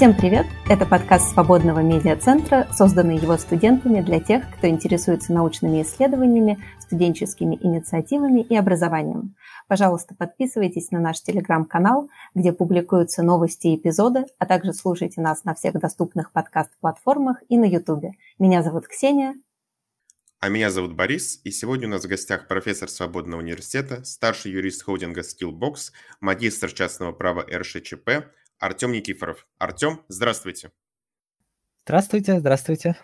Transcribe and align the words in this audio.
Всем 0.00 0.16
привет! 0.16 0.46
Это 0.66 0.86
подкаст 0.86 1.34
Свободного 1.34 1.80
медиацентра, 1.80 2.66
созданный 2.72 3.18
его 3.18 3.36
студентами 3.36 4.00
для 4.00 4.18
тех, 4.18 4.50
кто 4.56 4.66
интересуется 4.66 5.34
научными 5.34 5.82
исследованиями, 5.82 6.58
студенческими 6.78 7.58
инициативами 7.60 8.40
и 8.40 8.56
образованием. 8.56 9.36
Пожалуйста, 9.68 10.14
подписывайтесь 10.14 10.90
на 10.90 11.00
наш 11.00 11.20
телеграм-канал, 11.20 12.08
где 12.34 12.54
публикуются 12.54 13.22
новости 13.22 13.66
и 13.66 13.76
эпизоды, 13.76 14.24
а 14.38 14.46
также 14.46 14.72
слушайте 14.72 15.20
нас 15.20 15.44
на 15.44 15.54
всех 15.54 15.74
доступных 15.74 16.32
подкаст-платформах 16.32 17.42
и 17.50 17.58
на 17.58 17.66
YouTube. 17.66 18.06
Меня 18.38 18.62
зовут 18.62 18.88
Ксения. 18.88 19.34
А 20.38 20.48
меня 20.48 20.70
зовут 20.70 20.94
Борис, 20.94 21.42
и 21.44 21.50
сегодня 21.50 21.88
у 21.88 21.90
нас 21.90 22.06
в 22.06 22.08
гостях 22.08 22.48
профессор 22.48 22.88
Свободного 22.88 23.42
университета, 23.42 24.02
старший 24.04 24.52
юрист 24.52 24.82
холдинга 24.82 25.20
Skillbox, 25.20 25.92
магистр 26.22 26.72
частного 26.72 27.12
права 27.12 27.42
РШЧП, 27.42 28.32
Артем 28.60 28.92
Никифоров. 28.92 29.46
Артем, 29.58 30.00
здравствуйте. 30.08 30.70
Здравствуйте, 31.84 32.38
здравствуйте. 32.38 32.96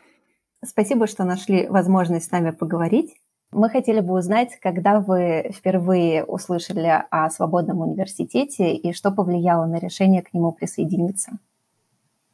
Спасибо, 0.65 1.07
что 1.07 1.25
нашли 1.25 1.67
возможность 1.67 2.27
с 2.27 2.31
нами 2.31 2.51
поговорить. 2.51 3.17
Мы 3.53 3.71
хотели 3.71 4.01
бы 4.01 4.15
узнать, 4.15 4.51
когда 4.61 5.01
вы 5.01 5.51
впервые 5.55 6.25
услышали 6.25 7.05
о 7.11 7.31
свободном 7.31 7.81
университете 7.81 8.75
и 8.75 8.93
что 8.93 9.11
повлияло 9.11 9.67
на 9.67 9.79
решение 9.79 10.23
к 10.23 10.35
нему 10.35 10.53
присоединиться. 10.53 11.39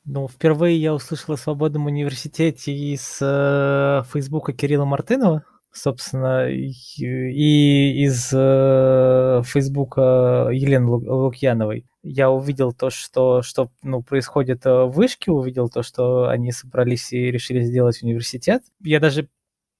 Ну, 0.04 0.26
впервые 0.26 0.76
я 0.80 0.92
услышал 0.92 1.34
о 1.34 1.36
свободном 1.36 1.86
университете 1.86 2.72
из 2.72 3.18
э, 3.22 4.02
Фейсбука 4.12 4.52
Кирилла 4.52 4.84
Мартынова 4.84 5.44
собственно, 5.72 6.50
и 6.50 8.04
из 8.04 8.30
э, 8.32 9.42
Фейсбука 9.44 10.48
Елены 10.52 10.86
Лукьяновой. 10.86 11.86
Я 12.02 12.30
увидел 12.30 12.72
то, 12.72 12.90
что, 12.90 13.42
что 13.42 13.70
ну, 13.82 14.02
происходит 14.02 14.64
в 14.64 14.86
вышке, 14.88 15.30
увидел 15.30 15.68
то, 15.68 15.82
что 15.82 16.28
они 16.28 16.50
собрались 16.50 17.12
и 17.12 17.30
решили 17.30 17.62
сделать 17.62 18.02
университет. 18.02 18.62
Я 18.80 18.98
даже 18.98 19.28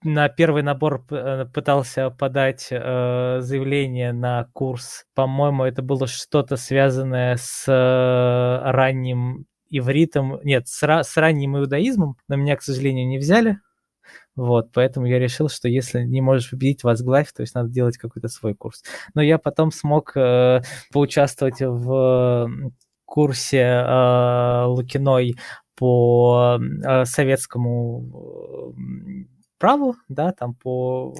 на 0.05 0.29
первый 0.29 0.63
набор 0.63 1.05
э, 1.11 1.47
пытался 1.53 2.11
подать 2.11 2.69
э, 2.71 3.39
заявление 3.41 4.13
на 4.13 4.49
курс. 4.53 5.05
По-моему, 5.15 5.65
это 5.65 5.83
было 5.83 6.07
что-то 6.07 6.57
связанное 6.57 7.37
с 7.37 7.65
э, 7.69 8.71
ранним 8.71 9.47
ивритом, 9.71 10.41
нет, 10.43 10.69
с, 10.69 10.83
с 10.83 11.17
ранним 11.17 11.57
иудаизмом, 11.57 12.17
но 12.29 12.37
меня, 12.37 12.57
к 12.57 12.63
сожалению, 12.63 13.07
не 13.07 13.19
взяли. 13.19 13.59
Вот, 14.35 14.73
поэтому 14.73 15.07
я 15.07 15.19
решил, 15.19 15.49
что 15.49 15.69
если 15.69 16.03
не 16.05 16.23
можешь 16.23 16.51
победить, 16.51 16.85
возглавь, 16.85 17.31
то 17.33 17.43
есть 17.43 17.55
надо 17.55 17.69
делать 17.69 17.99
какой-то 17.99 18.29
свой 18.29 18.55
курс. 18.55 18.83
Но 19.15 19.21
я 19.21 19.39
потом 19.39 19.71
смог 19.71 20.17
э, 20.17 20.63
поучаствовать 20.91 21.61
в 21.61 22.51
курсе 23.05 23.59
э, 23.59 24.65
Лукиной 24.67 25.37
по 25.77 26.59
э, 26.59 27.05
советскому 27.05 28.75
праву, 29.59 29.97
да, 30.09 30.33
там 30.33 30.55
по 30.55 31.15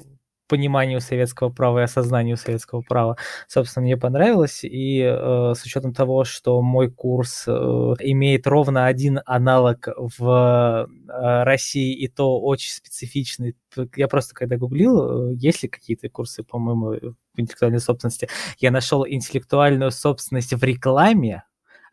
пониманию 0.47 1.01
советского 1.01 1.49
права 1.49 1.79
и 1.79 1.83
осознанию 1.83 2.37
советского 2.37 2.81
права, 2.81 3.17
собственно, 3.47 3.85
мне 3.85 3.97
понравилось. 3.97 4.63
И 4.63 4.99
э, 4.99 5.53
с 5.55 5.63
учетом 5.63 5.93
того, 5.93 6.23
что 6.23 6.61
мой 6.61 6.91
курс 6.91 7.45
э, 7.47 7.51
имеет 7.51 8.47
ровно 8.47 8.85
один 8.85 9.21
аналог 9.25 9.87
в 9.97 10.87
э, 11.07 11.43
России, 11.43 11.93
и 11.93 12.07
то 12.07 12.39
очень 12.39 12.73
специфичный, 12.73 13.55
я 13.95 14.07
просто 14.07 14.35
когда 14.35 14.57
гуглил, 14.57 15.31
э, 15.31 15.35
есть 15.35 15.63
ли 15.63 15.69
какие-то 15.69 16.09
курсы, 16.09 16.43
по-моему, 16.43 17.15
в 17.33 17.39
интеллектуальной 17.39 17.79
собственности, 17.79 18.29
я 18.59 18.71
нашел 18.71 19.05
интеллектуальную 19.07 19.91
собственность 19.91 20.53
в 20.53 20.63
рекламе, 20.63 21.43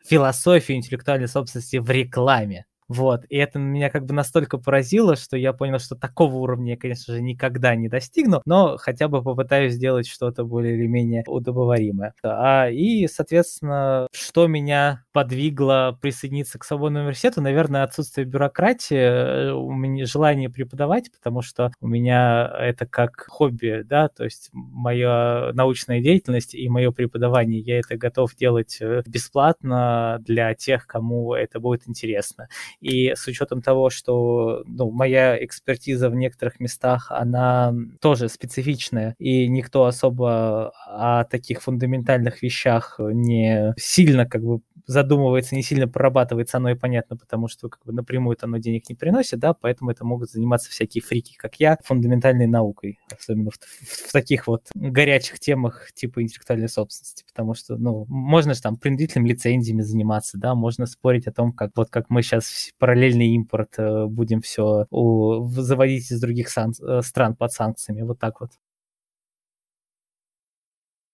философию 0.05 0.77
интеллектуальной 0.77 1.27
собственности 1.27 1.77
в 1.77 1.89
рекламе. 1.89 2.65
Вот, 2.93 3.23
и 3.29 3.37
это 3.37 3.57
меня 3.57 3.89
как 3.89 4.05
бы 4.05 4.13
настолько 4.13 4.57
поразило, 4.57 5.15
что 5.15 5.37
я 5.37 5.53
понял, 5.53 5.79
что 5.79 5.95
такого 5.95 6.35
уровня 6.35 6.71
я, 6.73 6.77
конечно 6.77 7.13
же, 7.13 7.21
никогда 7.21 7.73
не 7.73 7.87
достигну, 7.87 8.41
но 8.45 8.75
хотя 8.77 9.07
бы 9.07 9.23
попытаюсь 9.23 9.75
сделать 9.75 10.05
что-то 10.05 10.43
более 10.43 10.75
или 10.75 10.87
менее 10.87 11.23
удобоваримое. 11.25 12.13
А, 12.21 12.69
и, 12.69 13.07
соответственно, 13.07 14.07
что 14.11 14.47
меня 14.47 15.05
подвигло 15.13 15.97
присоединиться 16.01 16.59
к 16.59 16.65
свободному 16.65 17.05
университету, 17.05 17.41
наверное, 17.41 17.83
отсутствие 17.83 18.25
бюрократии, 18.25 18.97
э, 18.97 19.51
у 19.53 19.71
меня 19.71 20.05
желание 20.05 20.49
преподавать, 20.49 21.13
потому 21.13 21.41
что 21.41 21.71
у 21.79 21.87
меня 21.87 22.53
это 22.59 22.85
как 22.85 23.25
хобби, 23.29 23.83
да, 23.85 24.09
то 24.09 24.25
есть 24.25 24.49
моя 24.51 25.51
научная 25.53 26.01
деятельность 26.01 26.53
и 26.55 26.67
мое 26.67 26.91
преподавание, 26.91 27.61
я 27.61 27.79
это 27.79 27.95
готов 27.95 28.35
делать 28.35 28.79
э, 28.81 29.01
бесплатно 29.05 30.17
для 30.19 30.53
тех, 30.55 30.87
кому 30.87 31.33
это 31.33 31.61
будет 31.61 31.87
интересно. 31.87 32.49
И 32.81 33.13
с 33.15 33.27
учетом 33.27 33.61
того, 33.61 33.89
что 33.89 34.63
ну, 34.65 34.91
моя 34.91 35.43
экспертиза 35.43 36.09
в 36.09 36.15
некоторых 36.15 36.59
местах, 36.59 37.07
она 37.11 37.73
тоже 38.01 38.27
специфичная, 38.27 39.15
и 39.19 39.47
никто 39.47 39.85
особо 39.85 40.73
о 40.87 41.23
таких 41.25 41.61
фундаментальных 41.61 42.41
вещах 42.41 42.95
не 42.99 43.73
сильно 43.77 44.25
как 44.25 44.43
бы 44.43 44.61
задумывается, 44.87 45.55
не 45.55 45.63
сильно 45.63 45.87
прорабатывается, 45.87 46.57
оно 46.57 46.69
и 46.69 46.75
понятно, 46.75 47.17
потому 47.17 47.47
что 47.47 47.69
как 47.69 47.85
бы 47.85 47.93
напрямую 47.93 48.37
оно 48.41 48.57
денег 48.57 48.89
не 48.89 48.95
приносит, 48.95 49.39
да, 49.39 49.53
поэтому 49.53 49.91
это 49.91 50.05
могут 50.05 50.31
заниматься 50.31 50.69
всякие 50.69 51.01
фрики, 51.01 51.35
как 51.37 51.59
я, 51.59 51.77
фундаментальной 51.83 52.47
наукой, 52.47 52.99
особенно 53.11 53.51
в, 53.51 53.55
в, 53.55 54.09
в 54.09 54.11
таких 54.11 54.47
вот 54.47 54.67
горячих 54.73 55.39
темах 55.39 55.91
типа 55.93 56.21
интеллектуальной 56.21 56.69
собственности, 56.69 57.23
потому 57.27 57.53
что, 57.53 57.77
ну, 57.77 58.05
можно 58.07 58.53
же 58.53 58.61
там 58.61 58.77
принудительными 58.77 59.29
лицензиями 59.29 59.81
заниматься, 59.81 60.37
да, 60.37 60.55
можно 60.55 60.85
спорить 60.85 61.27
о 61.27 61.31
том, 61.31 61.51
как 61.51 61.71
вот 61.75 61.89
как 61.89 62.09
мы 62.09 62.21
сейчас 62.23 62.70
параллельный 62.79 63.29
импорт 63.35 63.77
э, 63.77 64.05
будем 64.05 64.41
все 64.41 64.87
у, 64.91 65.47
заводить 65.49 66.11
из 66.11 66.19
других 66.21 66.49
сан, 66.49 66.73
э, 66.81 67.01
стран 67.01 67.35
под 67.35 67.51
санкциями, 67.51 68.01
вот 68.01 68.19
так 68.19 68.41
вот. 68.41 68.51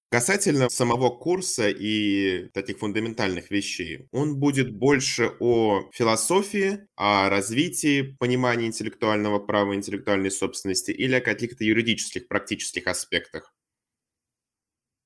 Касательно 0.09 0.69
самого 0.69 1.09
курса 1.09 1.67
и 1.67 2.47
таких 2.53 2.77
фундаментальных 2.77 3.51
вещей, 3.51 4.07
он 4.13 4.37
будет 4.37 4.73
больше 4.73 5.33
о 5.41 5.89
философии, 5.91 6.87
о 6.95 7.29
развитии 7.29 8.15
понимания 8.17 8.67
интеллектуального 8.67 9.39
права, 9.39 9.75
интеллектуальной 9.75 10.31
собственности 10.31 10.91
или 10.91 11.15
о 11.15 11.21
каких-то 11.21 11.65
юридических, 11.65 12.29
практических 12.29 12.87
аспектах. 12.87 13.53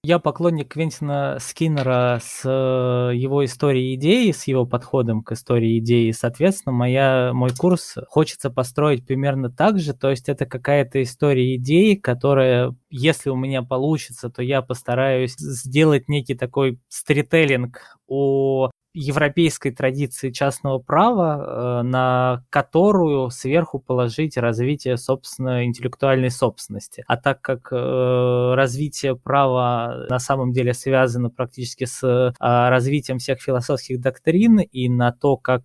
Я 0.04 0.18
поклонник 0.18 0.70
Квентина 0.70 1.38
Скиннера 1.40 2.20
с 2.24 2.42
э, 2.44 3.16
его 3.16 3.46
историей 3.46 3.94
идеи, 3.94 4.32
с 4.32 4.48
его 4.48 4.66
подходом 4.66 5.22
к 5.22 5.34
истории 5.34 5.78
идеи. 5.78 6.10
Соответственно, 6.10 6.74
моя, 6.74 7.34
мой 7.36 7.52
курс 7.52 7.98
хочется 8.08 8.50
построить 8.50 9.06
примерно 9.06 9.52
так 9.52 9.78
же. 9.78 9.94
То 9.94 10.10
есть 10.10 10.28
это 10.28 10.48
какая-то 10.48 11.04
история 11.04 11.56
идеи, 11.56 11.94
которая, 11.94 12.76
если 12.90 13.30
у 13.30 13.36
меня 13.36 13.62
получится, 13.62 14.32
то 14.32 14.42
я 14.42 14.64
постараюсь 14.64 15.36
сделать 15.38 16.10
некий 16.10 16.34
такой 16.34 16.80
стрителлинг 16.90 18.00
о 18.08 18.71
европейской 18.94 19.72
традиции 19.72 20.32
частного 20.32 20.80
права, 20.80 21.82
э, 21.82 21.84
на 21.84 22.44
которую 22.50 23.30
сверху 23.30 23.80
положить 23.80 24.38
развитие, 24.38 24.98
собственно, 24.98 25.66
интеллектуальной 25.66 26.30
собственности. 26.30 27.04
А 27.08 27.18
так 27.18 27.42
как 27.42 27.70
э, 27.72 28.54
развитие 28.56 29.16
права 29.16 30.08
на 30.10 30.20
самом 30.20 30.52
деле 30.52 30.74
связано 30.74 31.30
практически 31.30 31.86
с 31.86 32.04
э, 32.04 32.34
развитием 32.40 33.20
всех 33.20 33.42
философских 33.42 34.02
доктрин 34.02 34.60
и 34.60 34.90
на 34.90 35.12
то, 35.12 35.38
как 35.38 35.62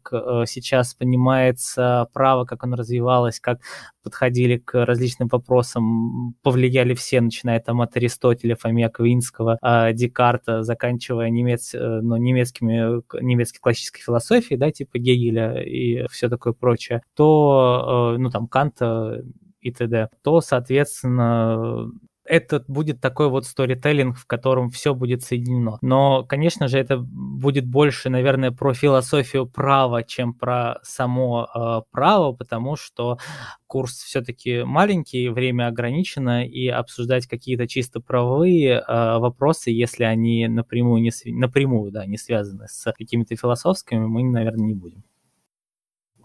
сейчас 0.47 0.95
понимается 0.95 2.09
право, 2.13 2.45
как 2.45 2.65
оно 2.65 2.77
развивалось, 2.77 3.41
как 3.41 3.61
подходили 4.03 4.59
к 4.59 4.85
различным 4.85 5.29
вопросам, 5.29 6.35
повлияли 6.43 6.95
все, 6.95 7.21
начиная 7.21 7.59
там 7.61 7.81
от 7.81 7.97
Аристотеля, 7.97 8.55
Фомия 8.57 8.89
Квинского, 8.89 9.59
Декарта, 9.93 10.63
заканчивая 10.63 11.29
немец, 11.31 11.75
ну, 11.75 12.17
немецкими 12.17 13.03
немецкой 13.21 13.61
классической 13.61 14.01
философии, 14.03 14.55
да, 14.55 14.71
типа 14.71 14.99
Гегеля 14.99 15.63
и 15.63 16.07
все 16.09 16.29
такое 16.29 16.53
прочее, 16.53 17.03
то, 17.15 18.15
э, 18.15 18.19
ну, 18.19 18.31
там, 18.31 18.47
Канта 18.49 19.23
и 19.61 19.73
т.д., 19.73 20.09
то, 20.23 20.41
соответственно, 20.41 21.91
это 22.29 22.65
будет 22.69 23.01
такой 23.01 23.29
вот 23.29 23.47
сторителлинг, 23.47 24.17
в 24.19 24.27
котором 24.27 24.71
все 24.71 24.95
будет 24.95 25.23
соединено. 25.23 25.79
Но, 25.83 26.25
конечно 26.25 26.69
же, 26.69 26.79
это 26.79 26.99
будет 26.99 27.67
больше, 27.67 28.11
наверное, 28.11 28.51
про 28.51 28.75
философию 28.75 29.47
права, 29.47 30.03
чем 30.03 30.35
про 30.35 30.79
само 30.83 31.49
э, 31.55 31.83
право, 31.91 32.33
потому 32.33 32.77
что 32.77 33.19
курс 33.67 33.95
все-таки 33.99 34.63
маленький, 34.63 35.29
время 35.29 35.69
ограничено, 35.69 36.47
и 36.47 36.69
обсуждать 36.69 37.27
какие-то 37.27 37.67
чисто 37.67 38.01
правовые 38.01 38.85
э, 38.87 39.19
вопросы, 39.19 39.71
если 39.71 40.05
они 40.05 40.49
напрямую 40.49 41.03
не, 41.03 41.11
напрямую, 41.27 41.93
да, 41.93 42.07
не 42.07 42.19
связаны 42.19 42.67
с 42.69 42.93
какими-то 42.93 43.37
философскими, 43.37 44.07
мы, 44.07 44.23
наверное, 44.25 44.67
не 44.67 44.75
будем. 44.75 45.05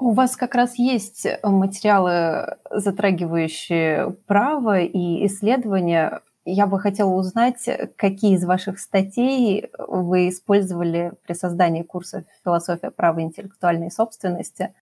У 0.02 0.14
вас 0.14 0.36
как 0.36 0.56
раз 0.56 0.80
есть 0.80 1.28
материалы, 1.44 2.58
затрагивающие 2.72 4.16
право 4.26 4.80
и 4.80 5.28
исследования 5.28 6.22
Я 6.44 6.66
бы 6.66 6.80
хотела 6.80 7.12
узнать, 7.12 7.70
какие 7.98 8.34
из 8.34 8.44
ваших 8.44 8.80
статей 8.80 9.70
вы 9.78 10.30
использовали 10.30 11.14
при 11.24 11.34
создании 11.34 11.84
курса 11.84 12.26
«Философия 12.44 12.90
права 12.90 13.22
интеллектуальной 13.22 13.92
собственности», 13.92 14.74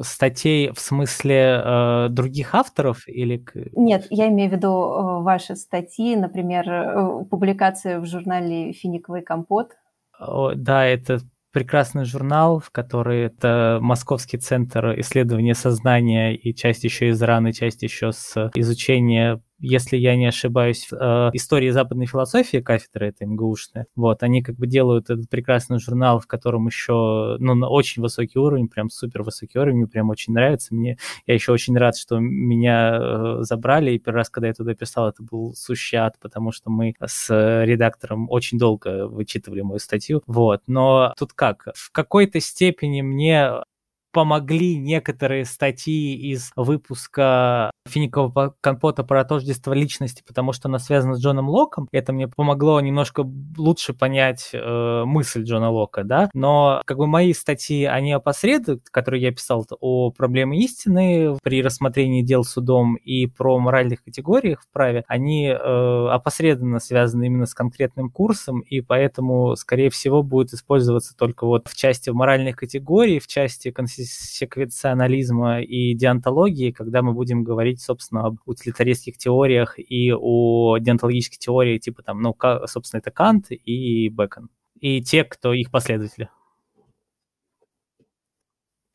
статей 0.00 0.72
в 0.72 0.80
смысле 0.80 1.60
э, 1.62 2.08
других 2.08 2.54
авторов 2.54 3.06
или... 3.06 3.44
Нет, 3.74 4.06
я 4.08 4.28
имею 4.28 4.48
в 4.48 4.54
виду 4.54 4.68
э, 4.68 5.22
ваши 5.22 5.54
статьи, 5.54 6.16
например, 6.16 6.66
э, 6.66 7.24
публикации 7.28 7.98
в 7.98 8.06
журнале 8.06 8.72
«Финиковый 8.72 9.20
компот». 9.20 9.72
О, 10.18 10.54
да, 10.54 10.86
это 10.86 11.20
прекрасный 11.56 12.04
журнал, 12.04 12.60
в 12.60 12.68
который 12.68 13.22
это 13.22 13.78
Московский 13.80 14.36
центр 14.36 15.00
исследования 15.00 15.54
сознания 15.54 16.36
и 16.36 16.54
часть 16.54 16.84
еще 16.84 17.08
из 17.08 17.22
раны, 17.22 17.54
часть 17.54 17.82
еще 17.82 18.12
с 18.12 18.50
изучения 18.54 19.40
если 19.58 19.96
я 19.96 20.16
не 20.16 20.26
ошибаюсь, 20.26 20.88
э, 20.92 21.30
истории 21.32 21.70
западной 21.70 22.06
философии 22.06 22.58
кафедры 22.58 23.08
это 23.08 23.24
МГУшная. 23.26 23.86
Вот, 23.96 24.22
они 24.22 24.42
как 24.42 24.56
бы 24.56 24.66
делают 24.66 25.10
этот 25.10 25.28
прекрасный 25.30 25.78
журнал, 25.78 26.20
в 26.20 26.26
котором 26.26 26.66
еще, 26.66 27.36
ну, 27.38 27.54
на 27.54 27.68
очень 27.68 28.02
высокий 28.02 28.38
уровень, 28.38 28.68
прям 28.68 28.90
супер 28.90 29.22
высокий 29.22 29.58
уровень, 29.58 29.78
мне 29.78 29.86
прям 29.86 30.10
очень 30.10 30.32
нравится. 30.32 30.74
Мне, 30.74 30.98
я 31.26 31.34
еще 31.34 31.52
очень 31.52 31.76
рад, 31.76 31.96
что 31.96 32.18
меня 32.18 32.98
э, 33.00 33.36
забрали, 33.40 33.92
и 33.92 33.98
первый 33.98 34.18
раз, 34.18 34.30
когда 34.30 34.48
я 34.48 34.54
туда 34.54 34.74
писал, 34.74 35.08
это 35.08 35.22
был 35.22 35.54
сущий 35.54 35.96
ад, 35.96 36.16
потому 36.20 36.52
что 36.52 36.70
мы 36.70 36.94
с 37.04 37.30
редактором 37.64 38.30
очень 38.30 38.58
долго 38.58 39.08
вычитывали 39.08 39.62
мою 39.62 39.78
статью, 39.78 40.22
вот. 40.26 40.62
Но 40.66 41.14
тут 41.18 41.32
как? 41.32 41.68
В 41.74 41.90
какой-то 41.92 42.40
степени 42.40 43.02
мне 43.02 43.52
помогли 44.16 44.78
некоторые 44.78 45.44
статьи 45.44 46.16
из 46.32 46.50
выпуска 46.56 47.70
финикового 47.86 48.54
компота 48.62 49.04
про 49.04 49.22
тождество 49.26 49.74
личности, 49.74 50.24
потому 50.26 50.54
что 50.54 50.68
она 50.68 50.78
связана 50.78 51.16
с 51.16 51.20
Джоном 51.20 51.50
Локом. 51.50 51.86
Это 51.92 52.14
мне 52.14 52.26
помогло 52.26 52.80
немножко 52.80 53.30
лучше 53.58 53.92
понять 53.92 54.52
э, 54.54 55.02
мысль 55.04 55.42
Джона 55.42 55.70
Лока, 55.70 56.02
да. 56.02 56.30
Но 56.32 56.80
как 56.86 56.96
бы 56.96 57.06
мои 57.06 57.34
статьи, 57.34 57.84
они 57.84 58.10
опосредуют, 58.12 58.88
которые 58.90 59.20
я 59.20 59.32
писал 59.32 59.66
о 59.80 60.10
проблеме 60.12 60.60
истины 60.60 61.36
при 61.42 61.62
рассмотрении 61.62 62.22
дел 62.22 62.42
судом 62.42 62.94
и 62.94 63.26
про 63.26 63.58
моральных 63.58 64.02
категориях 64.02 64.62
в 64.62 64.72
праве, 64.72 65.04
они 65.08 65.48
э, 65.48 66.08
опосредованно 66.10 66.80
связаны 66.80 67.26
именно 67.26 67.44
с 67.44 67.52
конкретным 67.52 68.08
курсом, 68.08 68.60
и 68.60 68.80
поэтому, 68.80 69.56
скорее 69.56 69.90
всего, 69.90 70.22
будет 70.22 70.54
использоваться 70.54 71.14
только 71.14 71.46
вот 71.46 71.68
в 71.68 71.76
части 71.76 72.08
моральных 72.08 72.56
категорий, 72.56 73.18
в 73.18 73.26
части 73.26 73.70
консистенции 73.70 74.05
секвенционализма 74.06 75.60
и 75.60 75.94
диантологии, 75.94 76.70
когда 76.70 77.02
мы 77.02 77.12
будем 77.12 77.44
говорить, 77.44 77.80
собственно, 77.80 78.26
об 78.26 78.38
утилитаристских 78.46 79.18
теориях 79.18 79.78
и 79.78 80.12
о 80.12 80.78
диантологических 80.78 81.38
теориях, 81.38 81.80
типа 81.80 82.02
там, 82.02 82.22
ну, 82.22 82.36
собственно, 82.66 83.00
это 83.00 83.10
Кант 83.10 83.46
и 83.50 84.08
Бекон. 84.08 84.48
И 84.80 85.02
те, 85.02 85.24
кто 85.24 85.52
их 85.52 85.70
последователи. 85.70 86.28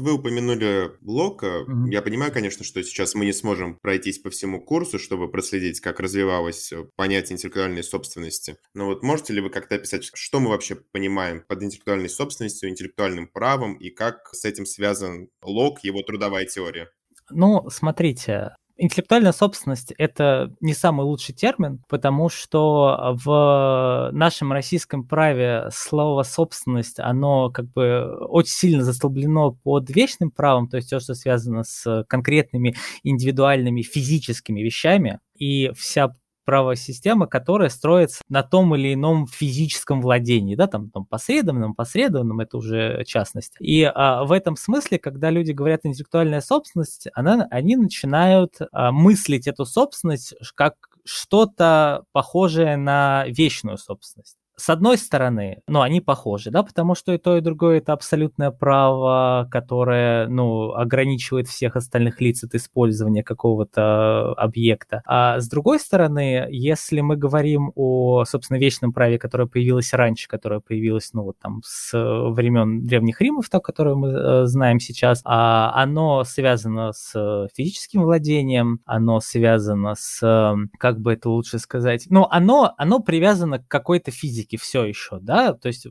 Вы 0.02 0.14
упомянули 0.14 0.94
Лока. 1.04 1.64
Mm-hmm. 1.68 1.92
Я 1.92 2.02
понимаю, 2.02 2.32
конечно, 2.32 2.66
что 2.66 2.82
сейчас 2.82 3.14
мы 3.14 3.26
не 3.26 3.34
сможем 3.34 3.78
пройтись 3.84 4.18
по 4.18 4.32
всему 4.32 4.60
курсу, 4.60 4.98
чтобы 4.98 5.30
проследить, 5.30 5.80
как 5.80 6.00
развивалось 6.00 6.72
э, 6.74 6.86
понятие 6.96 7.36
интеллектуальной 7.36 7.84
собственности. 7.84 8.58
Но 8.74 8.88
вот 8.88 9.04
можете 9.04 9.34
ли 9.34 9.42
вы 9.42 9.52
как-то 9.52 9.76
описать, 9.76 10.10
что 10.12 10.40
мы 10.40 10.50
вообще 10.50 10.74
понимаем 10.74 11.44
под 11.48 11.62
интеллектуальной 11.62 12.10
собственностью, 12.10 12.68
интеллектуальным 12.68 13.28
правом 13.28 13.76
и 13.76 13.92
как 13.92 14.30
с 14.34 14.44
этим 14.44 14.66
связан 14.66 15.30
Лок, 15.44 15.84
его 15.84 16.02
трудовая 16.02 16.46
теория? 16.46 16.90
Ну, 17.30 17.70
смотрите, 17.70 18.56
Интеллектуальная 18.84 19.32
собственность– 19.32 19.94
это 20.00 20.56
не 20.60 20.74
самый 20.74 21.04
лучший 21.04 21.36
термин, 21.36 21.84
потому 21.88 22.30
что 22.30 23.14
в 23.24 24.10
нашем 24.12 24.52
российском 24.52 25.08
праве 25.08 25.68
слово 25.72 26.24
«собственность», 26.24 27.00
оно 27.00 27.52
как 27.52 27.72
бы 27.72 28.12
очень 28.28 28.54
сильно 28.54 28.84
застолблено 28.84 29.52
под 29.52 29.92
вечным 29.92 30.32
правом, 30.32 30.68
то 30.68 30.78
есть 30.78 30.90
то, 30.90 31.00
что 31.00 31.14
связано 31.14 31.64
с 31.64 32.04
конкретными 32.10 32.76
индивидуальными 33.04 33.84
физическими 33.84 34.62
вещами, 34.62 35.20
и 35.36 35.72
вся 35.78 36.16
правовая 36.46 36.76
система, 36.76 37.28
которая 37.28 37.70
строится 37.70 38.22
на 38.30 38.44
том 38.44 38.76
или 38.76 38.94
ином 38.94 39.28
физическом 39.28 40.02
владении, 40.02 40.56
да, 40.56 40.68
там, 40.68 40.90
там 40.90 41.06
посредованном, 41.06 41.76
посредованном, 41.76 42.40
это 42.40 42.58
уже 42.58 43.04
частность. 43.06 43.54
И 43.60 43.84
а, 43.84 44.24
в 44.24 44.32
этом 44.32 44.56
смысле, 44.56 45.00
когда 45.00 45.30
люди 45.30 45.52
говорят 45.52 45.82
интеллектуальная 45.84 46.42
собственность, 46.42 47.08
она, 47.14 47.48
они 47.52 47.76
начинают 47.76 48.58
а, 48.72 48.92
мыслить 48.92 49.48
эту 49.48 49.66
собственность 49.66 50.34
как 50.56 50.76
что-то 51.04 52.04
похожее 52.12 52.78
на 52.78 53.26
вечную 53.28 53.78
собственность 53.78 54.41
с 54.56 54.70
одной 54.70 54.98
стороны, 54.98 55.62
ну, 55.68 55.82
они 55.82 56.02
похожи, 56.02 56.52
да, 56.52 56.64
потому 56.64 56.96
что 56.96 57.14
и 57.14 57.18
то, 57.18 57.38
и 57.38 57.42
другое 57.42 57.80
это 57.80 57.94
абсолютное 57.94 58.52
право, 58.52 59.48
которое, 59.50 60.28
ну, 60.28 60.74
ограничивает 60.74 61.48
всех 61.48 61.76
остальных 61.76 62.22
лиц 62.22 62.44
от 62.44 62.54
использования 62.56 63.24
какого-то 63.24 64.34
объекта. 64.34 65.02
А 65.06 65.40
с 65.40 65.48
другой 65.50 65.80
стороны, 65.80 66.48
если 66.50 67.02
мы 67.02 67.16
говорим 67.16 67.72
о, 67.76 68.24
собственно, 68.26 68.58
вечном 68.58 68.94
праве, 68.94 69.18
которое 69.18 69.48
появилось 69.48 69.94
раньше, 69.94 70.28
которое 70.28 70.60
появилось, 70.60 71.12
ну, 71.14 71.24
вот 71.24 71.40
там 71.40 71.62
с 71.66 71.92
времен 71.94 72.86
древних 72.86 73.20
Римов, 73.22 73.50
то, 73.50 73.60
которое 73.60 73.96
мы 73.96 74.10
э, 74.10 74.46
знаем 74.46 74.80
сейчас, 74.80 75.22
а 75.26 75.72
оно 75.76 76.24
связано 76.24 76.92
с 76.94 77.48
физическим 77.56 78.04
владением, 78.04 78.80
оно 78.86 79.20
связано 79.20 79.96
с, 79.98 80.56
как 80.78 81.00
бы 81.00 81.14
это 81.14 81.30
лучше 81.30 81.60
сказать, 81.60 82.06
ну, 82.10 82.28
оно, 82.30 82.74
оно 82.78 83.00
привязано 83.00 83.60
к 83.60 83.68
какой-то 83.68 84.12
физике, 84.12 84.51
практически 84.52 84.58
все 84.58 84.84
еще, 84.84 85.20
да, 85.20 85.54
то 85.54 85.68
есть 85.68 85.88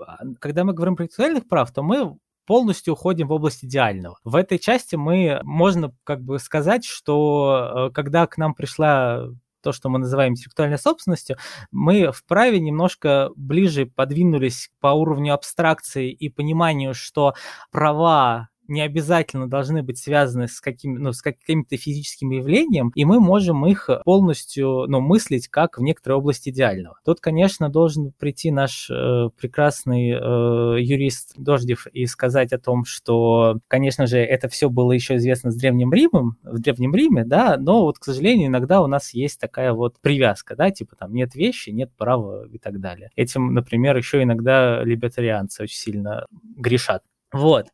а, 0.00 0.18
когда 0.40 0.64
мы 0.64 0.72
говорим 0.72 0.96
про 0.96 1.04
интеллектуальных 1.04 1.48
прав, 1.48 1.72
то 1.72 1.82
мы 1.82 2.16
полностью 2.46 2.94
уходим 2.94 3.28
в 3.28 3.32
область 3.32 3.64
идеального. 3.64 4.18
В 4.24 4.34
этой 4.34 4.58
части 4.58 4.96
мы, 4.96 5.40
можно 5.44 5.94
как 6.04 6.22
бы 6.22 6.38
сказать, 6.38 6.84
что 6.84 7.88
э, 7.88 7.94
когда 7.94 8.26
к 8.26 8.36
нам 8.36 8.54
пришла 8.54 9.28
то, 9.62 9.70
что 9.70 9.88
мы 9.88 10.00
называем 10.00 10.32
интеллектуальной 10.32 10.78
собственностью, 10.78 11.36
мы 11.70 12.10
вправе 12.10 12.58
немножко 12.58 13.30
ближе 13.36 13.86
подвинулись 13.86 14.70
по 14.80 14.88
уровню 14.88 15.34
абстракции 15.34 16.10
и 16.10 16.28
пониманию, 16.28 16.94
что 16.94 17.34
права 17.70 18.48
не 18.68 18.80
обязательно 18.80 19.48
должны 19.48 19.82
быть 19.82 19.98
связаны 19.98 20.48
с, 20.48 20.60
каким, 20.60 20.94
ну, 20.94 21.12
с 21.12 21.22
каким-то 21.22 21.76
физическим 21.76 22.30
явлением, 22.30 22.92
и 22.94 23.04
мы 23.04 23.20
можем 23.20 23.66
их 23.66 23.90
полностью 24.04 24.86
ну, 24.88 25.00
мыслить 25.00 25.48
как 25.48 25.78
в 25.78 25.82
некоторой 25.82 26.18
области 26.18 26.50
идеального. 26.50 26.98
Тут, 27.04 27.20
конечно, 27.20 27.68
должен 27.68 28.12
прийти 28.12 28.50
наш 28.50 28.88
э, 28.90 29.30
прекрасный 29.36 30.10
э, 30.10 30.80
юрист 30.80 31.34
Дождев 31.36 31.86
и 31.88 32.06
сказать 32.06 32.52
о 32.52 32.58
том, 32.58 32.84
что, 32.84 33.58
конечно 33.68 34.06
же, 34.06 34.18
это 34.18 34.48
все 34.48 34.70
было 34.70 34.92
еще 34.92 35.16
известно 35.16 35.50
с 35.50 35.56
Древним 35.56 35.92
Римом, 35.92 36.36
в 36.42 36.60
Древнем 36.60 36.94
Риме, 36.94 37.24
да, 37.24 37.56
но 37.58 37.82
вот, 37.82 37.98
к 37.98 38.04
сожалению, 38.04 38.48
иногда 38.48 38.82
у 38.82 38.86
нас 38.86 39.14
есть 39.14 39.40
такая 39.40 39.72
вот 39.72 40.00
привязка, 40.00 40.56
да, 40.56 40.70
типа 40.70 40.96
там 40.96 41.12
нет 41.12 41.34
вещи, 41.34 41.70
нет 41.70 41.90
права 41.96 42.46
и 42.46 42.58
так 42.58 42.80
далее. 42.80 43.10
Этим, 43.16 43.54
например, 43.54 43.96
еще 43.96 44.22
иногда 44.22 44.82
либертарианцы 44.84 45.64
очень 45.64 45.76
сильно 45.76 46.26
грешат. 46.56 47.02
Вот. 47.32 47.66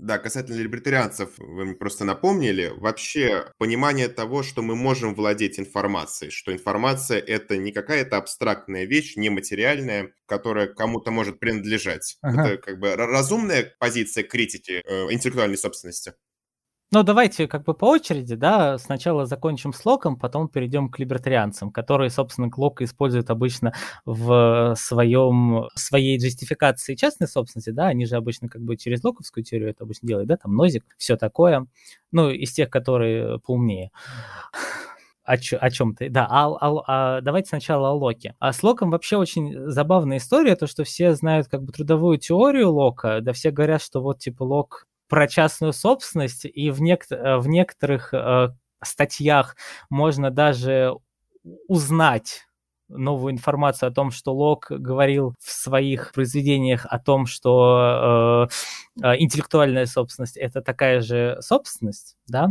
Да, 0.00 0.18
касательно 0.18 0.60
либертарианцев, 0.60 1.30
вы 1.38 1.64
мне 1.64 1.74
просто 1.74 2.04
напомнили, 2.04 2.72
вообще 2.76 3.50
понимание 3.58 4.08
того, 4.08 4.44
что 4.44 4.62
мы 4.62 4.76
можем 4.76 5.12
владеть 5.12 5.58
информацией, 5.58 6.30
что 6.30 6.52
информация— 6.52 7.18
это 7.26 7.56
не 7.56 7.72
какая-то 7.72 8.16
абстрактная 8.16 8.84
вещь, 8.84 9.16
нематериальная, 9.16 10.12
которая 10.26 10.68
кому-то 10.68 11.10
может 11.10 11.40
принадлежать. 11.40 12.16
Ага. 12.22 12.46
Это 12.48 12.62
как 12.62 12.78
бы 12.78 12.94
разумная 12.94 13.74
позиция 13.80 14.22
критики 14.22 14.82
э, 14.84 15.12
интеллектуальной 15.12 15.58
собственности. 15.58 16.14
Ну, 16.90 17.02
давайте 17.02 17.46
как 17.48 17.64
бы 17.64 17.74
по 17.74 17.84
очереди, 17.84 18.34
да, 18.34 18.78
сначала 18.78 19.26
закончим 19.26 19.74
с 19.74 19.84
Локом, 19.84 20.16
потом 20.18 20.48
перейдем 20.48 20.88
к 20.88 20.98
либертарианцам, 20.98 21.70
которые, 21.70 22.08
собственно, 22.08 22.50
Лока 22.56 22.82
используют 22.84 23.28
обычно 23.28 23.74
в 24.06 24.74
своем, 24.74 25.66
своей 25.74 26.16
джестификации 26.18 26.94
частной 26.94 27.28
собственности, 27.28 27.70
да, 27.70 27.88
они 27.88 28.06
же 28.06 28.16
обычно 28.16 28.48
как 28.48 28.62
бы 28.62 28.78
через 28.78 29.04
локовскую 29.04 29.44
теорию 29.44 29.68
это 29.68 29.84
обычно 29.84 30.08
делают, 30.08 30.28
да, 30.28 30.38
там 30.38 30.56
нозик, 30.56 30.82
все 30.96 31.18
такое, 31.18 31.66
ну, 32.10 32.30
из 32.30 32.52
тех, 32.52 32.70
которые 32.70 33.38
поумнее 33.40 33.90
о, 35.24 35.34
о 35.34 35.70
чем-то. 35.70 36.08
Да, 36.08 36.26
а, 36.30 36.48
а, 36.58 36.84
а, 36.86 37.20
давайте 37.20 37.50
сначала 37.50 37.90
о 37.90 37.92
Локе. 37.92 38.34
А 38.38 38.50
с 38.54 38.62
Локом 38.62 38.90
вообще 38.90 39.18
очень 39.18 39.70
забавная 39.70 40.16
история, 40.16 40.56
то, 40.56 40.66
что 40.66 40.84
все 40.84 41.14
знают 41.14 41.48
как 41.48 41.62
бы 41.64 41.72
трудовую 41.72 42.16
теорию 42.16 42.70
Лока, 42.72 43.20
да 43.20 43.34
все 43.34 43.50
говорят, 43.50 43.82
что 43.82 44.00
вот 44.00 44.20
типа 44.20 44.42
Лок 44.44 44.86
про 45.08 45.26
частную 45.28 45.72
собственность, 45.72 46.44
и 46.44 46.70
в, 46.70 46.80
нек- 46.82 47.10
э, 47.10 47.38
в 47.38 47.48
некоторых 47.48 48.12
э, 48.14 48.50
статьях 48.82 49.56
можно 49.90 50.30
даже 50.30 50.94
узнать 51.66 52.44
новую 52.88 53.32
информацию 53.32 53.88
о 53.88 53.92
том, 53.92 54.10
что 54.10 54.34
Лок 54.34 54.66
говорил 54.70 55.34
в 55.40 55.50
своих 55.50 56.12
произведениях 56.12 56.86
о 56.88 56.98
том, 56.98 57.26
что 57.26 58.48
э, 59.02 59.04
э, 59.04 59.20
интеллектуальная 59.20 59.86
собственность 59.86 60.36
это 60.36 60.62
такая 60.62 61.00
же 61.00 61.38
собственность, 61.40 62.16
да, 62.26 62.48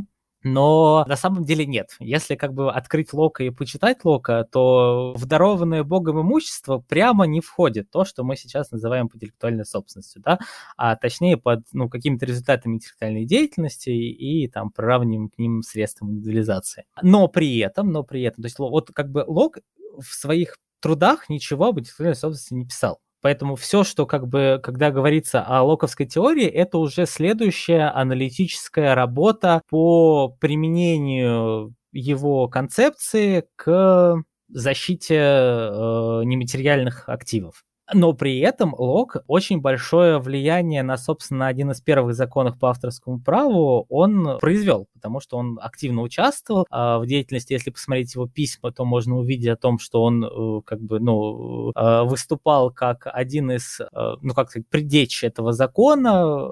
Но 0.53 1.05
на 1.07 1.15
самом 1.15 1.45
деле 1.45 1.65
нет. 1.65 1.95
Если 1.99 2.35
как 2.35 2.53
бы 2.53 2.71
открыть 2.71 3.13
Лока 3.13 3.43
и 3.43 3.49
почитать 3.49 4.03
Лока, 4.03 4.47
то 4.51 5.13
в 5.15 5.25
дарованное 5.25 5.83
Богом 5.83 6.21
имущество 6.21 6.79
прямо 6.79 7.25
не 7.25 7.41
входит 7.41 7.89
то, 7.91 8.05
что 8.05 8.23
мы 8.23 8.35
сейчас 8.35 8.71
называем 8.71 9.09
интеллектуальной 9.13 9.65
собственностью, 9.65 10.21
да, 10.21 10.39
а 10.75 10.95
точнее 10.95 11.37
под 11.37 11.61
ну, 11.73 11.89
какими-то 11.89 12.25
результатами 12.25 12.75
интеллектуальной 12.75 13.25
деятельности 13.25 13.89
и, 13.89 14.43
и 14.43 14.47
там 14.47 14.71
приравниваем 14.71 15.29
к 15.29 15.37
ним 15.37 15.61
средством 15.61 16.11
индивидуализации. 16.11 16.85
Но 17.01 17.27
при 17.27 17.57
этом, 17.59 17.91
но 17.91 18.03
при 18.03 18.21
этом, 18.23 18.43
то 18.43 18.47
есть 18.47 18.59
вот 18.59 18.91
как 18.93 19.09
бы 19.09 19.23
Лок 19.27 19.59
в 19.99 20.13
своих 20.13 20.57
трудах 20.79 21.29
ничего 21.29 21.67
об 21.67 21.79
интеллектуальной 21.79 22.15
собственности 22.15 22.53
не 22.53 22.65
писал. 22.65 22.99
Поэтому 23.21 23.55
все, 23.55 23.83
что 23.83 24.05
как 24.05 24.27
бы, 24.27 24.59
когда 24.61 24.91
говорится 24.91 25.43
о 25.43 25.63
локовской 25.63 26.05
теории, 26.05 26.45
это 26.45 26.77
уже 26.77 27.05
следующая 27.05 27.91
аналитическая 27.93 28.93
работа 28.93 29.61
по 29.69 30.29
применению 30.39 31.73
его 31.91 32.47
концепции 32.47 33.45
к 33.55 34.23
защите 34.49 35.15
э, 35.15 36.21
нематериальных 36.25 37.09
активов. 37.09 37.63
Но 37.93 38.11
при 38.13 38.39
этом 38.39 38.75
Лок 38.77 39.17
очень 39.27 39.61
большое 39.61 40.19
влияние 40.19 40.83
на, 40.83 40.97
собственно, 40.97 41.47
один 41.47 41.71
из 41.71 41.79
первых 41.79 42.15
законов 42.15 42.59
по 42.59 42.69
авторскому 42.69 43.19
праву 43.19 43.85
он 43.89 44.37
произвел, 44.39 44.87
потому 44.93 45.21
что 45.21 45.37
он 45.37 45.57
активно 45.61 46.01
участвовал 46.01 46.67
а, 46.69 46.99
в 46.99 47.05
деятельности. 47.05 47.53
Если 47.53 47.69
посмотреть 47.69 48.13
его 48.15 48.27
письма, 48.27 48.73
то 48.73 48.83
можно 48.83 49.17
увидеть 49.17 49.47
о 49.47 49.55
том, 49.55 49.79
что 49.79 50.03
он 50.03 50.23
э, 50.25 50.61
как 50.65 50.81
бы, 50.81 50.99
ну, 50.99 51.71
э, 51.73 52.03
выступал 52.03 52.71
как 52.71 53.07
один 53.11 53.51
из, 53.51 53.79
э, 53.79 53.85
ну, 54.21 54.33
как 54.33 54.49
сказать, 54.49 54.67
предечь 54.67 55.23
этого 55.23 55.53
закона, 55.53 56.49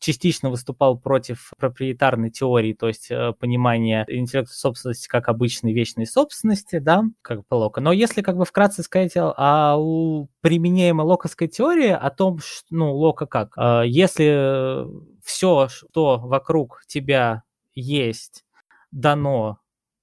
частично 0.00 0.50
выступал 0.50 0.98
против 0.98 1.52
проприетарной 1.58 2.30
теории, 2.30 2.72
то 2.72 2.88
есть 2.88 3.08
понимания 3.38 4.04
интеллектуальной 4.08 4.48
собственности 4.48 5.06
как 5.06 5.28
обычной 5.28 5.72
вечной 5.72 6.06
собственности, 6.06 6.80
да, 6.80 7.04
как 7.22 7.40
бы 7.40 7.54
Лока. 7.54 7.80
Но 7.80 7.92
если 7.92 8.20
как 8.20 8.36
бы 8.36 8.44
вкратце 8.44 8.82
сказать 8.82 9.16
о, 9.16 9.32
о 9.36 10.26
применяемой 10.72 11.06
локовской 11.06 11.48
теории, 11.48 11.90
о 11.90 12.10
том, 12.10 12.38
что, 12.38 12.66
ну, 12.70 12.94
Лока 12.94 13.26
как, 13.26 13.54
если 13.84 14.86
все, 15.22 15.68
что 15.68 16.18
вокруг 16.18 16.82
тебя 16.86 17.42
есть 17.74 18.44
дано 18.90 19.58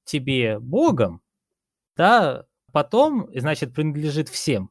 тебе 0.05 0.59
Богом, 0.59 1.21
да, 1.97 2.45
потом, 2.71 3.29
значит, 3.33 3.73
принадлежит 3.73 4.29
всем 4.29 4.69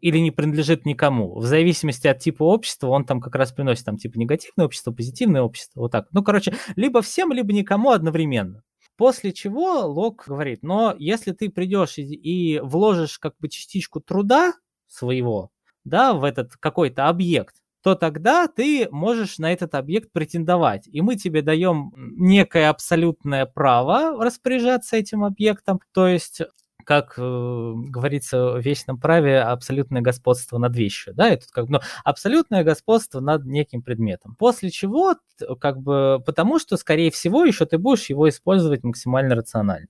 или 0.00 0.18
не 0.18 0.30
принадлежит 0.30 0.86
никому. 0.86 1.38
В 1.38 1.44
зависимости 1.44 2.08
от 2.08 2.18
типа 2.18 2.42
общества 2.42 2.88
он 2.88 3.04
там 3.04 3.20
как 3.20 3.34
раз 3.36 3.52
приносит 3.52 3.84
там 3.84 3.98
типа 3.98 4.18
негативное 4.18 4.66
общество, 4.66 4.92
позитивное 4.92 5.42
общество, 5.42 5.80
вот 5.80 5.92
так. 5.92 6.08
Ну, 6.12 6.24
короче, 6.24 6.54
либо 6.74 7.02
всем, 7.02 7.32
либо 7.32 7.52
никому 7.52 7.90
одновременно. 7.90 8.62
После 8.96 9.32
чего 9.32 9.86
Лок 9.86 10.24
говорит, 10.26 10.62
но 10.62 10.94
если 10.98 11.32
ты 11.32 11.50
придешь 11.50 11.98
и, 11.98 12.02
и 12.02 12.60
вложишь 12.60 13.18
как 13.18 13.34
бы 13.38 13.48
частичку 13.48 14.00
труда 14.00 14.54
своего, 14.92 15.50
да, 15.84 16.12
в 16.14 16.24
этот 16.24 16.56
какой-то 16.56 17.08
объект, 17.08 17.56
то 17.82 17.94
тогда 17.96 18.46
ты 18.46 18.88
можешь 18.90 19.38
на 19.38 19.52
этот 19.52 19.74
объект 19.74 20.12
претендовать. 20.12 20.86
И 20.86 21.00
мы 21.00 21.16
тебе 21.16 21.42
даем 21.42 21.92
некое 21.96 22.68
абсолютное 22.68 23.44
право 23.44 24.22
распоряжаться 24.22 24.96
этим 24.96 25.24
объектом. 25.24 25.80
То 25.92 26.06
есть 26.06 26.42
как 26.84 27.14
э, 27.16 27.72
говорится 27.76 28.54
в 28.54 28.60
вечном 28.60 28.98
праве, 28.98 29.40
абсолютное 29.40 30.02
господство 30.02 30.58
над 30.58 30.76
вещью, 30.76 31.14
да, 31.14 31.28
это 31.28 31.46
как 31.50 31.66
бы, 31.66 31.72
ну, 31.74 31.80
абсолютное 32.04 32.64
господство 32.64 33.20
над 33.20 33.44
неким 33.44 33.82
предметом. 33.82 34.34
После 34.36 34.70
чего, 34.70 35.14
как 35.60 35.78
бы, 35.78 36.20
потому 36.26 36.58
что, 36.58 36.76
скорее 36.76 37.10
всего, 37.10 37.44
еще 37.44 37.66
ты 37.66 37.78
будешь 37.78 38.10
его 38.10 38.28
использовать 38.28 38.82
максимально 38.82 39.36
рационально 39.36 39.86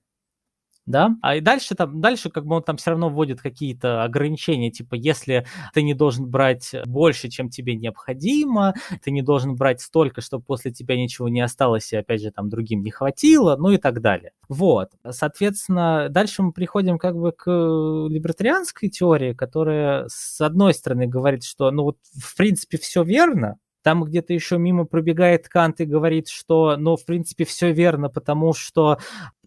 да, 0.85 1.15
а 1.21 1.35
и 1.35 1.39
дальше 1.41 1.75
там, 1.75 2.01
дальше 2.01 2.29
как 2.29 2.45
бы 2.45 2.55
он 2.55 2.63
там 2.63 2.77
все 2.77 2.91
равно 2.91 3.09
вводит 3.09 3.41
какие-то 3.41 4.03
ограничения, 4.03 4.69
типа, 4.69 4.95
если 4.95 5.45
ты 5.73 5.81
не 5.81 5.93
должен 5.93 6.27
брать 6.27 6.75
больше, 6.85 7.29
чем 7.29 7.49
тебе 7.49 7.75
необходимо, 7.75 8.73
ты 9.01 9.11
не 9.11 9.21
должен 9.21 9.55
брать 9.55 9.81
столько, 9.81 10.21
чтобы 10.21 10.43
после 10.43 10.71
тебя 10.71 10.97
ничего 10.97 11.29
не 11.29 11.41
осталось, 11.41 11.93
и 11.93 11.97
опять 11.97 12.21
же 12.21 12.31
там 12.31 12.49
другим 12.49 12.81
не 12.83 12.91
хватило, 12.91 13.55
ну 13.55 13.69
и 13.71 13.77
так 13.77 14.01
далее. 14.01 14.31
Вот, 14.49 14.89
соответственно, 15.09 16.07
дальше 16.09 16.43
мы 16.43 16.51
приходим 16.51 16.97
как 16.97 17.15
бы 17.15 17.31
к 17.31 17.49
либертарианской 17.49 18.89
теории, 18.89 19.33
которая 19.33 20.05
с 20.09 20.41
одной 20.41 20.73
стороны 20.73 21.07
говорит, 21.07 21.43
что, 21.43 21.71
ну 21.71 21.83
вот, 21.83 21.97
в 22.13 22.35
принципе, 22.35 22.77
все 22.77 23.03
верно, 23.03 23.57
там 23.83 24.03
где-то 24.03 24.33
еще 24.33 24.57
мимо 24.57 24.85
пробегает 24.85 25.49
Кант 25.49 25.81
и 25.81 25.85
говорит, 25.85 26.29
что, 26.29 26.77
ну, 26.77 26.95
в 26.95 27.05
принципе, 27.05 27.43
все 27.43 27.73
верно, 27.73 28.09
потому 28.09 28.53
что 28.53 28.97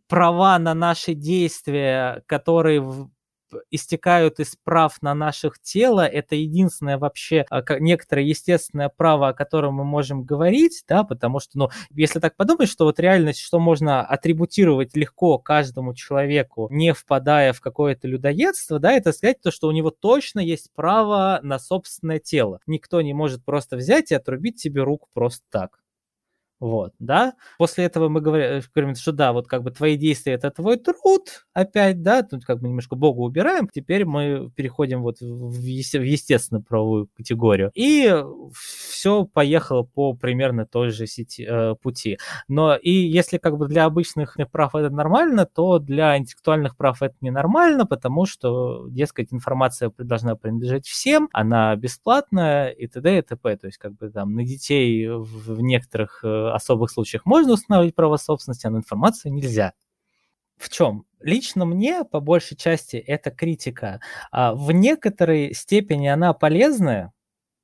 права 0.09 0.59
на 0.59 0.75
наши 0.75 1.15
действия, 1.15 2.23
которые 2.27 2.83
истекают 3.71 4.41
из 4.41 4.57
прав 4.57 5.01
на 5.03 5.15
наших 5.15 5.61
тело, 5.61 6.07
это 6.07 6.35
единственное 6.35 6.99
вообще 6.99 7.45
а, 7.51 7.63
некоторое 7.79 8.25
естественное 8.25 8.89
право, 8.89 9.29
о 9.29 9.35
котором 9.35 9.75
мы 9.75 9.85
можем 9.85 10.25
говорить, 10.25 10.85
да, 10.89 11.05
потому 11.05 11.41
что, 11.41 11.59
ну, 11.59 11.71
если 11.91 12.19
так 12.21 12.37
подумать, 12.37 12.69
что 12.69 12.85
вот 12.85 12.99
реальность, 13.01 13.41
что 13.41 13.59
можно 13.59 14.03
атрибутировать 14.03 14.97
легко 14.97 15.39
каждому 15.39 15.95
человеку, 15.95 16.69
не 16.71 16.93
впадая 16.93 17.53
в 17.53 17.61
какое-то 17.61 18.09
людоедство, 18.09 18.79
да, 18.79 18.93
это 18.93 19.13
сказать 19.13 19.41
то, 19.43 19.51
что 19.51 19.69
у 19.69 19.73
него 19.73 19.91
точно 19.91 20.41
есть 20.41 20.71
право 20.75 21.41
на 21.43 21.59
собственное 21.59 22.19
тело. 22.19 22.61
Никто 22.67 23.01
не 23.01 23.15
может 23.15 23.45
просто 23.45 23.77
взять 23.77 24.11
и 24.11 24.15
отрубить 24.15 24.57
тебе 24.63 24.83
руку 24.83 25.09
просто 25.13 25.45
так. 25.51 25.79
Вот, 26.59 26.93
да. 26.99 27.35
После 27.59 27.85
этого 27.85 28.09
мы 28.09 28.21
говорим, 28.23 28.63
говорим, 28.75 28.95
что 28.95 29.13
да, 29.13 29.33
вот 29.33 29.47
как 29.47 29.63
бы 29.63 29.71
твои 29.71 29.97
действия 29.97 30.35
это 30.35 30.51
твой 30.51 30.79
труд, 30.79 31.47
опять, 31.53 32.03
да, 32.03 32.23
тут 32.23 32.47
как 32.47 32.61
бы 32.61 32.69
немножко 32.69 32.97
Бога 32.97 33.21
убираем, 33.21 33.69
теперь 33.69 34.07
мы 34.07 34.51
переходим 34.55 35.03
вот 35.03 35.21
в, 35.21 35.61
есте- 35.61 35.99
в 36.01 36.03
естественную 36.05 36.63
правовую 36.63 37.09
категорию. 37.15 37.71
И 37.75 38.11
все 38.55 39.25
поехало 39.27 39.83
по 39.83 40.15
примерно 40.15 40.67
той 40.67 40.91
же 40.91 41.07
сети, 41.07 41.47
э, 41.47 41.75
пути. 41.83 42.19
Но 42.49 42.75
и 42.75 42.91
если 42.91 43.37
как 43.37 43.59
бы 43.59 43.69
для 43.69 43.85
обычных 43.85 44.39
прав 44.51 44.75
это 44.75 44.89
нормально, 44.91 45.45
то 45.47 45.79
для 45.79 46.17
интеллектуальных 46.17 46.77
прав 46.77 47.03
это 47.03 47.15
ненормально, 47.21 47.85
потому 47.85 48.25
что, 48.25 48.87
дескать, 48.89 49.33
информация 49.33 49.93
должна 49.99 50.37
принадлежать 50.37 50.87
всем, 50.87 51.29
она 51.33 51.77
бесплатная 51.77 52.69
и 52.71 52.87
т.д. 52.87 53.19
и 53.19 53.23
т.п. 53.23 53.57
То 53.57 53.67
есть 53.67 53.79
как 53.79 53.93
бы 53.95 54.09
там 54.11 54.35
на 54.35 54.45
детей 54.45 55.07
в, 55.09 55.55
в 55.55 55.61
некоторых 55.61 56.21
э, 56.25 56.46
особых 56.55 56.91
случаях 56.91 57.27
можно 57.27 57.53
установить 57.53 57.95
право 57.95 58.17
собственности, 58.17 58.67
а 58.67 58.71
на 58.71 58.79
информацию 58.79 59.33
нельзя. 59.33 59.73
В 60.57 60.69
чем? 60.71 61.05
Лично 61.21 61.65
мне, 61.65 62.05
по 62.05 62.21
большей 62.21 62.57
части, 62.57 62.97
эта 62.97 63.31
критика 63.31 64.01
а, 64.31 64.55
в 64.55 64.73
некоторой 64.73 65.53
степени 65.55 66.07
она 66.07 66.33
полезная, 66.33 67.13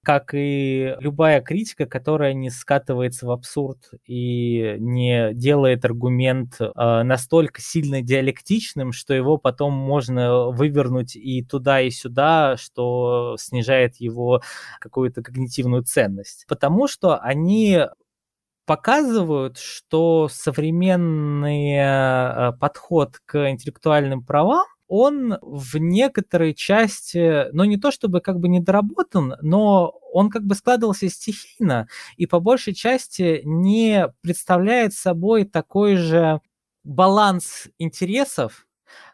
как 0.05 0.35
и 0.35 0.97
любая 0.99 1.41
критика, 1.41 1.87
которая 1.87 2.35
не 2.35 2.51
скатывается 2.51 3.27
в 3.27 3.31
абсурд 3.31 3.91
и 4.05 4.77
не 4.79 5.33
делает 5.33 5.85
аргумент 5.85 6.61
э, 6.61 7.03
настолько 7.05 7.61
сильно 7.61 8.03
диалектичным, 8.03 8.91
что 8.93 9.15
его 9.15 9.37
потом 9.39 9.73
можно 9.75 10.49
вывернуть 10.49 11.15
и 11.15 11.45
туда, 11.45 11.81
и 11.81 11.91
сюда, 11.91 12.57
что 12.57 13.37
снижает 13.39 13.97
его 13.97 14.43
какую-то 14.81 15.23
когнитивную 15.23 15.85
ценность. 15.85 16.47
Потому 16.49 16.89
что 16.89 17.19
они 17.19 17.83
показывают, 18.67 19.59
что 19.59 20.29
современный 20.31 21.75
э, 21.77 22.53
подход 22.61 23.19
к 23.25 23.51
интеллектуальным 23.51 24.25
правам 24.25 24.65
он 24.95 25.39
в 25.41 25.79
некоторой 25.79 26.53
части, 26.53 27.51
ну 27.53 27.65
не 27.65 27.79
то 27.79 27.91
чтобы 27.91 28.21
как 28.21 28.39
бы 28.39 28.49
недоработан, 28.49 29.37
но 29.41 29.89
он 30.13 30.29
как 30.29 30.45
бы 30.45 30.55
складывался 30.55 31.09
стихийно 31.09 31.89
и 32.19 32.27
по 32.27 32.41
большей 32.41 32.75
части 32.75 33.41
не 33.45 34.13
представляет 34.21 34.93
собой 34.93 35.45
такой 35.45 35.97
же 35.97 36.43
баланс 36.85 37.69
интересов, 37.79 38.67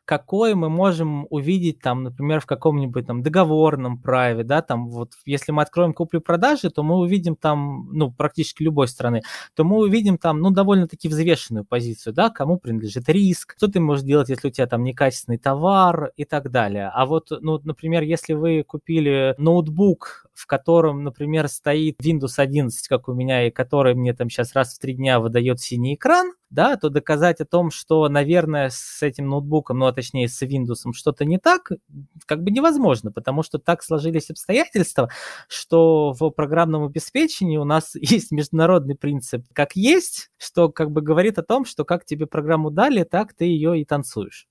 какой 0.08 0.54
мы 0.54 0.70
можем 0.70 1.26
увидеть 1.28 1.80
там, 1.80 2.02
например, 2.02 2.40
в 2.40 2.46
каком-нибудь 2.46 3.06
там 3.06 3.22
договорном 3.22 4.00
праве, 4.00 4.42
да, 4.42 4.62
там 4.62 4.88
вот 4.88 5.12
если 5.26 5.52
мы 5.52 5.60
откроем 5.60 5.92
купли-продажи, 5.92 6.70
то 6.70 6.82
мы 6.82 6.96
увидим 6.96 7.36
там, 7.36 7.90
ну, 7.92 8.10
практически 8.10 8.62
любой 8.62 8.88
страны, 8.88 9.20
то 9.54 9.64
мы 9.64 9.76
увидим 9.76 10.16
там, 10.16 10.40
ну, 10.40 10.50
довольно-таки 10.50 11.08
взвешенную 11.08 11.66
позицию, 11.66 12.14
да, 12.14 12.30
кому 12.30 12.56
принадлежит 12.56 13.06
риск, 13.10 13.54
что 13.58 13.68
ты 13.68 13.80
можешь 13.80 14.02
делать, 14.02 14.30
если 14.30 14.48
у 14.48 14.50
тебя 14.50 14.66
там 14.66 14.82
некачественный 14.82 15.36
товар 15.36 16.10
и 16.16 16.24
так 16.24 16.50
далее. 16.50 16.90
А 16.94 17.04
вот, 17.04 17.30
ну, 17.42 17.60
например, 17.62 18.02
если 18.02 18.32
вы 18.32 18.62
купили 18.62 19.34
ноутбук, 19.36 20.24
в 20.32 20.46
котором, 20.46 21.04
например, 21.04 21.48
стоит 21.48 22.00
Windows 22.00 22.38
11, 22.38 22.88
как 22.88 23.08
у 23.08 23.12
меня, 23.12 23.46
и 23.46 23.50
который 23.50 23.94
мне 23.94 24.14
там 24.14 24.30
сейчас 24.30 24.54
раз 24.54 24.74
в 24.74 24.78
три 24.78 24.94
дня 24.94 25.20
выдает 25.20 25.60
синий 25.60 25.96
экран, 25.96 26.32
да, 26.50 26.76
то 26.76 26.88
доказать 26.88 27.40
о 27.40 27.44
том, 27.44 27.70
что, 27.70 28.08
наверное, 28.08 28.70
с 28.70 29.02
этим 29.02 29.28
ноутбуком, 29.28 29.78
ну, 29.78 29.86
а 29.86 29.92
точнее 29.92 30.28
с 30.28 30.42
Windows 30.42 30.92
что-то 30.94 31.24
не 31.24 31.38
так, 31.38 31.70
как 32.26 32.42
бы 32.42 32.50
невозможно, 32.50 33.12
потому 33.12 33.42
что 33.42 33.58
так 33.58 33.82
сложились 33.82 34.30
обстоятельства, 34.30 35.10
что 35.48 36.12
в 36.12 36.30
программном 36.30 36.84
обеспечении 36.84 37.56
у 37.56 37.64
нас 37.64 37.94
есть 38.00 38.30
международный 38.30 38.94
принцип 38.96 39.44
как 39.52 39.76
есть, 39.76 40.30
что 40.38 40.68
как 40.70 40.90
бы 40.90 41.02
говорит 41.02 41.38
о 41.38 41.42
том, 41.42 41.64
что 41.64 41.84
как 41.84 42.04
тебе 42.04 42.26
программу 42.26 42.70
дали, 42.70 43.04
так 43.04 43.34
ты 43.34 43.44
ее 43.44 43.80
и 43.80 43.84
танцуешь. 43.84 44.46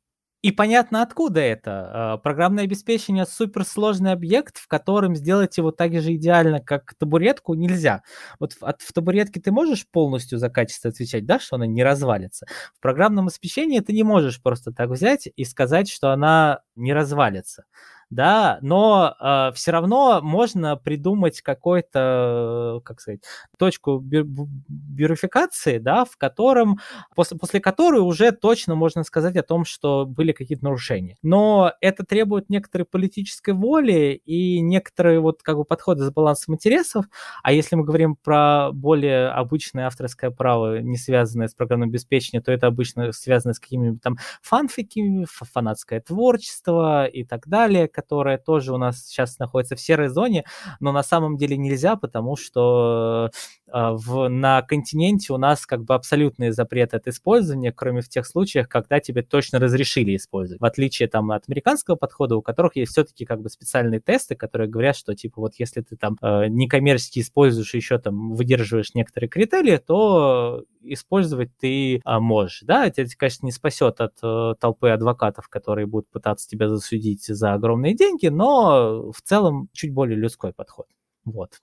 И 0.48 0.51
понятно, 0.54 1.01
откуда 1.01 1.42
это. 1.42 2.13
А, 2.13 2.18
программное 2.20 2.63
обеспечение– 2.63 3.25
суперсложный 3.30 4.13
объект, 4.13 4.58
в 4.58 4.70
котором 4.70 5.13
сделать 5.13 5.58
его 5.58 5.72
так 5.72 5.92
же 6.00 6.16
идеально, 6.16 6.62
как 6.62 6.94
табуретку, 6.98 7.54
нельзя. 7.54 8.01
Вот 8.39 8.54
в, 8.54 8.63
от, 8.63 8.82
в 8.82 8.94
табуретке 8.94 9.42
ты 9.42 9.51
можешь 9.51 9.86
полностью 9.89 10.39
за 10.39 10.50
качество 10.50 10.89
отвечать, 10.89 11.25
да, 11.25 11.42
что 11.42 11.58
она 11.58 11.68
не 11.68 11.84
развалится. 11.84 12.46
В 12.77 12.80
программном 12.80 13.25
обеспечении 13.25 13.82
ты 13.82 13.92
не 13.92 14.04
можешь 14.04 14.42
просто 14.42 14.72
так 14.72 14.89
взять 14.89 15.27
и 15.36 15.44
сказать, 15.44 15.89
что 15.89 16.12
она 16.12 16.62
не 16.77 16.94
развалится 16.94 17.66
да, 18.10 18.60
но 18.62 19.16
э, 19.20 19.52
все 19.54 19.72
равно 19.72 20.22
можно 20.22 20.78
придумать 20.78 21.42
какой-то, 21.42 22.82
как 22.86 23.02
сказать, 23.02 23.22
точку 23.58 24.00
бюрификации, 24.00 25.78
да, 25.78 26.06
в 26.06 26.16
котором, 26.18 26.80
после, 27.16 27.38
после 27.38 27.60
которой 27.60 28.00
уже 28.00 28.32
точно 28.32 28.76
можно 28.76 29.04
сказать 29.04 29.36
о 29.36 29.44
том, 29.44 29.66
что 29.66 30.06
были 30.06 30.32
какие-то 30.32 30.64
нарушения. 30.64 31.18
Но 31.22 31.74
это 31.82 32.06
требует 32.06 32.50
некоторой 32.50 32.86
политической 32.86 33.54
воли 33.54 34.22
и 34.26 34.62
некоторые 34.62 35.20
вот 35.20 35.44
как 35.44 35.58
бы 35.58 35.66
подходы 35.66 36.06
с 36.06 36.12
балансом 36.12 36.56
интересов, 36.56 37.06
а 37.44 37.52
если 37.52 37.76
мы 37.76 37.84
говорим 37.84 38.16
про 38.16 38.72
более 38.72 39.28
обычное 39.30 39.88
авторское 39.88 40.32
право, 40.32 40.80
не 40.80 40.98
связанное 40.98 41.48
с 41.48 41.54
программным 41.54 41.90
обеспечением, 41.90 42.44
то 42.44 42.52
это 42.52 42.68
обычно 42.68 43.12
связано 43.12 43.54
с 43.54 43.60
какими-нибудь 43.60 44.02
там 44.02 44.18
фанфиками, 44.42 45.26
фанатское 45.30 46.00
творчество 46.02 47.06
и 47.06 47.24
так 47.24 47.48
далее, 47.48 47.88
которая 47.98 48.38
тоже 48.38 48.74
у 48.74 48.77
нас 48.77 49.04
сейчас 49.08 49.39
находится 49.39 49.75
в 49.75 49.82
серой 49.82 50.08
зоне, 50.10 50.46
но 50.80 50.92
на 50.92 51.01
самом 51.04 51.36
деле 51.38 51.58
нельзя, 51.58 51.96
потому 51.96 52.36
что 52.36 53.32
в, 53.72 54.28
на 54.30 54.62
континенте 54.62 55.34
у 55.34 55.38
нас 55.38 55.66
как 55.66 55.84
бы 55.84 55.94
абсолютный 55.94 56.52
запрет 56.52 56.94
от 56.94 57.08
использования, 57.08 57.72
кроме 57.72 58.02
в 58.02 58.10
тех 58.10 58.26
случаях, 58.26 58.70
когда 58.70 59.00
тебе 59.00 59.22
точно 59.22 59.60
разрешили 59.60 60.16
использовать. 60.16 60.62
В 60.62 60.66
отличие 60.66 61.08
там 61.08 61.32
от 61.32 61.44
американского 61.48 61.96
подхода, 61.96 62.36
у 62.36 62.42
которых 62.42 62.76
есть 62.76 62.92
все-таки 62.92 63.26
как 63.26 63.42
бы 63.42 63.50
специальные 63.50 64.00
тесты, 64.00 64.36
которые 64.36 64.70
говорят, 64.70 64.96
что 64.96 65.16
типа 65.16 65.42
вот 65.42 65.56
если 65.58 65.82
ты 65.82 65.96
там 65.96 66.18
э, 66.22 66.48
некоммерчески 66.48 67.20
используешь 67.20 67.74
еще 67.74 67.98
там 68.00 68.34
выдерживаешь 68.34 68.94
некоторые 68.94 69.30
критерии, 69.30 69.78
то 69.78 70.64
использовать 70.82 71.56
ты 71.58 72.02
а, 72.04 72.20
можешь. 72.20 72.62
Да, 72.64 72.86
это, 72.88 73.06
конечно, 73.18 73.46
не 73.46 73.52
спасет 73.52 74.00
от 74.02 74.14
э, 74.24 74.54
толпы 74.60 74.90
адвокатов, 74.90 75.50
которые 75.50 75.88
будут 75.88 76.10
пытаться 76.10 76.48
тебя 76.48 76.70
засудить 76.70 77.26
за 77.26 77.54
огромные 77.54 77.96
деньги, 77.96 78.28
но 78.28 79.12
в 79.12 79.22
целом 79.22 79.70
чуть 79.74 79.94
более 79.94 80.18
людской 80.18 80.54
подход. 80.54 80.88
Вот. 81.26 81.60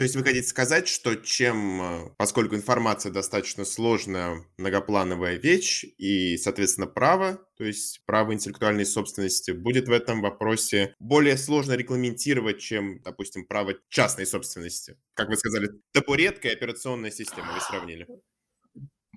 То 0.00 0.04
есть 0.04 0.16
вы 0.16 0.22
хотите 0.22 0.48
сказать, 0.48 0.88
что 0.88 1.14
чем, 1.14 1.82
э, 1.82 2.10
поскольку 2.16 2.54
информация 2.54 3.12
достаточно 3.12 3.66
сложная, 3.66 4.46
многоплановая 4.56 5.34
вещь, 5.36 5.84
и, 5.98 6.38
соответственно, 6.38 6.86
право, 6.86 7.46
то 7.58 7.64
есть 7.64 8.00
право 8.06 8.32
интеллектуальной 8.32 8.86
собственности, 8.86 9.50
будет 9.50 9.88
в 9.88 9.92
этом 9.92 10.22
вопросе 10.22 10.94
более 11.00 11.36
сложно 11.36 11.74
регламентировать, 11.74 12.60
чем, 12.60 13.02
допустим, 13.02 13.44
право 13.44 13.74
частной 13.90 14.24
собственности? 14.24 14.96
Как 15.12 15.28
вы 15.28 15.36
сказали, 15.36 15.68
табуретка 15.92 16.48
и 16.48 16.52
операционная 16.52 17.10
система, 17.10 17.52
вы 17.52 17.60
сравнили. 17.60 18.06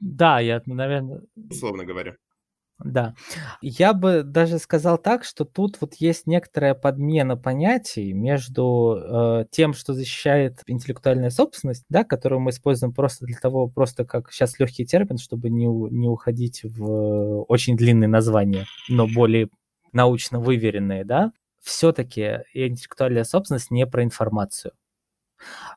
Да, 0.02 0.42
я, 0.42 0.62
наверное... 0.66 1.22
Условно 1.50 1.86
говоря. 1.86 2.18
Да. 2.80 3.16
Я 3.62 3.94
бы 3.94 4.24
даже 4.24 4.60
сказал 4.60 4.98
так, 4.98 5.24
что 5.24 5.46
тут 5.46 5.78
вот 5.80 5.96
есть 5.96 6.28
некоторая 6.28 6.74
подмена 6.74 7.38
понятий 7.38 8.14
между 8.14 8.98
э, 8.98 9.46
тем, 9.52 9.74
что 9.74 9.94
защищает 9.94 10.62
интеллектуальная 10.68 11.30
собственность, 11.30 11.86
да, 11.90 12.04
которую 12.04 12.42
мы 12.42 12.50
используем 12.50 12.94
просто 12.94 13.26
для 13.26 13.38
того, 13.38 13.68
просто 13.68 14.06
как 14.06 14.32
сейчас 14.32 14.60
легкий 14.60 14.86
термин, 14.86 15.18
чтобы 15.18 15.50
не, 15.50 15.66
не 15.66 16.08
уходить 16.08 16.62
в 16.64 17.44
очень 17.44 17.78
длинные 17.78 18.08
названия, 18.08 18.66
но 18.90 19.08
более 19.08 19.50
научно 19.94 20.40
выверенные, 20.40 21.06
да, 21.06 21.32
все-таки 21.62 22.40
интеллектуальная 22.54 23.24
собственность 23.24 23.72
не 23.72 23.86
про 23.88 24.04
информацию. 24.04 24.74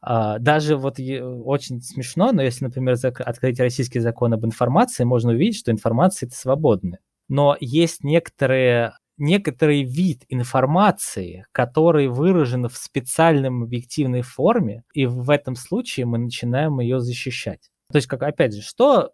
А, 0.00 0.38
даже 0.38 0.76
вот 0.76 0.98
очень 0.98 1.80
смешно, 1.82 2.32
но 2.32 2.42
если, 2.42 2.64
например, 2.64 2.96
открыть 3.02 3.60
российский 3.60 4.00
закон 4.00 4.34
об 4.34 4.44
информации, 4.44 5.04
можно 5.04 5.32
увидеть, 5.32 5.58
что 5.58 5.70
информация 5.70 6.26
это 6.26 6.36
свободная. 6.36 7.00
Но 7.28 7.56
есть 7.60 8.04
некоторые 8.04 8.92
некоторый 9.18 9.82
вид 9.82 10.24
информации, 10.28 11.46
который 11.52 12.08
выражен 12.08 12.68
в 12.68 12.76
специальном 12.76 13.62
объективной 13.62 14.22
форме, 14.22 14.84
и 14.92 15.06
в 15.06 15.30
этом 15.30 15.56
случае 15.56 16.06
мы 16.06 16.18
начинаем 16.18 16.80
ее 16.80 17.00
защищать. 17.00 17.70
То 17.92 17.96
есть, 17.96 18.08
как 18.08 18.22
опять 18.24 18.52
же, 18.52 18.62
что 18.62 19.12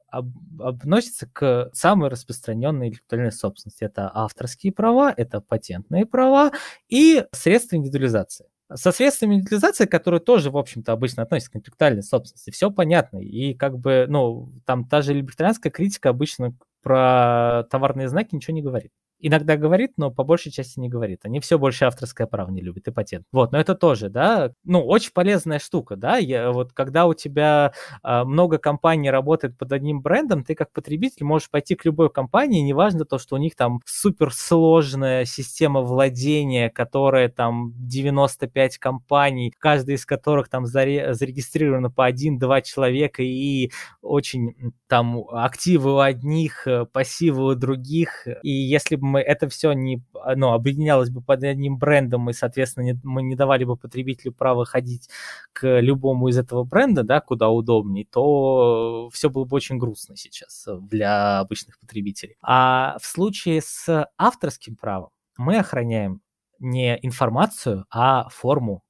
относится 0.59 1.29
к 1.31 1.71
самой 1.75 2.09
распространенной 2.09 2.88
интеллектуальной 2.88 3.33
собственности? 3.33 3.85
Это 3.85 4.11
авторские 4.12 4.73
права, 4.73 5.12
это 5.15 5.43
патентные 5.43 6.07
права 6.07 6.53
и 6.88 7.27
средства 7.33 7.77
индивидуализации. 7.77 8.47
Со 8.76 8.92
средствами 8.92 9.35
индивидуализации, 9.37 9.87
которые 9.87 10.20
тоже, 10.20 10.50
в 10.50 10.56
общем-то, 10.56 10.92
обычно 10.92 11.22
относятся 11.22 11.52
к 11.52 11.56
интеллектуальной 11.56 12.02
собственности, 12.02 12.50
все 12.50 12.70
понятно. 12.70 13.18
И 13.18 13.54
как 13.54 13.78
бы, 13.78 14.06
ну, 14.08 14.52
там 14.66 14.87
та 14.88 15.02
же 15.02 15.14
либертарианская 15.14 15.72
критика 15.72 16.11
обычно 16.11 16.54
про 16.82 17.64
товарные 17.70 18.08
знаки 18.08 18.35
ничего 18.35 18.54
не 18.54 18.62
говорит 18.62 18.90
иногда 19.22 19.56
говорит, 19.56 19.92
но 19.96 20.11
по 20.11 20.24
большей 20.24 20.52
части 20.52 20.78
не 20.80 20.88
говорит. 20.88 21.20
Они 21.22 21.40
все 21.40 21.58
больше 21.58 21.85
авторское 21.85 22.26
право 22.26 22.50
не 22.50 22.61
любят 22.61 22.88
и 22.88 22.90
патент. 22.90 23.24
Вот, 23.32 23.52
но 23.52 23.58
это 23.58 23.74
тоже, 23.74 24.11
да, 24.11 24.52
ну, 24.64 24.85
очень 24.85 25.12
полезная 25.12 25.61
штука, 25.61 25.96
да, 25.96 26.16
я, 26.16 26.50
вот 26.50 26.72
когда 26.72 27.06
у 27.06 27.14
тебя 27.14 27.72
а, 28.02 28.24
много 28.24 28.58
компаний 28.58 29.11
работает 29.11 29.56
под 29.56 29.72
одним 29.72 30.02
брендом, 30.02 30.44
ты 30.44 30.54
как 30.54 30.72
потребитель 30.72 31.24
можешь 31.24 31.48
пойти 31.48 31.76
к 31.76 31.85
любой 31.85 32.11
компании, 32.11 32.61
неважно 32.61 33.04
то, 33.04 33.18
что 33.18 33.37
у 33.37 33.38
них 33.38 33.54
там 33.54 33.80
суперсложная 33.87 35.24
система 35.24 35.82
владения, 35.82 36.68
которая 36.68 37.28
там 37.28 37.72
95 37.76 38.78
компаний, 38.78 39.54
каждая 39.56 39.96
из 39.96 40.04
которых 40.04 40.48
там 40.48 40.64
заре- 40.64 41.14
зарегистрирована 41.14 41.90
по 41.90 42.04
один-два 42.04 42.61
человека 42.61 43.22
и 43.22 43.70
очень 44.00 44.72
там 44.88 45.24
активы 45.30 45.94
у 45.94 45.98
одних, 45.98 46.66
э, 46.66 46.87
пассивы 46.87 47.44
у 47.44 47.54
других, 47.54 48.26
и 48.42 48.50
если 48.50 48.96
бы 48.96 49.12
мы 49.12 49.20
это 49.20 49.48
все 49.48 49.72
не 49.72 50.03
ну, 50.37 50.53
объединялось 50.53 51.11
бы 51.11 51.20
под 51.20 51.44
одним 51.44 51.79
брендом, 51.79 52.31
и, 52.31 52.33
соответственно, 52.33 52.85
не, 52.85 53.01
мы 53.05 53.22
не 53.22 53.37
давали 53.37 53.64
бы 53.64 53.77
потребителю 53.77 54.33
право 54.33 54.64
ходить 54.64 55.09
к 55.53 55.81
любому 55.81 56.29
из 56.29 56.38
этого 56.38 56.64
бренда, 56.64 57.03
да, 57.03 57.20
куда 57.20 57.48
удобнее, 57.51 58.07
то 58.11 59.11
все 59.12 59.31
было 59.31 59.44
бы 59.44 59.57
очень 59.57 59.79
грустно 59.79 60.16
сейчас 60.16 60.66
для 60.81 61.40
обычных 61.40 61.79
потребителей. 61.79 62.37
А 62.42 62.96
в 63.01 63.07
случае 63.07 63.61
с 63.62 64.09
авторским 64.16 64.77
правом 64.77 65.11
мы 65.37 65.59
охраняем 65.59 66.20
не 66.59 66.98
информацию, 67.03 67.85
а 67.90 68.29
форму 68.31 68.83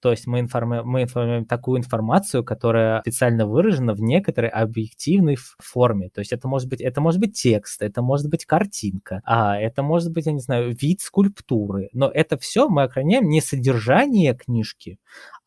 то 0.00 0.10
есть 0.10 0.26
мы, 0.26 0.40
информи- 0.40 0.82
мы 0.82 1.02
информируем 1.02 1.44
такую 1.44 1.78
информацию, 1.78 2.44
которая 2.44 3.00
специально 3.02 3.46
выражена 3.46 3.94
в 3.94 4.00
некоторой 4.00 4.50
объективной 4.50 5.36
форме. 5.58 6.10
То 6.10 6.20
есть 6.20 6.32
это 6.32 6.48
может 6.48 6.68
быть, 6.68 6.80
это 6.80 7.00
может 7.00 7.20
быть 7.20 7.34
текст, 7.40 7.82
это 7.82 8.02
может 8.02 8.28
быть 8.30 8.44
картинка, 8.46 9.20
а 9.24 9.58
это 9.58 9.82
может 9.82 10.12
быть, 10.12 10.26
я 10.26 10.32
не 10.32 10.40
знаю, 10.40 10.74
вид 10.74 11.00
скульптуры. 11.00 11.88
Но 11.92 12.08
это 12.08 12.36
все 12.38 12.68
мы 12.68 12.84
охраняем 12.84 13.28
не 13.28 13.40
содержание 13.40 14.34
книжки, 14.34 14.98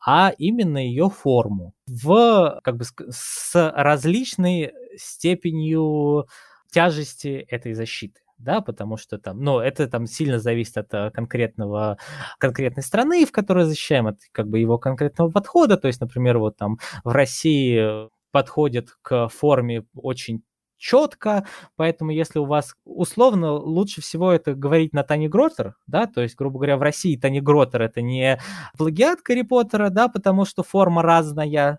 а 0.04 0.32
именно 0.38 0.78
ее 0.78 1.10
форму 1.10 1.74
в 1.86 2.60
как 2.64 2.76
бы 2.76 2.84
с 3.10 3.72
различной 3.74 4.72
степенью 4.96 6.26
тяжести 6.70 7.46
этой 7.48 7.74
защиты 7.74 8.20
да, 8.40 8.60
потому 8.60 8.96
что 8.96 9.18
там, 9.18 9.42
ну, 9.42 9.58
это 9.58 9.86
там 9.86 10.06
сильно 10.06 10.38
зависит 10.38 10.78
от 10.78 10.94
э, 10.94 11.10
конкретного, 11.10 11.98
конкретной 12.38 12.82
страны, 12.82 13.26
в 13.26 13.32
которой 13.32 13.64
защищаем, 13.64 14.06
от 14.06 14.18
как 14.32 14.48
бы 14.48 14.58
его 14.58 14.78
конкретного 14.78 15.30
подхода, 15.30 15.76
то 15.76 15.88
есть, 15.88 16.00
например, 16.00 16.38
вот 16.38 16.56
там 16.56 16.78
в 17.04 17.12
России 17.12 18.08
подходит 18.32 18.96
к 19.02 19.28
форме 19.28 19.84
очень 19.94 20.42
четко, 20.78 21.46
поэтому 21.76 22.10
если 22.10 22.38
у 22.38 22.46
вас 22.46 22.74
условно 22.84 23.52
лучше 23.52 24.00
всего 24.00 24.32
это 24.32 24.54
говорить 24.54 24.94
на 24.94 25.02
Тани 25.04 25.28
Гротер, 25.28 25.74
да, 25.86 26.06
то 26.06 26.22
есть, 26.22 26.36
грубо 26.36 26.58
говоря, 26.58 26.78
в 26.78 26.82
России 26.82 27.16
Тани 27.16 27.40
Гротер 27.40 27.82
это 27.82 28.00
не 28.00 28.40
плагиат 28.78 29.20
Гарри 29.22 29.42
Поттера, 29.42 29.90
да, 29.90 30.08
потому 30.08 30.46
что 30.46 30.62
форма 30.62 31.02
разная, 31.02 31.78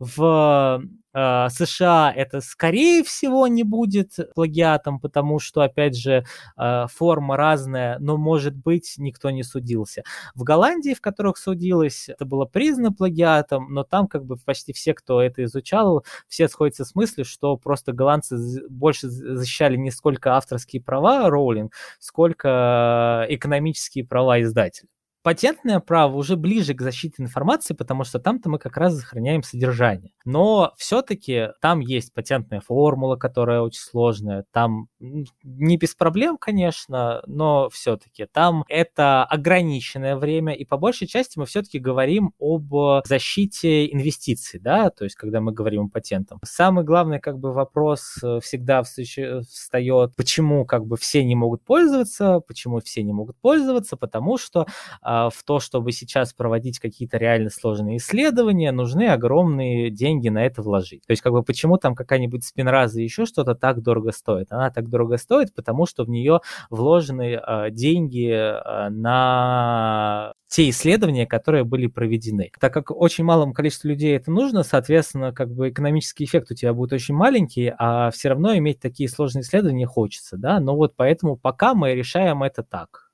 в 0.00 0.82
э, 1.14 1.48
США 1.50 2.12
это 2.14 2.40
скорее 2.40 3.02
всего 3.04 3.46
не 3.46 3.62
будет 3.64 4.16
плагиатом, 4.34 5.00
потому 5.00 5.38
что, 5.38 5.62
опять 5.62 5.96
же, 5.96 6.24
э, 6.56 6.86
форма 6.88 7.36
разная, 7.36 7.98
но, 7.98 8.16
может 8.16 8.54
быть, 8.56 8.94
никто 8.98 9.30
не 9.30 9.42
судился. 9.42 10.02
В 10.34 10.42
Голландии, 10.44 10.94
в 10.94 11.00
которых 11.00 11.36
судилось, 11.38 12.08
это 12.08 12.24
было 12.24 12.44
признано 12.44 12.92
плагиатом, 12.92 13.72
но 13.72 13.84
там 13.84 14.06
как 14.08 14.24
бы 14.24 14.36
почти 14.36 14.72
все, 14.72 14.94
кто 14.94 15.20
это 15.22 15.44
изучал, 15.44 16.04
все 16.28 16.48
сходятся 16.48 16.84
с 16.84 16.94
мыслью, 16.94 17.24
что 17.24 17.56
просто 17.56 17.92
голландцы 17.92 18.36
больше 18.68 19.08
защищали 19.08 19.76
не 19.76 19.90
сколько 19.90 20.36
авторские 20.36 20.82
права 20.82 21.28
Роулинг, 21.30 21.72
сколько 21.98 23.26
экономические 23.28 24.04
права 24.04 24.40
издателя. 24.42 24.88
Патентное 25.22 25.78
право 25.78 26.16
уже 26.16 26.36
ближе 26.36 26.74
к 26.74 26.82
защите 26.82 27.22
информации, 27.22 27.74
потому 27.74 28.02
что 28.02 28.18
там-то 28.18 28.50
мы 28.50 28.58
как 28.58 28.76
раз 28.76 28.98
сохраняем 28.98 29.42
содержание. 29.42 30.12
Но 30.24 30.72
все-таки 30.76 31.50
там 31.60 31.80
есть 31.80 32.12
патентная 32.12 32.60
формула, 32.60 33.16
которая 33.16 33.60
очень 33.60 33.80
сложная. 33.80 34.44
Там 34.52 34.88
не 34.98 35.76
без 35.76 35.94
проблем, 35.94 36.38
конечно, 36.38 37.22
но 37.26 37.68
все-таки 37.70 38.26
там 38.26 38.64
это 38.68 39.24
ограниченное 39.24 40.16
время, 40.16 40.54
и 40.54 40.64
по 40.64 40.76
большей 40.76 41.06
части 41.06 41.38
мы 41.38 41.46
все-таки 41.46 41.78
говорим 41.78 42.34
об 42.40 42.72
защите 43.06 43.92
инвестиций, 43.92 44.58
да, 44.58 44.90
то 44.90 45.04
есть 45.04 45.16
когда 45.16 45.40
мы 45.40 45.52
говорим 45.52 45.84
о 45.84 45.88
патентах. 45.88 46.38
Самый 46.44 46.84
главный 46.84 47.20
как 47.20 47.38
бы 47.38 47.52
вопрос 47.52 48.16
э, 48.22 48.40
всегда 48.40 48.82
встает, 48.82 50.16
почему 50.16 50.64
как 50.64 50.86
бы 50.86 50.96
все 50.96 51.24
не 51.24 51.34
могут 51.34 51.64
пользоваться, 51.64 52.40
почему 52.40 52.80
все 52.80 53.02
не 53.02 53.12
могут 53.12 53.36
пользоваться, 53.40 53.96
потому 53.96 54.38
что 54.38 54.66
а, 55.00 55.11
в 55.30 55.44
то, 55.44 55.60
чтобы 55.60 55.92
сейчас 55.92 56.32
проводить 56.32 56.78
какие-то 56.78 57.18
реально 57.18 57.50
сложные 57.50 57.98
исследования, 57.98 58.72
нужны 58.72 59.08
огромные 59.08 59.90
деньги 59.90 60.28
на 60.28 60.44
это 60.44 60.62
вложить. 60.62 61.02
То 61.06 61.12
есть, 61.12 61.22
как 61.22 61.32
бы, 61.32 61.42
почему 61.42 61.78
там 61.78 61.94
какая-нибудь 61.94 62.44
спинраза 62.44 63.00
и 63.00 63.04
еще 63.04 63.26
что-то 63.26 63.54
так 63.54 63.82
дорого 63.82 64.12
стоит? 64.12 64.48
Она 64.50 64.70
так 64.70 64.88
дорого 64.88 65.16
стоит, 65.18 65.54
потому 65.54 65.86
что 65.86 66.04
в 66.04 66.08
нее 66.08 66.40
вложены 66.70 67.40
э, 67.46 67.70
деньги 67.70 68.30
э, 68.30 68.88
на 68.90 70.34
те 70.48 70.68
исследования, 70.68 71.26
которые 71.26 71.64
были 71.64 71.86
проведены. 71.86 72.50
Так 72.60 72.74
как 72.74 72.90
очень 72.90 73.24
малому 73.24 73.54
количеству 73.54 73.88
людей 73.88 74.14
это 74.16 74.30
нужно, 74.30 74.64
соответственно, 74.64 75.32
как 75.32 75.50
бы 75.50 75.70
экономический 75.70 76.24
эффект 76.24 76.50
у 76.50 76.54
тебя 76.54 76.74
будет 76.74 76.92
очень 76.92 77.14
маленький, 77.14 77.72
а 77.78 78.10
все 78.10 78.28
равно 78.28 78.54
иметь 78.58 78.78
такие 78.78 79.08
сложные 79.08 79.42
исследования 79.42 79.86
хочется, 79.86 80.36
да, 80.36 80.60
но 80.60 80.76
вот 80.76 80.94
поэтому 80.94 81.36
пока 81.36 81.74
мы 81.74 81.94
решаем 81.94 82.42
это 82.42 82.62
так. 82.62 83.10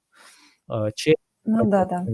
Через 0.96 1.16
ну 1.52 1.64
да, 1.70 1.84
да. 1.86 2.04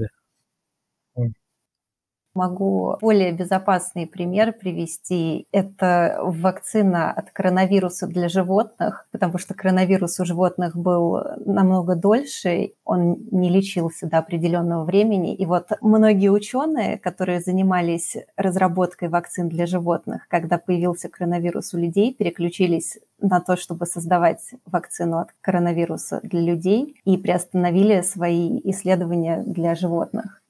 Могу 2.34 2.96
более 3.00 3.30
безопасный 3.30 4.08
пример 4.08 4.52
привести. 4.52 5.46
Это 5.52 6.18
вакцина 6.20 7.12
от 7.12 7.30
коронавируса 7.30 8.08
для 8.08 8.28
животных, 8.28 9.06
потому 9.12 9.38
что 9.38 9.54
коронавирус 9.54 10.18
у 10.18 10.24
животных 10.24 10.76
был 10.76 11.20
намного 11.46 11.94
дольше, 11.94 12.72
он 12.84 13.18
не 13.30 13.50
лечился 13.50 14.08
до 14.08 14.18
определенного 14.18 14.84
времени. 14.84 15.32
И 15.34 15.46
вот 15.46 15.68
многие 15.80 16.30
ученые, 16.30 16.98
которые 16.98 17.40
занимались 17.40 18.16
разработкой 18.36 19.10
вакцин 19.10 19.48
для 19.48 19.66
животных, 19.66 20.26
когда 20.28 20.58
появился 20.58 21.08
коронавирус 21.08 21.72
у 21.72 21.78
людей, 21.78 22.12
переключились 22.14 22.98
на 23.20 23.40
то, 23.40 23.56
чтобы 23.56 23.86
создавать 23.86 24.54
вакцину 24.66 25.18
от 25.18 25.28
коронавируса 25.40 26.20
для 26.24 26.40
людей 26.40 27.00
и 27.04 27.16
приостановили 27.16 28.00
свои 28.00 28.60
исследования 28.64 29.42
для 29.46 29.76
животных 29.76 30.40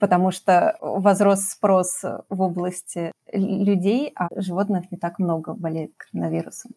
потому 0.00 0.30
что 0.30 0.76
возрос 0.80 1.40
спрос 1.48 2.02
в 2.28 2.40
области 2.40 3.12
людей, 3.32 4.12
а 4.16 4.28
животных 4.36 4.90
не 4.90 4.98
так 4.98 5.18
много 5.18 5.54
болеет 5.54 5.92
коронавирусом. 5.96 6.72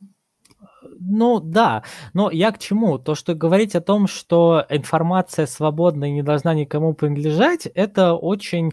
Ну 1.00 1.40
да, 1.40 1.84
но 2.14 2.32
я 2.32 2.52
к 2.52 2.58
чему? 2.58 2.98
То, 2.98 3.16
что 3.16 3.36
говорить 3.36 3.76
о 3.76 3.82
том, 3.82 4.08
что 4.08 4.66
информация 4.70 5.46
свободная 5.46 6.10
не 6.10 6.24
должна 6.24 6.54
никому 6.54 6.94
принадлежать, 6.94 7.68
это 7.68 8.14
очень 8.14 8.72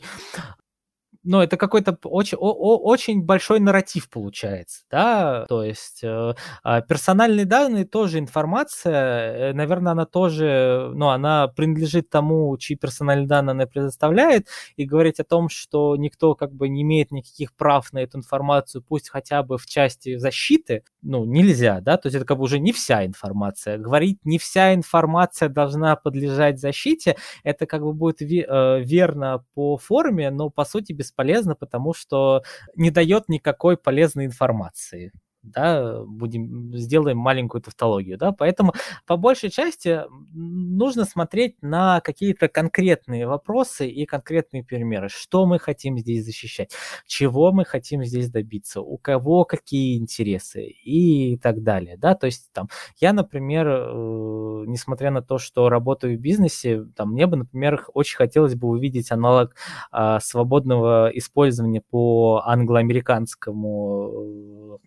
ну, 1.24 1.40
это 1.40 1.56
какой-то 1.56 1.98
очень, 2.04 2.36
очень 2.38 3.22
большой 3.22 3.60
нарратив 3.60 4.10
получается, 4.10 4.84
да, 4.90 5.46
то 5.48 5.64
есть 5.64 6.04
э, 6.04 6.34
а, 6.62 6.80
персональные 6.82 7.46
данные 7.46 7.84
тоже 7.86 8.18
информация, 8.18 9.50
э, 9.50 9.52
наверное, 9.54 9.92
она 9.92 10.06
тоже, 10.06 10.90
ну, 10.94 11.08
она 11.08 11.48
принадлежит 11.48 12.10
тому, 12.10 12.56
чьи 12.58 12.76
персональные 12.76 13.26
данные 13.26 13.52
она 13.52 13.66
предоставляет, 13.66 14.48
и 14.76 14.84
говорить 14.84 15.20
о 15.20 15.24
том, 15.24 15.48
что 15.48 15.96
никто 15.96 16.34
как 16.34 16.52
бы 16.52 16.68
не 16.68 16.82
имеет 16.82 17.10
никаких 17.10 17.54
прав 17.54 17.92
на 17.92 17.98
эту 17.98 18.18
информацию, 18.18 18.82
пусть 18.82 19.08
хотя 19.08 19.42
бы 19.42 19.58
в 19.58 19.66
части 19.66 20.16
защиты, 20.16 20.84
ну, 21.04 21.24
нельзя, 21.24 21.80
да, 21.80 21.96
то 21.96 22.06
есть 22.08 22.16
это 22.16 22.24
как 22.24 22.38
бы 22.38 22.44
уже 22.44 22.58
не 22.58 22.72
вся 22.72 23.04
информация. 23.06 23.78
Говорить 23.78 24.18
не 24.24 24.38
вся 24.38 24.74
информация 24.74 25.48
должна 25.48 25.96
подлежать 25.96 26.58
защите, 26.60 27.16
это 27.44 27.66
как 27.66 27.82
бы 27.82 27.92
будет 27.92 28.22
э, 28.22 28.80
верно 28.82 29.44
по 29.54 29.76
форме, 29.76 30.30
но 30.30 30.50
по 30.50 30.64
сути 30.64 30.92
бесполезно, 30.92 31.54
потому 31.54 31.94
что 31.94 32.42
не 32.76 32.90
дает 32.90 33.28
никакой 33.28 33.76
полезной 33.76 34.26
информации 34.26 35.12
да, 35.44 36.02
будем, 36.04 36.76
сделаем 36.76 37.18
маленькую 37.18 37.62
тавтологию, 37.62 38.18
да, 38.18 38.32
поэтому 38.32 38.74
по 39.06 39.16
большей 39.16 39.50
части 39.50 40.02
нужно 40.32 41.04
смотреть 41.04 41.56
на 41.62 42.00
какие-то 42.00 42.48
конкретные 42.48 43.26
вопросы 43.26 43.88
и 43.88 44.06
конкретные 44.06 44.64
примеры, 44.64 45.08
что 45.08 45.46
мы 45.46 45.58
хотим 45.58 45.98
здесь 45.98 46.24
защищать, 46.24 46.72
чего 47.06 47.52
мы 47.52 47.64
хотим 47.64 48.04
здесь 48.04 48.30
добиться, 48.30 48.80
у 48.80 48.98
кого 48.98 49.44
какие 49.44 49.98
интересы 49.98 50.66
и 50.66 51.36
так 51.38 51.62
далее, 51.62 51.96
да, 51.96 52.14
то 52.14 52.26
есть 52.26 52.50
там 52.52 52.68
я, 52.98 53.12
например, 53.12 53.66
э, 53.68 54.64
несмотря 54.66 55.10
на 55.10 55.22
то, 55.22 55.38
что 55.38 55.68
работаю 55.68 56.16
в 56.16 56.20
бизнесе, 56.20 56.84
там 56.96 57.12
мне 57.12 57.26
бы, 57.26 57.36
например, 57.36 57.84
очень 57.94 58.16
хотелось 58.16 58.54
бы 58.54 58.68
увидеть 58.68 59.12
аналог 59.12 59.54
э, 59.92 60.18
свободного 60.20 61.10
использования 61.14 61.80
по 61.80 62.42
англоамериканскому 62.44 64.80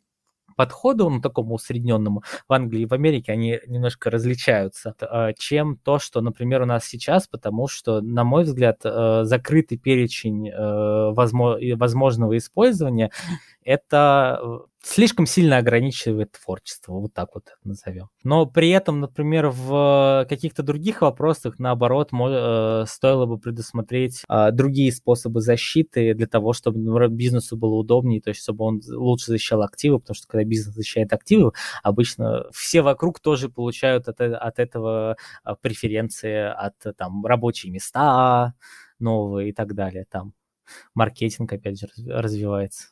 подходу, 0.58 1.10
ну, 1.10 1.22
такому 1.22 1.56
усредненному, 1.56 2.24
в 2.50 2.54
Англии 2.54 2.82
и 2.82 2.86
в 2.86 2.94
Америке 2.94 3.32
они 3.32 3.60
немножко 3.68 4.10
различаются, 4.10 4.94
э, 5.00 5.34
чем 5.38 5.78
то, 5.78 6.00
что, 6.00 6.20
например, 6.22 6.64
у 6.64 6.66
нас 6.66 6.86
сейчас, 6.86 7.28
потому 7.28 7.70
что, 7.70 8.02
на 8.02 8.26
мой 8.26 8.44
взгляд, 8.44 8.82
э, 8.84 9.22
закрытый 9.24 9.78
перечень 9.78 10.50
э, 10.50 11.12
возможного 11.14 12.38
использования 12.38 13.12
это 13.64 14.40
э, 14.42 14.58
слишком 14.88 15.26
сильно 15.26 15.58
ограничивает 15.58 16.32
творчество, 16.32 16.94
вот 16.94 17.14
так 17.14 17.30
вот 17.34 17.58
назовем. 17.64 18.10
Но 18.24 18.46
при 18.46 18.70
этом, 18.70 19.02
например, 19.02 19.50
в 19.50 20.26
каких-то 20.30 20.64
других 20.64 21.02
вопросах, 21.02 21.60
наоборот, 21.60 22.12
э, 22.14 22.86
стоило 22.88 23.26
бы 23.26 23.38
предусмотреть 23.38 24.24
а, 24.28 24.52
другие 24.52 24.92
способы 24.92 25.42
защиты 25.42 26.14
для 26.14 26.28
того, 26.28 26.54
чтобы 26.54 27.08
бизнесу 27.10 27.58
было 27.58 27.76
удобнее, 27.76 28.22
то 28.22 28.30
есть 28.30 28.42
чтобы 28.42 28.66
он 28.66 28.82
лучше 28.88 29.28
защищал 29.28 29.62
активы, 29.62 30.00
потому 30.00 30.16
что 30.16 30.28
когда 30.28 30.44
бизнес 30.44 30.74
защищает 30.76 31.14
активы, 31.14 31.52
обычно 31.84 32.46
все 32.52 32.82
вокруг 32.82 33.20
тоже 33.20 33.50
получают 33.50 34.08
от, 34.08 34.22
от 34.22 34.60
этого 34.60 35.18
а, 35.44 35.56
преференции, 35.56 36.36
от 36.36 36.76
там 36.98 37.26
рабочие 37.26 37.72
места 37.72 38.54
новые 39.00 39.50
и 39.50 39.54
так 39.54 39.76
далее. 39.76 40.06
Там 40.10 40.34
маркетинг, 40.94 41.52
опять 41.54 41.80
же, 41.80 41.88
развивается. 42.08 42.90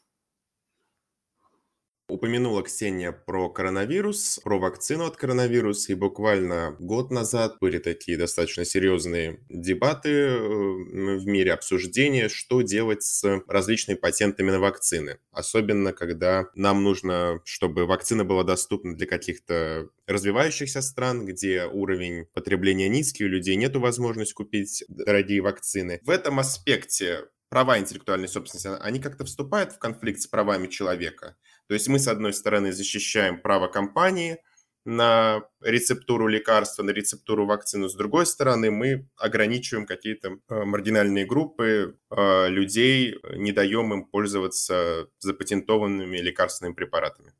Упомянула 2.07 2.61
Ксения 2.61 3.11
про 3.11 3.49
коронавирус, 3.49 4.39
про 4.43 4.59
вакцину 4.59 5.05
от 5.05 5.17
коронавируса, 5.17 5.91
и 5.91 5.95
буквально 5.95 6.75
год 6.77 7.09
назад 7.09 7.57
были 7.59 7.79
такие 7.79 8.15
достаточно 8.15 8.63
серьезные 8.63 9.39
дебаты 9.49 10.09
э, 10.09 10.37
в 10.37 11.25
мире, 11.25 11.51
обсуждения, 11.53 12.29
что 12.29 12.61
делать 12.61 13.01
с 13.01 13.41
различными 13.47 13.97
патентами 13.97 14.51
на 14.51 14.59
вакцины. 14.59 15.17
Особенно, 15.31 15.93
когда 15.93 16.47
нам 16.53 16.83
нужно, 16.83 17.41
чтобы 17.43 17.87
вакцина 17.87 18.23
была 18.23 18.43
доступна 18.43 18.95
для 18.95 19.07
каких-то 19.07 19.89
развивающихся 20.05 20.83
стран, 20.83 21.25
где 21.25 21.65
уровень 21.65 22.27
потребления 22.33 22.87
низкий, 22.87 23.25
у 23.25 23.29
людей 23.29 23.55
нет 23.55 23.75
возможности 23.75 24.35
купить 24.35 24.83
дорогие 24.87 25.41
вакцины. 25.41 25.99
В 26.03 26.11
этом 26.11 26.39
аспекте 26.39 27.25
права 27.49 27.79
интеллектуальной 27.79 28.27
собственности, 28.27 28.67
они 28.81 28.99
как-то 28.99 29.23
вступают 29.23 29.71
в 29.71 29.79
конфликт 29.79 30.19
с 30.19 30.27
правами 30.27 30.67
человека. 30.67 31.37
То 31.67 31.73
есть 31.73 31.87
мы, 31.87 31.99
с 31.99 32.07
одной 32.07 32.33
стороны, 32.33 32.71
защищаем 32.71 33.41
право 33.41 33.67
компании 33.67 34.37
на 34.85 35.41
рецептуру 35.61 36.27
лекарства, 36.27 36.83
на 36.83 36.91
рецептуру 36.91 37.47
вакцины, 37.47 37.89
с 37.89 37.95
другой 37.95 38.27
стороны, 38.27 38.69
мы 38.69 39.09
ограничиваем 39.17 39.87
какие-то 39.87 40.37
э, 40.47 40.63
маргинальные 40.63 41.25
группы 41.25 41.97
э, 42.11 42.49
людей, 42.49 43.15
не 43.35 43.51
даем 43.51 43.93
им 43.93 44.05
пользоваться 44.05 45.07
запатентованными 45.19 46.17
лекарственными 46.17 46.75
препаратами 46.75 47.33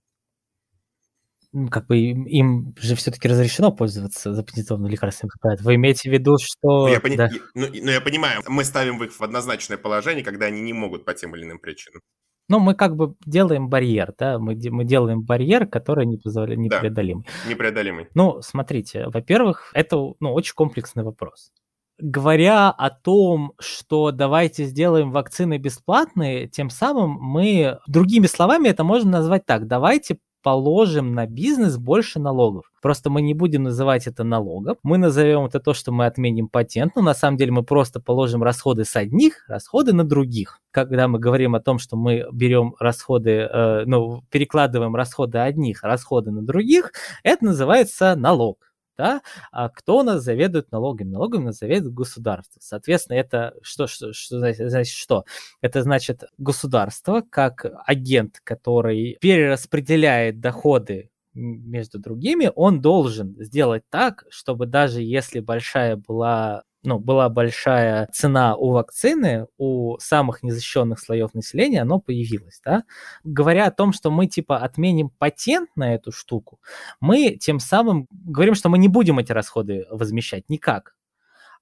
как 1.72 1.88
бы 1.88 1.98
им 1.98 2.76
же 2.78 2.96
все-таки 2.96 3.28
разрешено 3.28 3.72
пользоваться 3.72 4.34
запатентованным 4.34 4.92
лекарственным 4.92 5.32
препаратом. 5.32 5.66
Вы 5.66 5.76
имеете 5.76 6.10
в 6.10 6.14
виду, 6.14 6.38
что... 6.38 6.88
Ну 6.88 6.88
я, 6.90 7.00
пони... 7.00 7.16
да. 7.16 7.30
ну, 7.54 7.68
ну, 7.68 7.92
я 7.92 8.02
понимаю, 8.02 8.42
мы 8.48 8.66
ставим 8.66 9.02
их 9.02 9.18
в 9.18 9.22
однозначное 9.24 9.78
положение, 9.78 10.24
когда 10.24 10.48
они 10.48 10.62
не 10.62 10.74
могут 10.74 11.06
по 11.06 11.14
тем 11.14 11.36
или 11.36 11.44
иным 11.44 11.60
причинам. 11.60 12.02
Ну, 12.48 12.60
мы 12.60 12.76
как 12.76 12.96
бы 12.96 13.16
делаем 13.26 13.70
барьер, 13.70 14.14
да, 14.18 14.38
мы, 14.38 14.56
мы 14.70 14.84
делаем 14.84 15.22
барьер, 15.24 15.66
который 15.66 16.06
не 16.06 16.18
позволяет, 16.18 16.60
непреодолимый. 16.60 17.26
Да, 17.44 17.50
непреодолимый. 17.50 18.08
Ну, 18.14 18.42
смотрите, 18.42 19.08
во-первых, 19.08 19.72
это, 19.74 19.98
ну, 20.20 20.34
очень 20.34 20.54
комплексный 20.54 21.04
вопрос. 21.04 21.52
Говоря 21.98 22.70
о 22.70 22.90
том, 22.90 23.54
что 23.58 24.12
давайте 24.12 24.66
сделаем 24.66 25.12
вакцины 25.12 25.58
бесплатные, 25.58 26.48
тем 26.48 26.70
самым 26.70 27.12
мы, 27.12 27.80
другими 27.88 28.28
словами, 28.28 28.68
это 28.68 28.84
можно 28.84 29.10
назвать 29.10 29.46
так, 29.46 29.66
давайте 29.66 30.18
положим 30.46 31.16
на 31.16 31.26
бизнес 31.26 31.76
больше 31.78 32.20
налогов. 32.20 32.72
Просто 32.80 33.10
мы 33.10 33.24
не 33.24 33.34
будем 33.34 33.64
называть 33.64 34.06
это 34.06 34.24
налогом. 34.24 34.78
Мы 34.84 35.00
назовем 35.00 35.46
это 35.46 35.60
то, 35.60 35.74
что 35.74 35.92
мы 35.92 36.06
отменим 36.06 36.50
патент, 36.50 36.96
но 36.96 37.02
на 37.02 37.16
самом 37.16 37.38
деле 37.38 37.52
мы 37.52 37.64
просто 37.64 38.00
положим 38.00 38.44
расходы 38.44 38.86
с 38.86 38.96
одних, 38.96 39.44
расходы 39.48 39.92
на 39.92 40.04
других. 40.04 40.60
Когда 40.70 41.08
мы 41.08 41.18
говорим 41.18 41.56
о 41.56 41.62
том, 41.62 41.80
что 41.80 41.98
мы 41.98 42.28
берем 42.32 42.76
расходы, 42.80 43.32
э, 43.32 43.86
ну, 43.88 44.22
перекладываем 44.30 44.96
расходы 44.96 45.40
одних, 45.40 45.82
расходы 45.82 46.30
на 46.30 46.44
других, 46.44 46.92
это 47.24 47.44
называется 47.44 48.16
налог 48.16 48.60
да, 48.98 49.22
а 49.52 49.70
кто 49.70 50.00
у 50.00 50.04
нас 50.04 50.24
заведует 50.24 50.72
налогами? 50.72 51.12
Налогами 51.12 51.46
нас 51.46 51.60
заведует 51.60 51.94
государство. 51.94 52.60
Соответственно, 52.62 53.18
это 53.18 53.54
что, 53.62 53.88
что, 53.88 54.14
что 54.14 54.40
значит 54.40 54.96
что? 54.96 55.26
Это 55.62 55.84
значит 55.84 56.24
государство 56.38 57.24
как 57.30 57.66
агент, 57.86 58.40
который 58.44 59.18
перераспределяет 59.22 60.40
доходы 60.40 61.10
между 61.36 62.00
другими, 62.00 62.52
он 62.56 62.82
должен 62.82 63.36
сделать 63.40 63.84
так, 63.90 64.24
чтобы 64.30 64.66
даже 64.66 65.02
если 65.02 65.42
большая 65.42 65.98
была 65.98 66.64
ну, 66.86 67.00
была 67.00 67.30
большая 67.30 68.08
цена 68.14 68.56
у 68.56 68.72
вакцины, 68.72 69.48
у 69.58 69.98
самых 70.00 70.44
незащищенных 70.44 71.00
слоев 71.00 71.34
населения, 71.34 71.82
оно 71.82 72.00
появилось, 72.00 72.62
да. 72.64 72.84
Говоря 73.24 73.68
о 73.68 73.72
том, 73.72 73.94
что 73.94 74.12
мы, 74.12 74.28
типа, 74.28 74.58
отменим 74.60 75.10
патент 75.10 75.70
на 75.76 75.94
эту 75.96 76.12
штуку, 76.12 76.60
мы 77.00 77.32
тем 77.32 77.60
самым 77.60 78.08
говорим, 78.12 78.56
что 78.56 78.70
мы 78.70 78.78
не 78.78 78.88
будем 78.88 79.20
эти 79.20 79.32
расходы 79.32 79.86
возмещать 79.90 80.50
никак. 80.50 80.96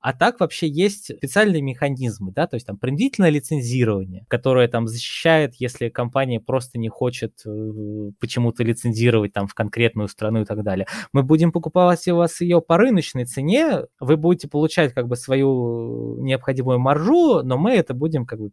А 0.04 0.12
так 0.12 0.42
вообще 0.42 0.68
есть 0.68 1.16
специальные 1.18 1.62
механизмы, 1.62 2.34
да, 2.34 2.46
то 2.46 2.56
есть 2.56 2.68
там 2.68 2.78
принудительное 2.78 3.30
лицензирование, 3.30 4.26
которое 4.28 4.68
там 4.68 4.86
защищает, 4.86 5.56
если 5.60 5.88
компания 5.88 6.42
просто 6.42 6.78
не 6.78 6.90
хочет 6.90 7.42
э, 7.46 8.12
почему-то 8.20 8.66
лицензировать 8.66 9.32
там 9.32 9.48
в 9.48 9.54
конкретную 9.54 10.10
страну 10.10 10.42
и 10.42 10.46
так 10.46 10.62
далее. 10.62 10.88
Мы 11.14 11.24
будем 11.24 11.54
покупать 11.54 12.06
у 12.10 12.18
вас 12.18 12.42
ее 12.42 12.62
по 12.62 12.78
рыночной 12.78 13.24
цене, 13.24 13.86
вы 14.02 14.18
будете 14.18 14.50
получать 14.50 14.94
как 14.94 15.08
бы 15.08 15.16
свою 15.16 16.22
необходимую 16.22 16.80
маржу, 16.80 17.42
но 17.42 17.58
мы 17.58 17.72
это 17.72 17.94
будем 17.94 18.26
как 18.26 18.40
бы 18.42 18.52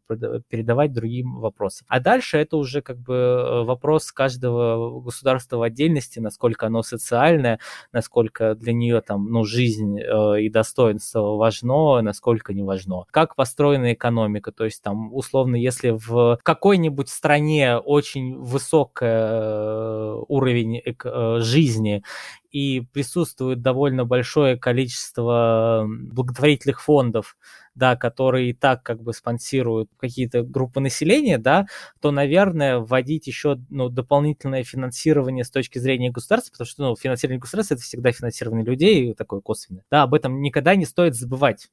передавать 0.48 0.92
другим 0.92 1.40
вопросам. 1.40 1.84
А 1.88 1.98
дальше 1.98 2.38
это 2.38 2.58
уже 2.58 2.80
как 2.80 3.00
бы 3.00 3.14
э, 3.14 3.64
вопрос 3.64 4.12
каждого 4.12 5.00
государства 5.00 5.56
в 5.56 5.62
отдельности, 5.62 6.20
насколько 6.20 6.68
оно 6.68 6.84
социальное, 6.84 7.58
насколько 7.90 8.54
для 8.54 8.72
нее 8.72 9.00
там, 9.00 9.26
ну, 9.32 9.42
жизнь 9.44 9.98
э, 9.98 10.42
и 10.42 10.48
достоинство 10.48 11.39
важно, 11.40 12.02
насколько 12.02 12.52
не 12.52 12.62
важно. 12.62 13.04
Как 13.10 13.34
построена 13.34 13.94
экономика, 13.94 14.52
то 14.52 14.64
есть 14.64 14.82
там 14.82 15.12
условно, 15.14 15.56
если 15.56 15.90
в 15.90 16.38
какой-нибудь 16.42 17.08
стране 17.08 17.78
очень 17.78 18.36
высокий 18.38 19.06
э, 19.06 20.22
уровень 20.28 20.82
э, 20.84 21.38
жизни 21.40 22.02
и 22.50 22.80
присутствует 22.92 23.62
довольно 23.62 24.04
большое 24.04 24.56
количество 24.56 25.86
благотворительных 25.88 26.82
фондов, 26.82 27.36
да, 27.74 27.96
которые 27.96 28.50
и 28.50 28.52
так 28.52 28.82
как 28.82 29.02
бы 29.02 29.12
спонсируют 29.12 29.90
какие-то 29.96 30.42
группы 30.42 30.80
населения, 30.80 31.38
да, 31.38 31.66
то, 32.00 32.10
наверное, 32.10 32.78
вводить 32.78 33.26
еще 33.26 33.58
ну, 33.70 33.88
дополнительное 33.88 34.64
финансирование 34.64 35.44
с 35.44 35.50
точки 35.50 35.78
зрения 35.78 36.10
государства, 36.10 36.52
потому 36.52 36.66
что 36.66 36.82
ну, 36.82 36.96
финансирование 36.96 37.40
государства 37.40 37.74
это 37.74 37.84
всегда 37.84 38.10
финансирование 38.12 38.64
людей, 38.64 39.14
такое 39.14 39.40
косвенное. 39.40 39.84
Да, 39.90 40.02
об 40.02 40.14
этом 40.14 40.42
никогда 40.42 40.74
не 40.74 40.86
стоит 40.86 41.14
забывать 41.14 41.68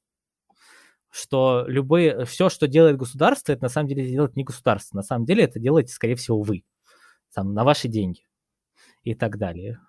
что 1.09 1.63
любые, 1.67 2.25
все, 2.25 2.49
что 2.49 2.67
делает 2.67 2.97
государство, 2.97 3.53
это 3.53 3.63
на 3.63 3.69
самом 3.69 3.87
деле 3.87 4.07
делает 4.07 4.35
не 4.35 4.43
государство. 4.43 4.97
На 4.97 5.03
самом 5.03 5.25
деле 5.25 5.43
это 5.45 5.57
делаете, 5.57 5.93
скорее 5.93 6.15
всего, 6.15 6.41
вы. 6.41 6.63
Там, 7.33 7.53
на 7.53 7.63
ваши 7.63 7.87
деньги 7.87 8.21
и 9.03 9.15
так 9.15 9.37
далее. 9.37 9.79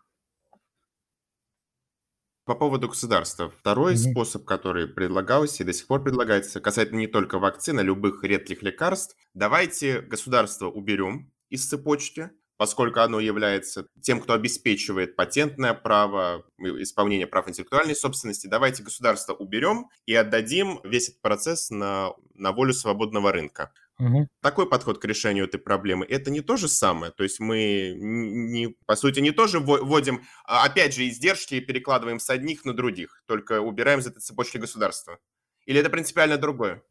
По 2.48 2.54
поводу 2.54 2.88
государства. 2.88 3.52
Второй 3.60 3.92
mm-hmm. 3.92 4.10
способ, 4.10 4.46
который 4.46 4.86
предлагался 4.86 5.62
и 5.62 5.66
до 5.66 5.74
сих 5.74 5.86
пор 5.86 6.02
предлагается, 6.02 6.62
касательно 6.62 7.00
не 7.00 7.06
только 7.06 7.38
вакцин, 7.38 7.78
а 7.78 7.82
любых 7.82 8.24
редких 8.24 8.62
лекарств. 8.62 9.18
Давайте 9.34 10.00
государство 10.00 10.70
уберем 10.70 11.30
из 11.50 11.68
цепочки, 11.68 12.30
поскольку 12.56 13.00
оно 13.00 13.20
является 13.20 13.86
тем, 14.00 14.22
кто 14.22 14.32
обеспечивает 14.32 15.14
патентное 15.14 15.74
право, 15.74 16.42
исполнение 16.58 17.26
прав 17.26 17.50
интеллектуальной 17.50 17.94
собственности. 17.94 18.46
Давайте 18.46 18.82
государство 18.82 19.34
уберем 19.34 19.90
и 20.06 20.14
отдадим 20.14 20.80
весь 20.84 21.10
этот 21.10 21.20
процесс 21.20 21.68
на, 21.68 22.14
на 22.32 22.52
волю 22.52 22.72
свободного 22.72 23.30
рынка. 23.30 23.74
Угу. 23.98 24.28
Такой 24.42 24.68
подход 24.68 24.98
к 24.98 25.04
решению 25.04 25.46
этой 25.46 25.58
проблемы, 25.58 26.06
это 26.06 26.30
не 26.30 26.40
то 26.40 26.56
же 26.56 26.68
самое. 26.68 27.10
То 27.10 27.24
есть 27.24 27.40
мы, 27.40 27.94
не, 27.96 28.76
по 28.86 28.94
сути, 28.94 29.18
не 29.20 29.32
тоже 29.32 29.58
вводим, 29.58 30.22
а, 30.44 30.64
опять 30.64 30.94
же, 30.94 31.08
издержки 31.08 31.56
и 31.56 31.60
перекладываем 31.60 32.20
с 32.20 32.30
одних 32.30 32.64
на 32.64 32.74
других, 32.74 33.22
только 33.26 33.60
убираем 33.60 33.98
из 33.98 34.06
этой 34.06 34.20
цепочки 34.20 34.58
государства. 34.58 35.18
Или 35.66 35.80
это 35.80 35.90
принципиально 35.90 36.38
другое? 36.38 36.82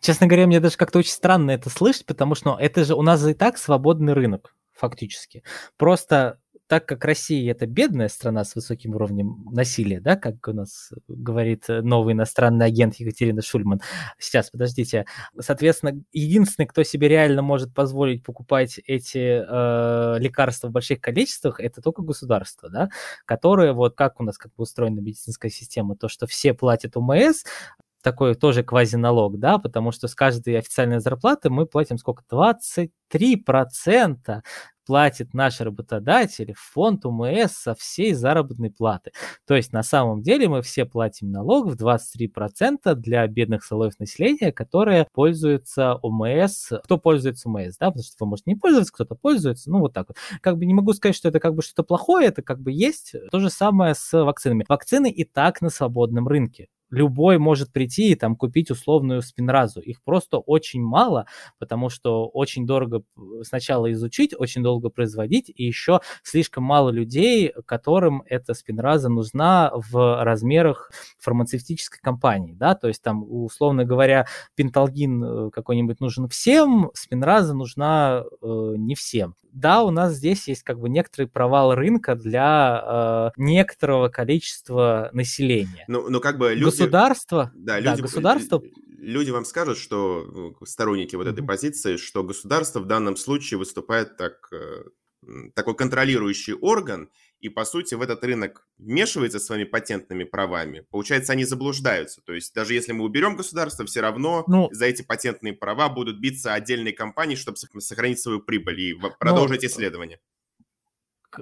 Честно 0.00 0.26
говоря, 0.26 0.46
мне 0.46 0.60
даже 0.60 0.76
как-то 0.76 0.98
очень 0.98 1.12
странно 1.12 1.50
это 1.50 1.70
слышать, 1.70 2.06
потому 2.06 2.34
что 2.34 2.56
это 2.58 2.84
же 2.84 2.94
у 2.94 3.02
нас 3.02 3.26
и 3.26 3.34
так 3.34 3.58
свободный 3.58 4.14
рынок, 4.14 4.54
фактически. 4.72 5.42
Просто 5.76 6.40
так 6.68 6.86
как 6.86 7.04
Россия 7.04 7.50
это 7.50 7.66
бедная 7.66 8.08
страна 8.08 8.44
с 8.44 8.54
высоким 8.54 8.94
уровнем 8.94 9.46
насилия, 9.50 10.00
да, 10.00 10.16
как 10.16 10.46
у 10.48 10.52
нас 10.52 10.92
говорит 11.08 11.64
новый 11.68 12.12
иностранный 12.12 12.66
агент 12.66 12.96
Екатерина 12.96 13.42
Шульман. 13.42 13.80
Сейчас, 14.18 14.50
подождите. 14.50 15.06
Соответственно, 15.40 16.00
единственный, 16.12 16.66
кто 16.66 16.82
себе 16.82 17.08
реально 17.08 17.42
может 17.42 17.74
позволить 17.74 18.22
покупать 18.22 18.78
эти 18.86 19.42
э, 19.46 20.18
лекарства 20.18 20.68
в 20.68 20.72
больших 20.72 21.00
количествах, 21.00 21.58
это 21.58 21.80
только 21.80 22.02
государство, 22.02 22.68
да, 22.68 22.90
которое 23.24 23.72
вот 23.72 23.96
как 23.96 24.20
у 24.20 24.24
нас 24.24 24.36
как 24.36 24.52
бы 24.54 24.62
устроена 24.62 25.00
медицинская 25.00 25.50
система, 25.50 25.96
то, 25.96 26.08
что 26.08 26.26
все 26.26 26.52
платят 26.52 26.98
УМС, 26.98 27.44
такой 28.02 28.34
тоже 28.34 28.62
квазиналог, 28.62 29.38
да, 29.38 29.58
потому 29.58 29.92
что 29.92 30.08
с 30.08 30.14
каждой 30.14 30.58
официальной 30.58 31.00
зарплаты 31.00 31.50
мы 31.50 31.66
платим 31.66 31.98
сколько? 31.98 32.22
23% 32.30 32.88
платит 34.88 35.34
наш 35.34 35.60
работодатель 35.60 36.54
в 36.54 36.60
фонд 36.60 37.04
УМС 37.04 37.52
со 37.52 37.74
всей 37.74 38.14
заработной 38.14 38.70
платы. 38.70 39.12
То 39.46 39.54
есть 39.54 39.70
на 39.70 39.82
самом 39.82 40.22
деле 40.22 40.48
мы 40.48 40.62
все 40.62 40.86
платим 40.86 41.30
налог 41.30 41.66
в 41.66 41.76
23% 41.76 42.94
для 42.94 43.26
бедных 43.26 43.62
слоев 43.66 43.98
населения, 43.98 44.50
которые 44.50 45.06
пользуются 45.12 45.96
УМС. 45.96 46.72
Кто 46.84 46.96
пользуется 46.96 47.50
УМС, 47.50 47.76
да, 47.78 47.88
потому 47.88 48.02
что 48.02 48.16
вы 48.20 48.30
можете 48.30 48.50
не 48.50 48.56
пользоваться, 48.56 48.94
кто-то 48.94 49.14
пользуется, 49.14 49.70
ну 49.70 49.80
вот 49.80 49.92
так 49.92 50.08
вот. 50.08 50.16
Как 50.40 50.56
бы 50.56 50.64
не 50.64 50.72
могу 50.72 50.94
сказать, 50.94 51.14
что 51.14 51.28
это 51.28 51.38
как 51.38 51.54
бы 51.54 51.60
что-то 51.60 51.82
плохое, 51.82 52.28
это 52.28 52.40
как 52.40 52.58
бы 52.58 52.72
есть. 52.72 53.12
То 53.30 53.40
же 53.40 53.50
самое 53.50 53.94
с 53.94 54.10
вакцинами. 54.24 54.64
Вакцины 54.66 55.10
и 55.10 55.24
так 55.24 55.60
на 55.60 55.68
свободном 55.68 56.28
рынке 56.28 56.68
любой 56.90 57.38
может 57.38 57.72
прийти 57.72 58.10
и 58.10 58.14
там 58.14 58.36
купить 58.36 58.70
условную 58.70 59.22
спинразу. 59.22 59.80
Их 59.80 60.02
просто 60.02 60.38
очень 60.38 60.82
мало, 60.82 61.26
потому 61.58 61.88
что 61.88 62.28
очень 62.28 62.66
дорого 62.66 63.02
сначала 63.42 63.92
изучить, 63.92 64.34
очень 64.36 64.62
долго 64.62 64.88
производить, 64.90 65.50
и 65.54 65.64
еще 65.64 66.00
слишком 66.22 66.64
мало 66.64 66.90
людей, 66.90 67.52
которым 67.66 68.22
эта 68.26 68.54
спинраза 68.54 69.08
нужна 69.08 69.70
в 69.74 70.24
размерах 70.24 70.90
фармацевтической 71.18 72.00
компании, 72.00 72.54
да, 72.54 72.74
то 72.74 72.88
есть 72.88 73.02
там, 73.02 73.24
условно 73.28 73.84
говоря, 73.84 74.26
пенталгин 74.54 75.24
э, 75.24 75.50
какой-нибудь 75.50 76.00
нужен 76.00 76.28
всем, 76.28 76.90
спинраза 76.94 77.54
нужна 77.54 78.24
э, 78.42 78.74
не 78.76 78.94
всем. 78.94 79.34
Да, 79.52 79.82
у 79.82 79.90
нас 79.90 80.14
здесь 80.14 80.48
есть 80.48 80.62
как 80.62 80.78
бы 80.78 80.88
некоторый 80.88 81.26
провал 81.26 81.74
рынка 81.74 82.14
для 82.14 83.32
э, 83.36 83.40
некоторого 83.40 84.08
количества 84.08 85.10
населения. 85.12 85.84
Ну, 85.88 86.08
ну 86.08 86.20
как 86.20 86.38
бы 86.38 86.54
люди 86.54 86.64
государство, 86.64 87.52
да, 87.54 87.78
люди, 87.78 87.96
да, 87.96 88.02
государство... 88.02 88.62
люди 88.98 89.30
вам 89.30 89.44
скажут, 89.44 89.78
что 89.78 90.24
ну, 90.26 90.66
сторонники 90.66 91.16
вот 91.16 91.26
mm-hmm. 91.26 91.32
этой 91.32 91.44
позиции, 91.44 91.96
что 91.96 92.22
государство 92.22 92.80
в 92.80 92.86
данном 92.86 93.16
случае 93.16 93.58
выступает 93.58 94.16
так, 94.16 94.48
э, 94.52 94.84
такой 95.54 95.74
контролирующий 95.74 96.54
орган, 96.54 97.10
и, 97.40 97.48
по 97.48 97.64
сути, 97.64 97.94
в 97.94 98.02
этот 98.02 98.22
рынок 98.24 98.66
вмешивается 98.78 99.38
своими 99.38 99.64
патентными 99.64 100.24
правами. 100.24 100.84
Получается, 100.90 101.32
они 101.32 101.44
заблуждаются. 101.44 102.20
То 102.22 102.32
есть 102.32 102.54
даже 102.54 102.74
если 102.74 102.92
мы 102.92 103.04
уберем 103.04 103.36
государство, 103.36 103.84
все 103.86 104.00
равно 104.00 104.44
ну, 104.46 104.68
за 104.72 104.86
эти 104.86 105.02
патентные 105.02 105.52
права 105.52 105.88
будут 105.88 106.20
биться 106.20 106.52
отдельные 106.52 106.92
компании, 106.92 107.36
чтобы 107.36 107.56
сохранить 107.56 108.20
свою 108.20 108.40
прибыль 108.40 108.80
и 108.80 108.94
продолжить 109.18 109.62
ну, 109.62 109.68
исследования. 109.68 110.18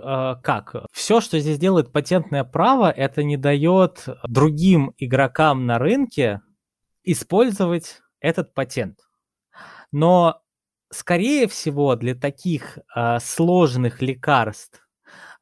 А, 0.02 0.36
как? 0.36 0.74
Все, 0.92 1.20
что 1.20 1.38
здесь 1.38 1.58
делает 1.58 1.92
патентное 1.92 2.44
право, 2.44 2.90
это 2.90 3.22
не 3.22 3.36
дает 3.36 4.06
другим 4.28 4.92
игрокам 4.98 5.66
на 5.66 5.78
рынке 5.78 6.42
использовать 7.04 8.02
этот 8.20 8.52
патент. 8.52 9.00
Но 9.92 10.42
скорее 10.90 11.48
всего, 11.48 11.94
для 11.96 12.14
таких 12.14 12.78
э, 12.94 13.18
сложных 13.20 14.02
лекарств 14.02 14.85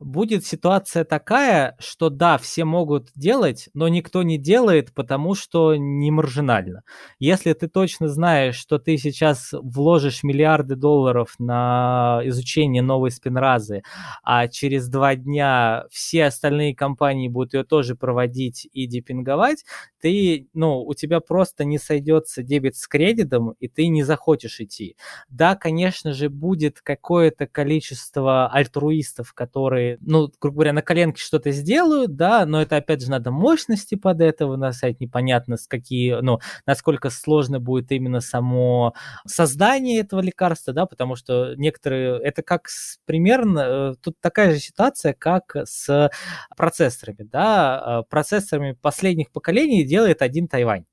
будет 0.00 0.44
ситуация 0.44 1.04
такая, 1.04 1.76
что 1.78 2.10
да, 2.10 2.38
все 2.38 2.64
могут 2.64 3.08
делать, 3.14 3.68
но 3.74 3.88
никто 3.88 4.22
не 4.22 4.38
делает, 4.38 4.92
потому 4.94 5.34
что 5.34 5.76
не 5.76 6.10
маржинально. 6.10 6.82
Если 7.18 7.52
ты 7.52 7.68
точно 7.68 8.08
знаешь, 8.08 8.56
что 8.56 8.78
ты 8.78 8.96
сейчас 8.96 9.50
вложишь 9.52 10.22
миллиарды 10.22 10.76
долларов 10.76 11.34
на 11.38 12.20
изучение 12.24 12.82
новой 12.82 13.10
спинразы, 13.10 13.82
а 14.22 14.48
через 14.48 14.88
два 14.88 15.14
дня 15.14 15.84
все 15.90 16.24
остальные 16.26 16.74
компании 16.74 17.28
будут 17.28 17.54
ее 17.54 17.64
тоже 17.64 17.94
проводить 17.94 18.68
и 18.72 18.86
депинговать, 18.86 19.64
ты, 20.04 20.48
ну, 20.52 20.82
у 20.84 20.92
тебя 20.92 21.20
просто 21.20 21.64
не 21.64 21.78
сойдется 21.78 22.42
дебет 22.42 22.76
с 22.76 22.86
кредитом, 22.86 23.54
и 23.58 23.68
ты 23.68 23.86
не 23.88 24.02
захочешь 24.02 24.60
идти. 24.60 24.96
Да, 25.30 25.54
конечно 25.56 26.12
же, 26.12 26.28
будет 26.28 26.82
какое-то 26.82 27.46
количество 27.46 28.48
альтруистов, 28.48 29.32
которые 29.32 29.96
ну, 30.02 30.30
грубо 30.38 30.56
говоря, 30.56 30.74
на 30.74 30.82
коленке 30.82 31.22
что-то 31.22 31.52
сделают, 31.52 32.16
да, 32.16 32.44
но 32.44 32.60
это, 32.60 32.76
опять 32.76 33.00
же, 33.02 33.10
надо 33.10 33.30
мощности 33.30 33.94
под 33.94 34.20
этого 34.20 34.56
на 34.56 34.72
сайт, 34.72 35.00
непонятно, 35.00 35.56
с 35.56 35.66
какие, 35.66 36.20
ну, 36.20 36.38
насколько 36.66 37.08
сложно 37.08 37.58
будет 37.58 37.90
именно 37.90 38.20
само 38.20 38.92
создание 39.26 40.00
этого 40.00 40.20
лекарства, 40.20 40.74
да, 40.74 40.84
потому 40.84 41.16
что 41.16 41.54
некоторые, 41.56 42.20
это 42.22 42.42
как 42.42 42.68
с, 42.68 42.98
примерно, 43.06 43.92
э, 43.92 43.94
тут 44.02 44.20
такая 44.20 44.52
же 44.52 44.58
ситуация, 44.58 45.14
как 45.14 45.56
с 45.64 46.10
процессорами, 46.58 47.22
да, 47.22 48.02
э, 48.02 48.10
процессорами 48.10 48.72
последних 48.82 49.30
поколений 49.30 49.82
делает 49.94 50.22
один 50.22 50.48
Тайвань 50.48 50.86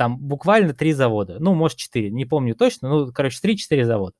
там 0.00 0.16
буквально 0.16 0.72
три 0.72 0.94
завода, 0.94 1.36
ну, 1.40 1.52
может, 1.52 1.76
четыре, 1.76 2.10
не 2.10 2.24
помню 2.24 2.54
точно, 2.54 2.88
ну, 2.88 3.12
короче, 3.12 3.38
три-четыре 3.42 3.84
завода. 3.84 4.14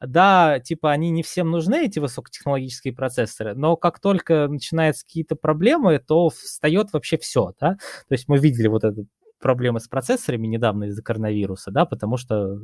Да, 0.00 0.58
типа, 0.58 0.90
они 0.90 1.10
не 1.10 1.22
всем 1.22 1.52
нужны, 1.52 1.84
эти 1.84 2.00
высокотехнологические 2.00 2.92
процессоры, 2.92 3.54
но 3.54 3.76
как 3.76 4.00
только 4.00 4.48
начинаются 4.48 5.06
какие-то 5.06 5.36
проблемы, 5.36 6.00
то 6.00 6.30
встает 6.30 6.92
вообще 6.92 7.16
все, 7.16 7.52
да, 7.60 7.74
то 8.08 8.12
есть 8.12 8.26
мы 8.26 8.38
видели 8.38 8.66
вот 8.66 8.82
эту 8.82 9.06
проблемы 9.40 9.78
с 9.78 9.86
процессорами 9.86 10.48
недавно 10.48 10.86
из-за 10.86 11.00
коронавируса, 11.00 11.70
да, 11.70 11.86
потому 11.86 12.16
что 12.16 12.58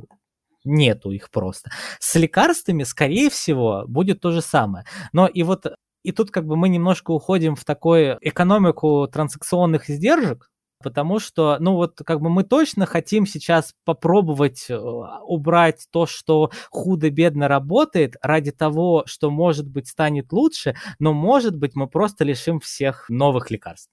нету 0.65 1.11
их 1.11 1.31
просто. 1.31 1.71
С 2.01 2.15
лекарствами, 2.15 2.83
скорее 2.83 3.29
всего, 3.29 3.85
будет 3.87 4.19
то 4.19 4.31
же 4.31 4.41
самое. 4.41 4.83
Но 5.13 5.25
и 5.25 5.43
вот 5.43 5.67
и 6.03 6.11
тут 6.11 6.31
как 6.31 6.45
бы 6.45 6.57
мы 6.57 6.67
немножко 6.67 7.11
уходим 7.11 7.55
в 7.55 7.63
такую 7.63 8.17
экономику 8.19 9.07
транзакционных 9.07 9.89
издержек, 9.89 10.49
потому 10.83 11.19
что, 11.19 11.57
ну 11.59 11.75
вот, 11.75 12.01
как 12.05 12.21
бы 12.21 12.29
мы 12.29 12.43
точно 12.43 12.85
хотим 12.85 13.25
сейчас 13.25 13.73
попробовать 13.85 14.67
э, 14.69 14.77
убрать 14.77 15.87
то, 15.91 16.05
что 16.05 16.51
худо-бедно 16.69 17.47
работает, 17.47 18.15
ради 18.21 18.51
того, 18.51 19.03
что, 19.05 19.29
может 19.31 19.67
быть, 19.69 19.87
станет 19.87 20.31
лучше, 20.31 20.75
но, 20.99 21.13
может 21.13 21.55
быть, 21.57 21.75
мы 21.75 21.87
просто 21.87 22.23
лишим 22.23 22.59
всех 22.59 23.05
новых 23.09 23.51
лекарств. 23.51 23.91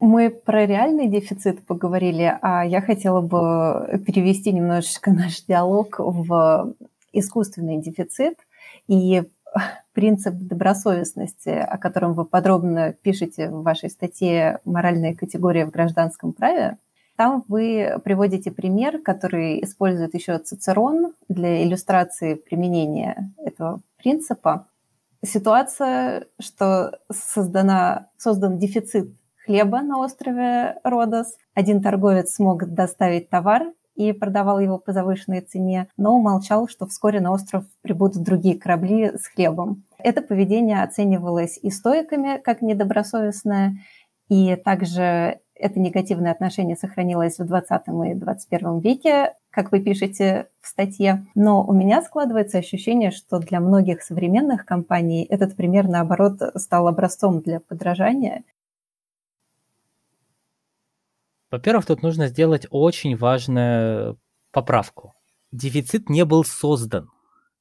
Мы 0.00 0.28
про 0.28 0.66
реальный 0.66 1.08
дефицит 1.08 1.64
поговорили, 1.66 2.36
а 2.42 2.62
я 2.64 2.82
хотела 2.82 3.22
бы 3.22 4.02
перевести 4.06 4.52
немножечко 4.52 5.10
наш 5.12 5.42
диалог 5.42 5.98
в 5.98 6.74
искусственный 7.12 7.80
дефицит 7.80 8.38
и 8.86 9.22
принцип 9.92 10.34
добросовестности, 10.34 11.48
о 11.48 11.78
котором 11.78 12.14
вы 12.14 12.24
подробно 12.24 12.92
пишете 12.92 13.48
в 13.48 13.62
вашей 13.62 13.90
статье 13.90 14.60
«Моральные 14.64 15.14
категории 15.14 15.64
в 15.64 15.70
гражданском 15.70 16.32
праве», 16.32 16.78
там 17.16 17.44
вы 17.46 18.00
приводите 18.02 18.50
пример, 18.50 19.00
который 19.00 19.62
использует 19.62 20.14
еще 20.14 20.36
Цицерон 20.38 21.14
для 21.28 21.62
иллюстрации 21.62 22.34
применения 22.34 23.32
этого 23.38 23.82
принципа. 23.98 24.66
Ситуация, 25.24 26.26
что 26.40 26.98
создана, 27.12 28.08
создан 28.18 28.58
дефицит 28.58 29.14
хлеба 29.44 29.82
на 29.82 29.98
острове 29.98 30.80
Родос. 30.82 31.36
Один 31.54 31.82
торговец 31.82 32.34
смог 32.34 32.66
доставить 32.66 33.30
товар, 33.30 33.72
и 33.94 34.12
продавал 34.12 34.58
его 34.58 34.78
по 34.78 34.92
завышенной 34.92 35.40
цене, 35.40 35.88
но 35.96 36.14
умолчал, 36.16 36.68
что 36.68 36.86
вскоре 36.86 37.20
на 37.20 37.32
остров 37.32 37.64
прибудут 37.82 38.22
другие 38.22 38.58
корабли 38.58 39.12
с 39.16 39.26
хлебом. 39.26 39.84
Это 39.98 40.22
поведение 40.22 40.82
оценивалось 40.82 41.58
и 41.62 41.70
стоиками 41.70 42.38
как 42.38 42.62
недобросовестное, 42.62 43.76
и 44.28 44.56
также 44.56 45.40
это 45.54 45.78
негативное 45.78 46.32
отношение 46.32 46.76
сохранилось 46.76 47.38
в 47.38 47.46
20 47.46 47.82
и 48.10 48.14
21 48.14 48.80
веке, 48.80 49.34
как 49.50 49.70
вы 49.70 49.80
пишете 49.80 50.48
в 50.60 50.66
статье. 50.66 51.26
Но 51.34 51.64
у 51.64 51.72
меня 51.72 52.02
складывается 52.02 52.58
ощущение, 52.58 53.10
что 53.10 53.38
для 53.38 53.60
многих 53.60 54.02
современных 54.02 54.66
компаний 54.66 55.24
этот 55.24 55.54
пример, 55.54 55.86
наоборот, 55.86 56.40
стал 56.56 56.88
образцом 56.88 57.40
для 57.40 57.60
подражания. 57.60 58.42
Во-первых, 61.54 61.86
тут 61.86 62.02
нужно 62.02 62.26
сделать 62.26 62.66
очень 62.68 63.16
важную 63.16 64.18
поправку. 64.50 65.14
Дефицит 65.52 66.10
не 66.10 66.24
был 66.24 66.42
создан. 66.42 67.10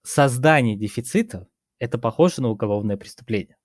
Создание 0.02 0.76
дефицита– 0.76 1.48
это 1.78 2.00
похоже 2.00 2.42
на 2.42 2.50
уголовное 2.50 2.98
преступление. 2.98 3.56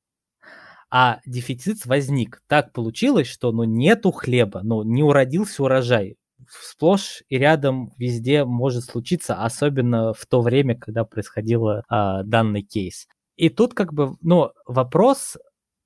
А 0.91 1.21
дефицит 1.25 1.87
возник. 1.87 2.43
Так 2.47 2.75
получилось, 2.75 3.27
что 3.27 3.53
ну, 3.53 3.65
нету 3.65 4.11
хлеба, 4.11 4.61
ну, 4.63 4.83
не 4.83 5.03
уродился 5.03 5.63
урожай. 5.63 6.19
Сплошь 6.47 7.23
и 7.31 7.39
рядом 7.39 7.95
везде 7.97 8.45
может 8.45 8.85
случиться, 8.85 9.43
особенно 9.43 10.13
в 10.13 10.27
то 10.27 10.43
время, 10.43 10.79
когда 10.79 11.05
происходил 11.05 11.69
а, 11.89 12.23
данный 12.23 12.61
кейс. 12.61 13.07
И 13.37 13.49
тут 13.49 13.73
как 13.73 13.95
бы, 13.95 14.19
ну, 14.21 14.53
вопрос 14.67 15.39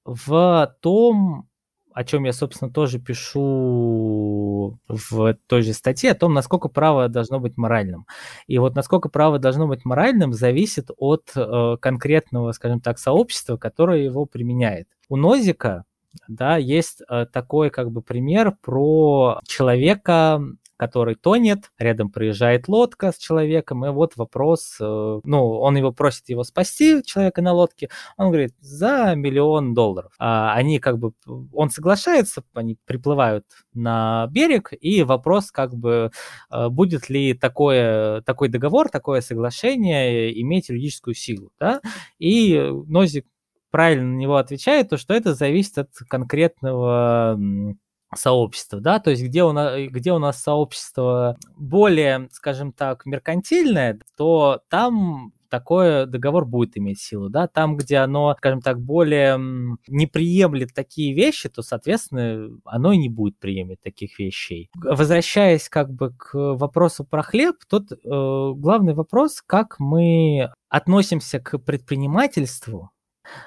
в 0.05 0.77
том, 0.83 1.49
о 1.95 2.05
чем 2.05 2.25
я, 2.25 2.33
собственно, 2.33 2.71
тоже 2.71 2.99
пишу 2.99 4.79
в 4.89 5.37
той 5.47 5.63
же 5.63 5.73
статье, 5.73 6.13
о 6.13 6.15
том, 6.15 6.35
насколько 6.35 6.69
право 6.69 7.09
должно 7.09 7.41
быть 7.41 7.57
моральным. 7.57 8.07
И 8.47 8.59
вот 8.59 8.75
насколько 8.75 9.09
право 9.09 9.39
должно 9.39 9.67
быть 9.67 9.85
моральным, 9.85 10.33
зависит 10.33 10.91
от 10.97 11.31
э, 11.35 11.77
конкретного, 11.81 12.53
скажем 12.53 12.81
так, 12.81 12.99
сообщества, 12.99 13.57
которое 13.57 14.05
его 14.05 14.27
применяет. 14.27 14.89
У 15.09 15.17
Нозика 15.17 15.85
да, 16.29 16.57
есть 16.57 17.03
э, 17.09 17.27
такой 17.33 17.71
как 17.71 17.91
бы 17.91 18.03
пример 18.03 18.57
про 18.61 19.41
человека, 19.47 20.43
который 20.77 21.15
тонет, 21.15 21.71
рядом 21.79 22.11
проезжает 22.11 22.69
лодка 22.69 23.13
с 23.13 23.19
человеком, 23.19 23.85
и 23.85 23.91
вот 23.91 24.17
вопрос, 24.17 24.77
э, 24.81 25.21
ну, 25.25 25.51
он 25.51 25.77
его 25.77 25.93
просит 25.93 26.29
его 26.29 26.45
спасти, 26.45 27.03
человека 27.05 27.43
на 27.43 27.53
лодке, 27.53 27.89
он 28.17 28.29
говорит, 28.29 28.55
за 28.61 29.15
миллион 29.15 29.75
долларов. 29.75 30.13
А 30.19 30.55
они 30.55 30.79
как 30.79 30.99
бы, 30.99 31.13
он 31.53 31.71
соглашается, 31.71 32.43
они 32.55 32.77
приплывают 32.85 33.47
на 33.75 34.27
берег, 34.31 34.73
и 34.81 35.03
вопрос 35.03 35.51
как 35.51 35.75
бы, 35.75 36.11
э, 36.51 36.69
будет 36.69 37.09
ли 37.09 37.35
такое, 37.35 38.23
такой 38.23 38.49
договор, 38.49 38.89
такое 38.89 39.21
соглашение 39.21 40.41
иметь 40.41 40.69
юридическую 40.69 41.15
силу, 41.15 41.53
да, 41.61 41.81
и 42.19 42.71
Нозик 42.87 43.27
правильно 43.71 44.09
на 44.09 44.17
него 44.17 44.37
отвечает, 44.37 44.91
то 44.91 44.97
что 44.97 45.15
это 45.15 45.35
зависит 45.35 45.79
от 45.79 45.91
конкретного 46.09 47.39
сообщества, 48.15 48.81
да, 48.81 48.99
то 48.99 49.11
есть 49.11 49.23
где 49.23 49.45
у, 49.45 49.53
нас, 49.53 49.79
где 49.91 50.13
у 50.13 50.19
нас 50.19 50.43
сообщество 50.43 51.37
более, 51.57 52.29
скажем 52.33 52.73
так, 52.73 53.07
меркантильное, 53.07 53.99
то 54.17 54.61
там 54.69 55.33
такой 55.53 56.07
договор 56.07 56.47
будет 56.47 56.79
иметь 56.79 56.99
силу, 56.99 57.29
да, 57.29 57.47
там, 57.47 57.77
где 57.77 57.99
оно, 57.99 58.35
скажем 58.39 58.63
так, 58.63 58.81
более 58.81 59.37
не 59.87 60.07
приемлет 60.07 60.73
такие 60.73 61.15
вещи, 61.15 61.51
то, 61.51 61.61
соответственно, 61.61 62.49
оно 62.65 62.93
и 62.93 62.97
не 62.97 63.11
будет 63.11 63.39
приемлять 63.39 63.83
таких 63.83 64.19
вещей. 64.19 64.71
Возвращаясь 64.75 65.69
как 65.69 65.93
бы 65.93 66.15
к 66.15 66.33
вопросу 66.33 67.05
про 67.05 67.23
хлеб, 67.23 67.57
тут 67.69 67.93
э, 67.93 67.97
главный 68.03 68.95
вопрос, 68.95 69.43
как 69.43 69.79
мы 69.79 70.51
относимся 70.71 71.39
к 71.39 71.59
предпринимательству, 71.59 72.91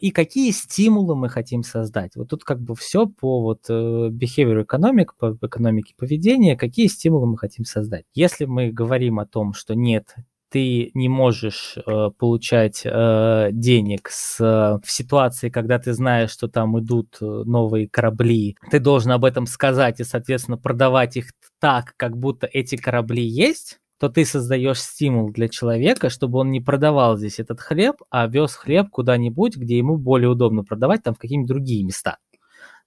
и 0.02 0.12
какие 0.12 0.52
стимулы 0.52 1.16
мы 1.16 1.30
хотим 1.30 1.64
создать. 1.64 2.16
Вот 2.16 2.30
тут 2.30 2.44
как 2.44 2.62
бы 2.62 2.76
все 2.76 3.06
по 3.08 3.42
вот 3.42 3.66
э, 3.70 4.10
behavior 4.10 4.66
economic, 4.66 5.08
по 5.18 5.38
экономике 5.42 5.94
поведения, 5.98 6.56
какие 6.56 6.88
стимулы 6.88 7.28
мы 7.28 7.38
хотим 7.38 7.66
создать. 7.66 8.06
Если 8.14 8.46
мы 8.46 8.72
говорим 8.72 9.20
о 9.20 9.26
том, 9.26 9.54
что 9.54 9.76
нет, 9.76 10.16
ты 10.50 10.92
не 10.94 11.10
можешь 11.10 11.78
э, 11.78 12.12
получать 12.18 12.84
э, 12.86 13.50
денег 13.52 14.08
с, 14.10 14.40
э, 14.40 14.80
в 14.82 14.90
ситуации, 14.90 15.50
когда 15.50 15.80
ты 15.80 15.94
знаешь, 15.94 16.32
что 16.32 16.48
там 16.48 16.80
идут 16.80 17.18
э, 17.20 17.26
новые 17.26 17.90
корабли, 17.90 18.56
ты 18.72 18.80
должен 18.80 19.12
об 19.12 19.26
этом 19.26 19.48
сказать 19.48 20.00
и, 20.00 20.04
соответственно, 20.04 20.58
продавать 20.58 21.18
их 21.18 21.32
так, 21.60 21.94
как 21.98 22.18
будто 22.18 22.48
эти 22.48 22.78
корабли 22.78 23.24
есть, 23.26 23.80
то 24.00 24.10
ты 24.10 24.26
создаешь 24.26 24.82
стимул 24.82 25.32
для 25.32 25.48
человека, 25.50 26.10
чтобы 26.10 26.40
он 26.40 26.52
не 26.52 26.62
продавал 26.62 27.18
здесь 27.18 27.40
этот 27.40 27.62
хлеб, 27.62 27.98
а 28.10 28.28
вез 28.28 28.56
хлеб 28.56 28.90
куда-нибудь, 28.90 29.56
где 29.58 29.78
ему 29.78 29.98
более 29.98 30.30
удобно 30.30 30.64
продавать, 30.64 31.04
там 31.04 31.16
в 31.16 31.20
какие-нибудь 31.20 31.48
другие 31.48 31.84
места. 31.84 32.18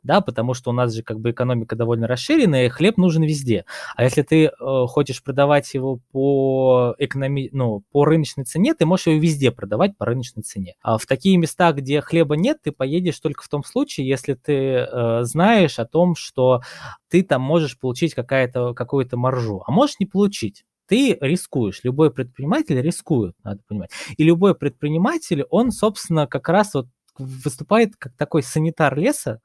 да, 0.02 0.20
потому 0.20 0.54
что 0.54 0.70
у 0.70 0.72
нас 0.72 0.94
же 0.94 1.02
как 1.02 1.18
бы 1.20 1.30
экономика 1.32 1.76
довольно 1.76 2.06
расширенная, 2.06 2.66
и 2.66 2.68
хлеб 2.68 2.98
нужен 2.98 3.22
везде. 3.24 3.64
А 3.96 4.04
если 4.04 4.22
ты 4.22 4.46
э, 4.46 4.50
хочешь 4.86 5.22
продавать 5.22 5.72
его 5.74 6.00
по 6.12 6.94
экономи... 6.98 7.50
ну, 7.52 7.82
по 7.90 8.04
рыночной 8.04 8.44
цене, 8.44 8.74
ты 8.74 8.86
можешь 8.86 9.08
его 9.08 9.18
везде 9.18 9.50
продавать 9.50 9.96
по 9.98 10.06
рыночной 10.06 10.42
цене. 10.44 10.76
А 10.82 10.98
в 10.98 11.06
такие 11.06 11.36
места, 11.36 11.72
где 11.72 12.00
хлеба 12.00 12.36
нет, 12.36 12.58
ты 12.62 12.70
поедешь 12.72 13.18
только 13.18 13.42
в 13.42 13.48
том 13.48 13.64
случае, 13.64 14.08
если 14.08 14.34
ты 14.34 14.52
э, 14.52 15.24
знаешь 15.24 15.78
о 15.78 15.84
том, 15.84 16.14
что 16.14 16.60
ты 17.08 17.22
там 17.22 17.42
можешь 17.42 17.78
получить 17.78 18.14
какую-то 18.14 19.16
маржу, 19.16 19.62
а 19.66 19.72
можешь 19.72 19.96
не 19.98 20.06
получить 20.06 20.64
ты 20.88 21.16
рискуешь. 21.20 21.80
Любой 21.84 22.10
предприниматель 22.12 22.80
рискует, 22.80 23.34
надо 23.44 23.60
понимать. 23.68 23.90
И 24.16 24.24
любой 24.24 24.54
предприниматель, 24.54 25.44
он, 25.50 25.70
собственно, 25.70 26.26
как 26.26 26.48
раз 26.48 26.74
вот 26.74 26.88
выступает 27.18 27.96
как 27.96 28.16
такой 28.16 28.42
санитар 28.42 28.96
леса, 28.96 29.40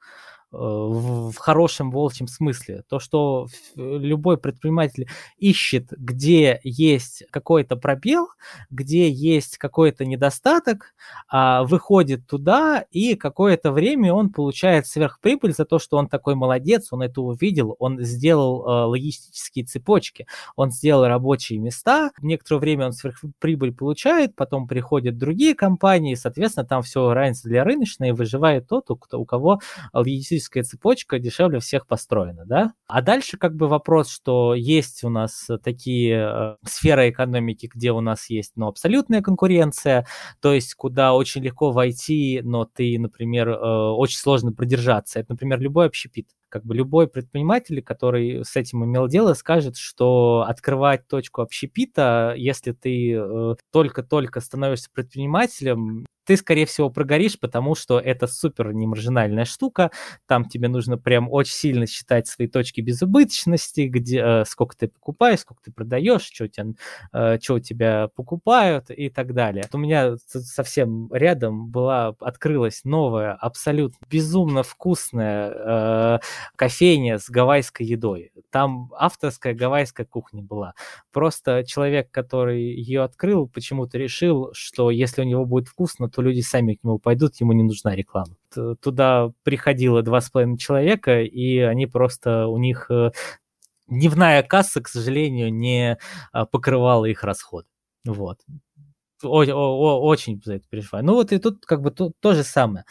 в 0.54 1.36
хорошем 1.38 1.90
волчьем 1.90 2.28
смысле. 2.28 2.84
То, 2.88 3.00
что 3.00 3.48
любой 3.76 4.38
предприниматель 4.38 5.10
ищет, 5.38 5.88
где 5.90 6.60
есть 6.64 7.24
какой-то 7.32 7.76
пробел, 7.76 8.28
где 8.70 9.10
есть 9.10 9.58
какой-то 9.58 10.06
недостаток, 10.06 10.94
а, 11.28 11.64
выходит 11.64 12.28
туда, 12.28 12.86
и 12.92 13.16
какое-то 13.16 13.72
время 13.72 14.14
он 14.14 14.30
получает 14.30 14.86
сверхприбыль 14.86 15.54
за 15.54 15.66
то, 15.66 15.80
что 15.80 15.98
он 15.98 16.08
такой 16.08 16.36
молодец, 16.36 16.90
он 16.92 17.02
это 17.02 17.22
увидел, 17.22 17.76
он 17.80 18.00
сделал 18.02 18.64
а, 18.68 18.86
логистические 18.86 19.66
цепочки, 19.66 20.28
он 20.56 20.72
сделал 20.72 21.08
рабочие 21.08 21.58
места, 21.58 22.12
некоторое 22.22 22.60
время 22.60 22.86
он 22.88 22.94
сверхприбыль 22.94 23.74
получает, 23.74 24.36
потом 24.36 24.68
приходят 24.68 25.18
другие 25.18 25.56
компании, 25.56 26.14
соответственно, 26.14 26.68
там 26.68 26.84
все 26.84 27.12
равенство 27.12 27.50
для 27.50 27.64
рыночной, 27.64 28.12
выживает 28.12 28.68
тот, 28.68 28.90
у 28.92 29.26
кого 29.26 29.60
логистические 29.94 30.43
логистическая 30.44 30.64
цепочка 30.64 31.20
дешевле 31.20 31.60
всех 31.60 31.88
построена, 31.88 32.46
да? 32.46 32.74
А 32.88 33.02
дальше 33.02 33.38
как 33.38 33.56
бы 33.56 33.68
вопрос, 33.68 34.10
что 34.10 34.54
есть 34.54 35.04
у 35.04 35.10
нас 35.10 35.48
такие 35.64 36.16
э, 36.16 36.56
сферы 36.66 37.10
экономики, 37.10 37.70
где 37.74 37.92
у 37.92 38.02
нас 38.02 38.30
есть, 38.30 38.54
ну, 38.56 38.68
абсолютная 38.68 39.22
конкуренция, 39.22 40.06
то 40.42 40.54
есть 40.54 40.74
куда 40.76 41.14
очень 41.14 41.42
легко 41.44 41.72
войти, 41.72 42.42
но 42.44 42.66
ты, 42.66 42.98
например, 43.00 43.50
э, 43.50 43.92
очень 43.92 44.18
сложно 44.18 44.52
продержаться. 44.52 45.20
Это, 45.20 45.34
например, 45.34 45.60
любой 45.60 45.88
общепит 45.88 46.28
как 46.50 46.66
бы 46.66 46.76
любой 46.76 47.08
предприниматель, 47.08 47.82
который 47.82 48.46
с 48.46 48.56
этим 48.56 48.86
имел 48.86 49.08
дело, 49.08 49.34
скажет, 49.34 49.76
что 49.76 50.46
открывать 50.48 51.08
точку 51.08 51.42
общепита, 51.42 52.36
если 52.38 52.74
ты 52.74 53.14
э, 53.16 53.56
только-только 53.72 54.40
становишься 54.40 54.90
предпринимателем, 54.94 56.06
ты, 56.26 56.38
скорее 56.38 56.66
всего, 56.66 56.90
прогоришь, 56.90 57.40
потому 57.40 57.76
что 57.76 58.00
это 58.00 58.28
супер 58.28 58.74
немаржинальная 58.74 59.46
штука. 59.46 59.92
Там 60.28 60.46
тебе 60.46 60.68
нужно 60.68 60.98
прям 60.98 61.32
очень 61.32 61.54
сильно 61.54 61.88
считать 61.88 62.28
свои 62.28 62.48
точки 62.48 62.82
безубыточности, 62.82 63.82
где, 63.82 64.20
э, 64.20 64.46
сколько 64.46 64.76
ты 64.78 64.88
покупаешь, 64.88 65.40
сколько 65.40 65.64
ты 65.64 65.72
продаешь, 65.72 66.22
что 66.22 66.46
у, 66.46 66.48
тебя, 66.48 66.66
э, 67.14 67.40
что 67.42 67.56
у 67.56 67.60
тебя 67.60 68.08
покупают 68.16 68.90
и 68.90 69.10
так 69.10 69.34
далее. 69.34 69.66
У 69.74 69.78
меня 69.78 70.16
совсем 70.28 71.12
рядом 71.14 71.70
была, 71.70 72.16
открылась 72.20 72.82
новая, 72.84 73.34
абсолютно 73.34 73.98
безумно 74.10 74.64
вкусная 74.64 75.52
э, 75.54 76.20
кофейня 76.56 77.20
с 77.20 77.30
гавайской 77.30 77.86
едой. 77.86 78.32
Там 78.50 78.92
авторская 78.98 79.54
гавайская 79.54 80.06
кухня 80.06 80.42
была. 80.42 80.74
Просто 81.12 81.64
человек, 81.66 82.12
который 82.12 82.62
ее 82.62 83.04
открыл, 83.04 83.48
почему-то 83.48 83.98
решил, 83.98 84.52
что 84.54 84.92
если 84.92 85.22
у 85.22 85.26
него 85.26 85.46
будет 85.46 85.68
вкусно, 85.68 86.10
то 86.14 86.22
люди 86.22 86.42
сами 86.42 86.76
к 86.76 86.84
нему 86.84 87.00
пойдут, 87.00 87.36
ему 87.40 87.54
не 87.54 87.64
нужна 87.64 87.96
реклама. 87.96 88.36
Туда 88.82 89.32
приходило 89.44 90.02
два 90.02 90.22
с 90.22 90.30
половиной 90.30 90.58
человека, 90.58 91.22
и 91.22 91.58
они 91.60 91.88
просто, 91.88 92.48
у 92.48 92.58
них 92.58 92.90
э, 92.90 93.12
дневная 93.88 94.44
касса, 94.44 94.82
к 94.82 94.88
сожалению, 94.88 95.54
не 95.54 95.98
а, 96.32 96.46
покрывала 96.46 97.06
их 97.06 97.24
расход. 97.24 97.66
Вот. 98.06 98.40
О, 99.24 99.44
о, 99.44 100.02
очень 100.02 100.42
за 100.44 100.56
это 100.56 100.66
переживаю. 100.70 101.06
Ну 101.06 101.14
вот 101.14 101.32
и 101.32 101.40
тут 101.40 101.66
как 101.66 101.82
бы 101.82 101.92
то, 101.92 102.12
то 102.20 102.34
же 102.34 102.44
самое. 102.44 102.86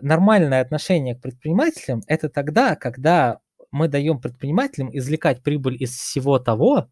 Нормальное 0.00 0.60
отношение 0.60 1.14
к 1.14 1.22
предпринимателям 1.22 2.02
это 2.06 2.28
тогда, 2.28 2.76
когда 2.76 3.38
мы 3.70 3.88
даем 3.88 4.20
предпринимателям 4.20 4.90
извлекать 4.92 5.42
прибыль 5.42 5.76
из 5.82 5.92
всего 5.96 6.38
того, 6.38 6.88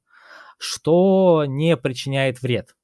что 0.59 1.45
не 1.47 1.76
причиняет 1.76 2.41
вред. 2.41 2.76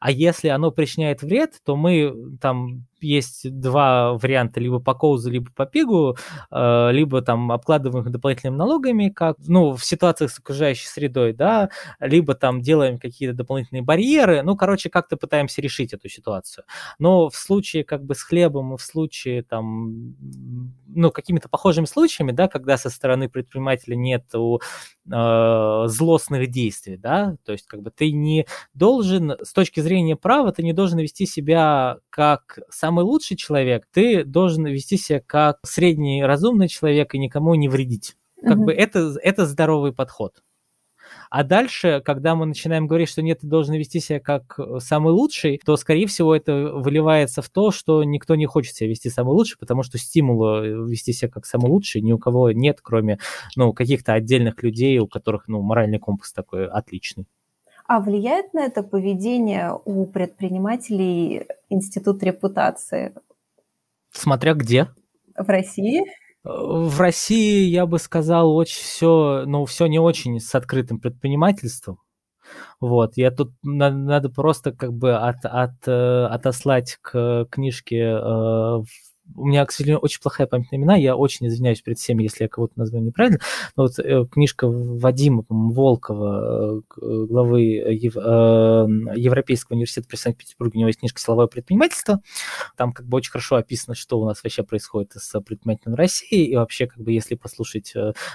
А 0.00 0.10
если 0.10 0.48
оно 0.48 0.70
причиняет 0.70 1.22
вред, 1.22 1.60
то 1.64 1.76
мы 1.76 2.14
там 2.40 2.86
есть 3.00 3.50
два 3.60 4.14
варианта, 4.14 4.60
либо 4.60 4.78
по 4.80 4.94
коузу, 4.94 5.30
либо 5.30 5.50
по 5.54 5.66
пигу, 5.66 6.16
э, 6.50 6.88
либо 6.92 7.22
там 7.22 7.52
обкладываем 7.52 8.04
их 8.04 8.12
дополнительными 8.12 8.56
налогами, 8.56 9.08
как, 9.08 9.36
ну, 9.46 9.74
в 9.74 9.84
ситуациях 9.84 10.30
с 10.30 10.38
окружающей 10.38 10.86
средой, 10.86 11.32
да, 11.32 11.70
либо 12.00 12.34
там 12.34 12.60
делаем 12.60 12.98
какие-то 12.98 13.34
дополнительные 13.36 13.82
барьеры, 13.82 14.42
ну, 14.42 14.56
короче, 14.56 14.90
как-то 14.90 15.16
пытаемся 15.16 15.60
решить 15.62 15.92
эту 15.92 16.08
ситуацию. 16.08 16.64
Но 16.98 17.28
в 17.28 17.36
случае 17.36 17.84
как 17.84 18.04
бы 18.04 18.14
с 18.14 18.22
хлебом 18.22 18.74
и 18.74 18.76
в 18.76 18.82
случае 18.82 19.42
там, 19.42 20.14
ну, 20.88 21.10
какими-то 21.10 21.48
похожими 21.48 21.86
случаями, 21.86 22.32
да, 22.32 22.48
когда 22.48 22.76
со 22.76 22.90
стороны 22.90 23.28
предпринимателя 23.28 23.96
нет 23.96 24.24
э, 24.34 25.84
злостных 25.86 26.50
действий, 26.50 26.96
да, 26.96 27.36
то 27.44 27.52
есть 27.52 27.66
как 27.66 27.82
бы 27.82 27.90
ты 27.90 28.12
не 28.12 28.46
должен, 28.74 29.36
с 29.42 29.52
точки 29.52 29.80
зрения 29.80 30.16
права, 30.16 30.52
ты 30.52 30.62
не 30.62 30.72
должен 30.72 30.98
вести 30.98 31.26
себя 31.26 31.98
как 32.10 32.58
самый 32.96 33.04
лучший 33.04 33.36
человек, 33.36 33.84
ты 33.92 34.24
должен 34.24 34.66
вести 34.66 34.96
себя 34.96 35.20
как 35.20 35.58
средний 35.64 36.24
разумный 36.24 36.68
человек 36.68 37.14
и 37.14 37.18
никому 37.18 37.54
не 37.54 37.68
вредить. 37.68 38.16
Как 38.42 38.56
mm-hmm. 38.56 38.64
бы 38.64 38.72
это, 38.72 39.14
это 39.22 39.46
здоровый 39.46 39.92
подход. 39.92 40.42
А 41.30 41.44
дальше, 41.44 42.02
когда 42.04 42.34
мы 42.34 42.46
начинаем 42.46 42.86
говорить, 42.86 43.08
что 43.08 43.22
нет, 43.22 43.40
ты 43.40 43.46
должен 43.46 43.74
вести 43.74 44.00
себя 44.00 44.18
как 44.18 44.58
самый 44.78 45.12
лучший, 45.12 45.60
то, 45.64 45.76
скорее 45.76 46.06
всего, 46.06 46.34
это 46.34 46.72
выливается 46.74 47.42
в 47.42 47.48
то, 47.48 47.70
что 47.70 48.02
никто 48.02 48.34
не 48.34 48.46
хочет 48.46 48.74
себя 48.74 48.88
вести 48.88 49.10
самый 49.10 49.32
лучший, 49.32 49.58
потому 49.58 49.82
что 49.82 49.98
стимула 49.98 50.64
вести 50.64 51.12
себя 51.12 51.30
как 51.30 51.46
самый 51.46 51.68
лучший 51.68 52.00
ни 52.00 52.12
у 52.12 52.18
кого 52.18 52.50
нет, 52.52 52.80
кроме 52.82 53.18
ну, 53.56 53.72
каких-то 53.72 54.14
отдельных 54.14 54.62
людей, 54.62 54.98
у 54.98 55.06
которых 55.06 55.48
ну, 55.48 55.62
моральный 55.62 55.98
компас 55.98 56.32
такой 56.32 56.66
отличный. 56.66 57.26
А 57.88 58.00
влияет 58.00 58.52
на 58.52 58.64
это 58.64 58.82
поведение 58.82 59.78
у 59.84 60.06
предпринимателей 60.06 61.46
институт 61.68 62.22
репутации? 62.22 63.14
Смотря 64.10 64.54
где. 64.54 64.88
В 65.36 65.48
России? 65.48 66.02
В 66.42 67.00
России, 67.00 67.64
я 67.64 67.86
бы 67.86 67.98
сказал, 67.98 68.54
очень 68.54 68.82
все, 68.82 69.44
ну, 69.46 69.64
все 69.64 69.86
не 69.86 69.98
очень 69.98 70.40
с 70.40 70.54
открытым 70.54 71.00
предпринимательством. 71.00 71.98
Вот, 72.80 73.16
я 73.16 73.30
тут 73.30 73.52
надо, 73.62 73.96
надо 73.96 74.28
просто 74.30 74.72
как 74.72 74.92
бы 74.92 75.16
от, 75.16 75.44
от, 75.44 75.88
э, 75.88 76.26
отослать 76.26 76.98
к 77.02 77.46
книжке 77.50 77.98
э, 77.98 78.82
у 79.34 79.46
меня, 79.46 79.64
к 79.66 79.72
сожалению, 79.72 80.00
очень 80.00 80.20
плохая 80.20 80.46
память 80.46 80.70
на 80.70 80.76
имена, 80.76 80.96
я 80.96 81.16
очень 81.16 81.46
извиняюсь 81.46 81.82
перед 81.82 81.98
всеми, 81.98 82.22
если 82.22 82.44
я 82.44 82.48
кого-то 82.48 82.74
назвал 82.76 83.02
неправильно, 83.02 83.40
но 83.76 83.84
вот 83.84 83.98
э, 83.98 84.24
книжка 84.30 84.68
Вадима 84.68 85.44
Волкова, 85.48 86.78
э, 86.78 87.26
главы 87.26 87.62
Ев, 87.62 88.16
э, 88.16 88.20
Европейского 88.20 89.74
университета 89.74 90.08
при 90.08 90.16
Санкт-Петербурге, 90.16 90.76
у 90.76 90.78
него 90.80 90.88
есть 90.88 91.00
книжка 91.00 91.20
«Силовое 91.20 91.46
предпринимательство», 91.46 92.20
там 92.76 92.92
как 92.92 93.06
бы 93.06 93.16
очень 93.16 93.32
хорошо 93.32 93.56
описано, 93.56 93.94
что 93.94 94.18
у 94.18 94.24
нас 94.24 94.42
вообще 94.42 94.62
происходит 94.62 95.12
с 95.14 95.40
предпринимателем 95.40 95.94
России, 95.94 96.46
и 96.46 96.56
вообще, 96.56 96.86
как 96.86 96.98
бы, 96.98 97.12
если 97.12 97.34
послушать 97.34 97.94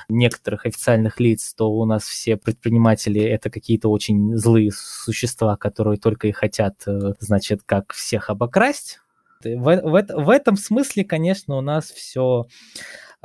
некоторых 0.10 0.66
официальных 0.66 1.20
лиц, 1.20 1.54
то 1.56 1.72
у 1.72 1.86
нас 1.86 2.04
все 2.04 2.38
предприниматели– 2.38 3.22
это 3.22 3.50
какие-то 3.50 3.90
очень 3.90 4.36
злые 4.36 4.72
существа, 4.74 5.56
которые 5.58 5.98
только 5.98 6.28
и 6.28 6.32
хотят, 6.32 6.84
значит, 7.20 7.62
как 7.66 7.94
всех 7.94 8.30
обокрасть, 8.30 9.00
в, 9.46 9.82
в, 9.82 10.26
в 10.26 10.30
этом 10.30 10.56
смысле, 10.56 11.04
конечно, 11.04 11.58
у 11.58 11.62
нас 11.62 11.92
все 11.92 12.48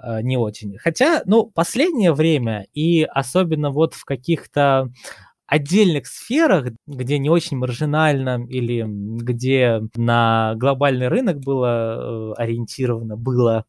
э, 0.02 0.22
не 0.22 0.36
очень. 0.36 0.76
Хотя, 0.78 1.22
ну, 1.26 1.46
последнее 1.46 2.12
время, 2.12 2.66
и 2.74 3.04
особенно 3.04 3.70
вот 3.70 3.94
в 3.94 4.04
каких-то 4.04 4.90
отдельных 5.46 6.06
сферах, 6.06 6.72
где 6.86 7.18
не 7.18 7.30
очень 7.30 7.56
маржинально 7.56 8.44
или 8.48 8.84
где 8.86 9.80
на 9.94 10.54
глобальный 10.56 11.08
рынок 11.08 11.38
было 11.38 12.32
э, 12.36 12.42
ориентировано, 12.42 13.16
было 13.16 13.64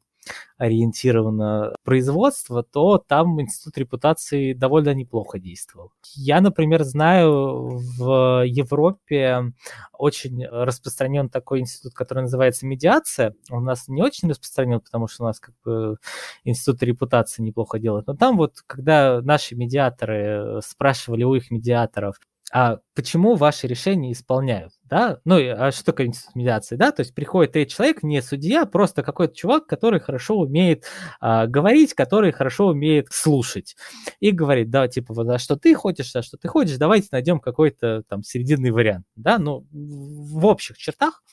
ориентировано 0.58 1.76
производство, 1.84 2.64
то 2.64 2.98
там 2.98 3.40
институт 3.42 3.78
репутации 3.78 4.54
довольно 4.54 4.94
неплохо 4.94 5.40
действовал. 5.40 5.92
Я, 6.16 6.42
например, 6.42 6.84
знаю, 6.84 7.80
в 7.98 8.44
Европе 8.46 9.54
очень 9.94 10.46
распространен 10.46 11.30
такой 11.30 11.60
институт, 11.60 11.94
который 11.94 12.22
называется 12.24 12.66
медиация. 12.66 13.36
У 13.52 13.60
нас 13.60 13.88
не 13.88 14.02
очень 14.02 14.30
распространен, 14.30 14.80
потому 14.80 15.08
что 15.08 15.24
у 15.24 15.28
нас 15.28 15.40
как 15.40 15.54
бы 15.64 15.98
институт 16.44 16.82
репутации 16.84 17.44
неплохо 17.44 17.80
делает. 17.80 18.08
Но 18.08 18.16
там 18.16 18.38
вот, 18.38 18.62
когда 18.66 19.22
наши 19.22 19.56
медиаторы 19.56 20.60
спрашивали 20.64 21.24
у 21.24 21.36
их 21.36 21.52
медиаторов, 21.52 22.16
а 22.52 22.78
почему 22.96 23.36
ваши 23.36 23.68
решения 23.68 24.12
исполняют? 24.12 24.74
да, 24.90 25.20
ну, 25.26 25.38
а 25.38 25.72
что 25.72 25.86
такое 25.86 26.08
институт 26.08 26.34
да, 26.72 26.92
то 26.92 27.02
есть 27.02 27.14
приходит 27.14 27.54
третий 27.54 27.76
человек, 27.76 28.04
не 28.04 28.22
судья, 28.22 28.66
просто 28.66 29.04
какой-то 29.04 29.36
чувак, 29.36 29.68
который 29.68 30.00
хорошо 30.00 30.38
умеет 30.38 30.86
а, 31.20 31.46
говорить, 31.46 31.94
который 31.94 32.32
хорошо 32.32 32.68
умеет 32.68 33.08
слушать, 33.12 33.76
и 34.20 34.32
говорит, 34.32 34.70
да, 34.70 34.88
типа, 34.88 35.14
вот, 35.14 35.28
а 35.30 35.40
что 35.40 35.56
ты 35.56 35.74
хочешь, 35.76 36.16
а 36.16 36.22
что 36.22 36.38
ты 36.38 36.48
хочешь, 36.48 36.78
давайте 36.78 37.10
найдем 37.12 37.40
какой-то 37.40 38.04
там 38.08 38.24
серединный 38.24 38.72
вариант, 38.72 39.06
да, 39.16 39.38
ну, 39.38 39.66
в 39.72 40.46
общих 40.46 40.78
чертах, 40.78 41.24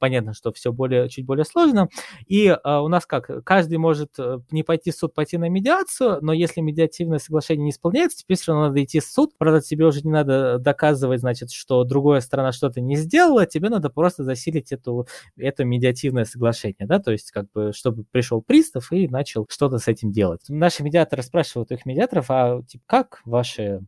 понятно, 0.00 0.34
что 0.34 0.52
все 0.52 0.72
более, 0.72 1.08
чуть 1.08 1.24
более 1.24 1.44
сложно. 1.44 1.88
И 2.26 2.48
а, 2.48 2.82
у 2.82 2.88
нас 2.88 3.06
как, 3.06 3.44
каждый 3.44 3.78
может 3.78 4.18
э, 4.18 4.40
не 4.50 4.64
пойти 4.64 4.90
в 4.90 4.96
суд, 4.96 5.14
пойти 5.14 5.38
на 5.38 5.48
медиацию, 5.48 6.18
но 6.22 6.32
если 6.32 6.60
медиативное 6.60 7.18
соглашение 7.18 7.64
не 7.64 7.70
исполняется, 7.70 8.18
теперь 8.18 8.36
все 8.36 8.52
равно 8.52 8.68
надо 8.68 8.82
идти 8.82 8.98
в 8.98 9.04
суд. 9.04 9.38
Правда, 9.38 9.60
тебе 9.60 9.84
уже 9.84 10.00
не 10.02 10.10
надо 10.10 10.58
доказывать, 10.58 11.20
значит, 11.20 11.52
что 11.52 11.84
другая 11.84 12.20
сторона 12.20 12.50
что-то 12.50 12.80
не 12.80 12.96
сделала, 12.96 13.46
тебе 13.46 13.68
надо 13.68 13.90
просто 13.90 14.24
засилить 14.24 14.72
эту, 14.72 15.06
это 15.36 15.64
медиативное 15.64 16.24
соглашение, 16.24 16.86
да, 16.86 16.98
то 16.98 17.12
есть 17.12 17.30
как 17.30 17.50
бы, 17.52 17.72
чтобы 17.72 18.04
пришел 18.10 18.42
пристав 18.42 18.90
и 18.92 19.06
начал 19.06 19.46
что-то 19.48 19.78
с 19.78 19.86
этим 19.86 20.10
делать. 20.10 20.40
Наши 20.48 20.82
медиаторы 20.82 21.22
спрашивают 21.22 21.70
их 21.70 21.84
медиаторов, 21.84 22.26
а 22.30 22.62
типа, 22.62 22.84
как 22.86 23.20
ваши 23.24 23.80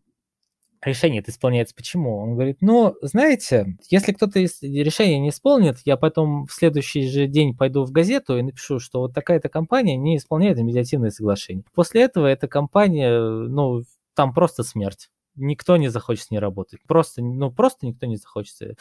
решение 0.84 1.20
это 1.20 1.30
исполняется. 1.30 1.74
Почему? 1.74 2.18
Он 2.18 2.34
говорит, 2.34 2.58
ну, 2.60 2.94
знаете, 3.02 3.76
если 3.88 4.12
кто-то 4.12 4.40
решение 4.40 5.18
не 5.18 5.30
исполнит, 5.30 5.78
я 5.84 5.96
потом 5.96 6.46
в 6.46 6.52
следующий 6.52 7.08
же 7.08 7.26
день 7.26 7.56
пойду 7.56 7.84
в 7.84 7.92
газету 7.92 8.36
и 8.38 8.42
напишу, 8.42 8.78
что 8.78 9.00
вот 9.00 9.14
такая-то 9.14 9.48
компания 9.48 9.96
не 9.96 10.16
исполняет 10.16 10.58
медиативное 10.58 11.10
соглашение. 11.10 11.64
После 11.74 12.02
этого 12.02 12.26
эта 12.26 12.48
компания, 12.48 13.18
ну, 13.18 13.82
там 14.14 14.34
просто 14.34 14.62
смерть 14.62 15.08
никто 15.36 15.76
не 15.76 15.88
захочет 15.88 16.24
с 16.24 16.30
ней 16.30 16.38
работать. 16.38 16.80
Просто, 16.86 17.22
ну, 17.22 17.50
просто 17.50 17.86
никто 17.86 18.06
не 18.06 18.16
захочет, 18.16 18.60
э, 18.62 18.74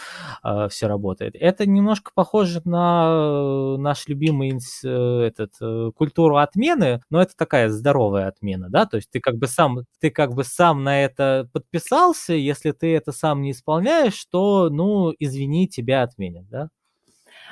а, 0.44 0.68
все 0.70 0.88
работает. 0.88 1.36
Это 1.40 1.66
немножко 1.66 2.12
похоже 2.14 2.62
на 2.66 3.78
наш 3.78 4.08
любимый 4.08 4.52
э, 4.52 5.24
этот, 5.28 5.54
э, 5.62 5.92
культуру 5.96 6.38
отмены, 6.38 7.02
но 7.10 7.22
это 7.22 7.36
такая 7.36 7.70
здоровая 7.70 8.28
отмена, 8.28 8.70
да, 8.70 8.86
то 8.86 8.98
есть 8.98 9.10
ты 9.12 9.20
как 9.20 9.36
бы 9.36 9.48
сам, 9.48 9.80
ты 10.00 10.10
как 10.10 10.34
бы 10.34 10.44
сам 10.44 10.84
на 10.84 11.02
это 11.02 11.50
подписался, 11.54 12.34
если 12.34 12.72
ты 12.72 12.96
это 12.96 13.12
сам 13.12 13.42
не 13.42 13.52
исполняешь, 13.52 14.26
то, 14.26 14.70
ну, 14.70 15.14
извини, 15.20 15.68
тебя 15.68 16.04
отменят, 16.04 16.48
да. 16.50 16.70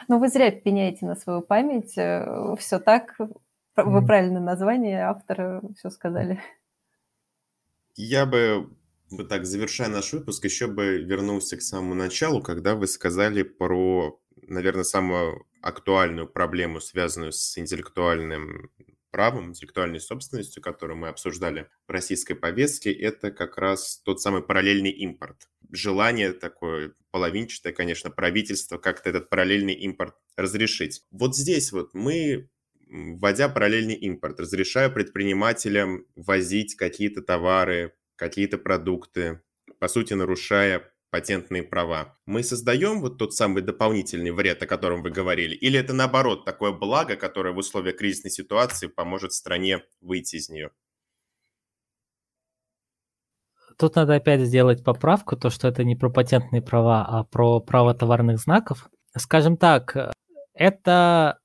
Ну, 0.08 0.20
вы 0.20 0.30
зря 0.30 0.52
пеняете 0.52 1.06
на 1.06 1.16
свою 1.16 1.42
память, 1.42 1.92
все 1.92 2.80
так, 2.80 3.18
вы 3.76 4.06
правильное 4.06 4.42
название 4.42 5.04
автора 5.04 5.62
все 5.78 5.90
сказали. 5.90 6.40
Я 7.96 8.26
бы 8.26 8.70
вот 9.12 9.30
так, 9.30 9.46
завершая 9.46 9.90
наш 9.90 10.14
выпуск, 10.14 10.46
еще 10.46 10.68
бы 10.68 10.98
вернулся 10.98 11.58
к 11.58 11.62
самому 11.62 11.94
началу, 11.94 12.42
когда 12.42 12.76
вы 12.76 12.88
сказали 12.88 13.44
про, 13.44 14.20
наверное, 14.42 14.84
самую 14.84 15.46
актуальную 15.62 16.28
проблему, 16.28 16.80
связанную 16.80 17.32
с 17.32 17.58
интеллектуальным 17.58 18.72
правом, 19.12 19.50
интеллектуальной 19.50 20.00
собственностью, 20.00 20.62
которую 20.62 20.98
мы 20.98 21.08
обсуждали 21.08 21.68
в 21.88 21.92
российской 21.92 22.36
повестке, 22.36 22.92
это 22.92 23.32
как 23.32 23.58
раз 23.58 24.02
тот 24.06 24.22
самый 24.22 24.44
параллельный 24.44 24.92
импорт. 24.92 25.50
Желание 25.72 26.32
такое 26.32 26.94
половинчатое, 27.12 27.74
конечно, 27.74 28.12
правительство 28.12 28.78
как-то 28.78 29.10
этот 29.10 29.30
параллельный 29.30 29.74
импорт 29.74 30.16
разрешить. 30.36 31.04
Вот 31.12 31.36
здесь 31.36 31.72
вот 31.72 31.94
мы 31.94 32.50
вводя 32.88 33.50
параллельный 33.50 33.96
импорт, 33.96 34.40
разрешая 34.40 34.90
предпринимателям 34.90 36.06
возить 36.16 36.76
какие-то 36.76 37.22
товары 37.22 37.94
какие-то 38.20 38.58
продукты, 38.58 39.42
по 39.80 39.88
сути, 39.88 40.14
нарушая 40.14 40.92
патентные 41.10 41.64
права. 41.64 42.18
Мы 42.26 42.44
создаем 42.44 43.02
вот 43.02 43.18
тот 43.18 43.34
самый 43.34 43.64
дополнительный 43.64 44.32
вред, 44.32 44.62
о 44.62 44.68
котором 44.68 45.02
вы 45.02 45.10
говорили, 45.10 45.56
или 45.56 45.80
это 45.80 45.94
наоборот 45.94 46.46
такое 46.46 46.72
благо, 46.72 47.16
которое 47.16 47.54
в 47.54 47.58
условиях 47.58 47.98
кризисной 47.98 48.30
ситуации 48.30 48.88
поможет 48.88 49.34
стране 49.34 49.84
выйти 50.02 50.36
из 50.36 50.50
нее? 50.50 50.70
Тут 53.78 53.96
надо 53.96 54.16
опять 54.16 54.42
сделать 54.42 54.84
поправку, 54.84 55.38
то, 55.38 55.50
что 55.50 55.70
это 55.70 55.86
не 55.86 55.96
про 55.96 56.10
патентные 56.10 56.62
права, 56.62 57.06
а 57.08 57.24
про 57.24 57.62
право 57.62 57.94
товарных 57.94 58.38
знаков. 58.38 58.90
Скажем 59.18 59.56
так, 59.56 60.14
это, 60.54 61.40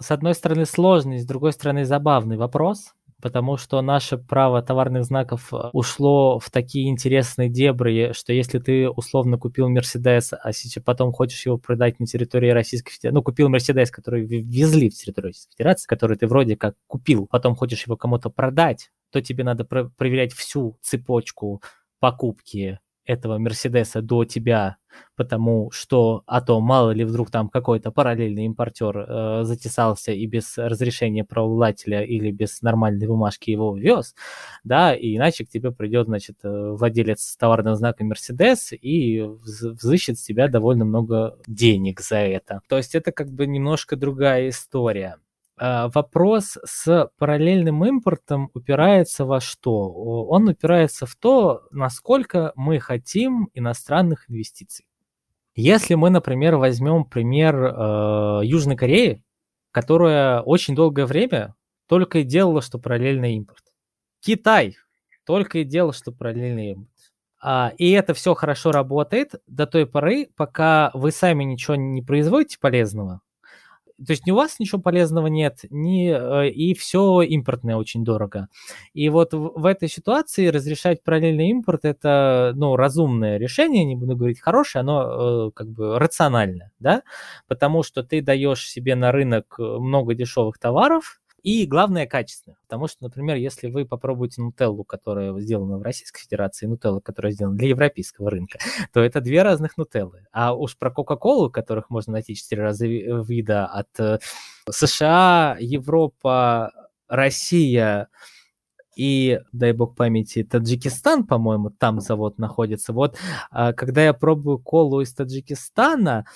с 0.00 0.12
одной 0.12 0.34
стороны, 0.34 0.64
сложный, 0.64 1.18
с 1.18 1.26
другой 1.26 1.52
стороны, 1.52 1.84
забавный 1.84 2.36
вопрос, 2.36 2.94
потому 3.20 3.56
что 3.56 3.80
наше 3.82 4.16
право 4.18 4.62
товарных 4.62 5.04
знаков 5.04 5.52
э, 5.52 5.70
ушло 5.72 6.38
в 6.38 6.50
такие 6.50 6.88
интересные 6.88 7.48
дебри, 7.48 8.12
что 8.12 8.32
если 8.32 8.58
ты 8.58 8.88
условно 8.88 9.38
купил 9.38 9.68
Мерседес, 9.68 10.32
а 10.32 10.52
сейчас 10.52 10.84
потом 10.84 11.12
хочешь 11.12 11.44
его 11.46 11.58
продать 11.58 11.98
на 12.00 12.06
территории 12.06 12.50
Российской 12.50 12.92
Федерации, 12.92 13.14
ну, 13.14 13.22
купил 13.22 13.48
Мерседес, 13.48 13.90
который 13.90 14.24
везли 14.24 14.90
в 14.90 14.94
территорию 14.94 15.30
Российской 15.30 15.56
Федерации, 15.56 15.86
который 15.86 16.16
ты 16.16 16.26
вроде 16.26 16.56
как 16.56 16.74
купил, 16.86 17.26
потом 17.26 17.54
хочешь 17.56 17.86
его 17.86 17.96
кому-то 17.96 18.30
продать, 18.30 18.90
то 19.10 19.20
тебе 19.20 19.44
надо 19.44 19.64
проверять 19.64 20.32
всю 20.32 20.78
цепочку 20.82 21.62
покупки 22.00 22.78
этого 23.08 23.38
Мерседеса 23.38 24.02
до 24.02 24.24
тебя, 24.24 24.76
потому 25.16 25.70
что, 25.72 26.22
а 26.26 26.40
то 26.40 26.60
мало 26.60 26.90
ли 26.90 27.04
вдруг 27.04 27.30
там 27.30 27.48
какой-то 27.48 27.90
параллельный 27.90 28.44
импортер 28.44 28.98
э, 28.98 29.40
затесался 29.44 30.12
и 30.12 30.26
без 30.26 30.58
разрешения 30.58 31.24
правообладателя 31.24 32.02
или 32.02 32.30
без 32.30 32.62
нормальной 32.62 33.06
бумажки 33.06 33.50
его 33.50 33.76
вез, 33.76 34.14
да, 34.64 34.94
и 34.94 35.16
иначе 35.16 35.44
к 35.44 35.48
тебе 35.48 35.72
придет, 35.72 36.06
значит, 36.06 36.36
э, 36.44 36.48
владелец 36.48 37.36
товарного 37.36 37.76
знака 37.76 38.04
Мерседес 38.04 38.72
и 38.72 39.22
взыщет 39.22 40.18
с 40.18 40.24
тебя 40.24 40.48
довольно 40.48 40.84
много 40.84 41.38
денег 41.46 42.00
за 42.00 42.16
это. 42.18 42.60
То 42.68 42.76
есть 42.76 42.94
это 42.94 43.10
как 43.10 43.30
бы 43.30 43.46
немножко 43.46 43.96
другая 43.96 44.50
история. 44.50 45.16
А, 45.58 45.88
вопрос 45.88 46.58
с 46.64 47.10
параллельным 47.18 47.84
импортом 47.84 48.50
упирается 48.54 49.24
во 49.24 49.40
что? 49.40 49.90
Он 49.90 50.48
упирается 50.48 51.06
в 51.06 51.16
то, 51.16 51.62
насколько 51.70 52.52
мы 52.54 52.78
хотим 52.78 53.50
иностранных 53.54 54.30
инвестиций. 54.30 54.86
Если 55.54 55.94
мы, 55.94 56.10
например, 56.10 56.56
возьмем 56.56 57.04
пример 57.04 57.56
э, 57.56 58.40
Южной 58.44 58.76
Кореи, 58.76 59.24
которая 59.72 60.40
очень 60.42 60.76
долгое 60.76 61.06
время 61.06 61.54
только 61.88 62.20
и 62.20 62.22
делала, 62.22 62.62
что 62.62 62.78
параллельный 62.78 63.34
импорт. 63.34 63.64
Китай 64.20 64.76
только 65.24 65.58
и 65.58 65.64
делал, 65.64 65.92
что 65.92 66.12
параллельный 66.12 66.72
импорт. 66.72 66.90
А, 67.40 67.72
и 67.76 67.90
это 67.90 68.14
все 68.14 68.34
хорошо 68.34 68.72
работает 68.72 69.34
до 69.46 69.66
той 69.66 69.86
поры, 69.86 70.28
пока 70.36 70.90
вы 70.94 71.12
сами 71.12 71.44
ничего 71.44 71.76
не 71.76 72.02
производите 72.02 72.58
полезного, 72.58 73.20
то 74.04 74.12
есть 74.12 74.26
ни 74.26 74.30
у 74.30 74.36
вас 74.36 74.58
ничего 74.60 74.80
полезного 74.80 75.26
нет, 75.26 75.60
ни, 75.70 76.10
э, 76.10 76.50
и 76.50 76.74
все 76.74 77.22
импортное 77.22 77.76
очень 77.76 78.04
дорого. 78.04 78.48
И 78.94 79.08
вот 79.08 79.34
в, 79.34 79.52
в 79.60 79.66
этой 79.66 79.88
ситуации 79.88 80.46
разрешать 80.46 81.02
параллельный 81.02 81.48
импорт 81.48 81.84
это, 81.84 82.52
ну, 82.54 82.76
разумное 82.76 83.38
решение, 83.38 83.84
не 83.84 83.96
буду 83.96 84.16
говорить 84.16 84.40
хорошее, 84.40 84.80
оно 84.80 85.48
э, 85.48 85.50
как 85.52 85.68
бы 85.68 85.98
рациональное, 85.98 86.70
да, 86.78 87.02
потому 87.48 87.82
что 87.82 88.02
ты 88.02 88.22
даешь 88.22 88.68
себе 88.68 88.94
на 88.94 89.10
рынок 89.10 89.56
э, 89.58 89.62
много 89.62 90.14
дешевых 90.14 90.58
товаров, 90.58 91.20
и 91.42 91.66
главное, 91.66 92.06
качественно. 92.06 92.56
Потому 92.66 92.88
что, 92.88 93.04
например, 93.04 93.36
если 93.36 93.70
вы 93.70 93.84
попробуете 93.84 94.42
нутеллу, 94.42 94.84
которая 94.84 95.38
сделана 95.40 95.78
в 95.78 95.82
Российской 95.82 96.20
Федерации, 96.22 96.66
и 96.66 96.68
нутеллу, 96.68 97.00
которая 97.00 97.32
сделана 97.32 97.56
для 97.56 97.68
европейского 97.68 98.30
рынка, 98.30 98.58
то 98.92 99.00
это 99.00 99.20
две 99.20 99.42
разных 99.42 99.76
нутеллы. 99.76 100.26
А 100.32 100.54
уж 100.54 100.76
про 100.76 100.90
Кока-Колу, 100.90 101.50
которых 101.50 101.90
можно 101.90 102.14
найти 102.14 102.34
четыре 102.34 102.62
раза 102.62 102.86
вида 102.86 103.66
от 103.66 103.88
э, 103.98 104.18
США, 104.70 105.56
Европа, 105.60 106.72
Россия, 107.08 108.08
и, 108.96 109.38
дай 109.52 109.72
бог 109.72 109.94
памяти, 109.94 110.42
Таджикистан, 110.42 111.24
по-моему, 111.24 111.70
там 111.70 112.00
завод 112.00 112.38
находится. 112.38 112.92
Вот, 112.92 113.16
а, 113.52 113.72
когда 113.72 114.02
я 114.02 114.12
пробую 114.12 114.58
колу 114.58 115.00
из 115.02 115.14
Таджикистана, 115.14 116.26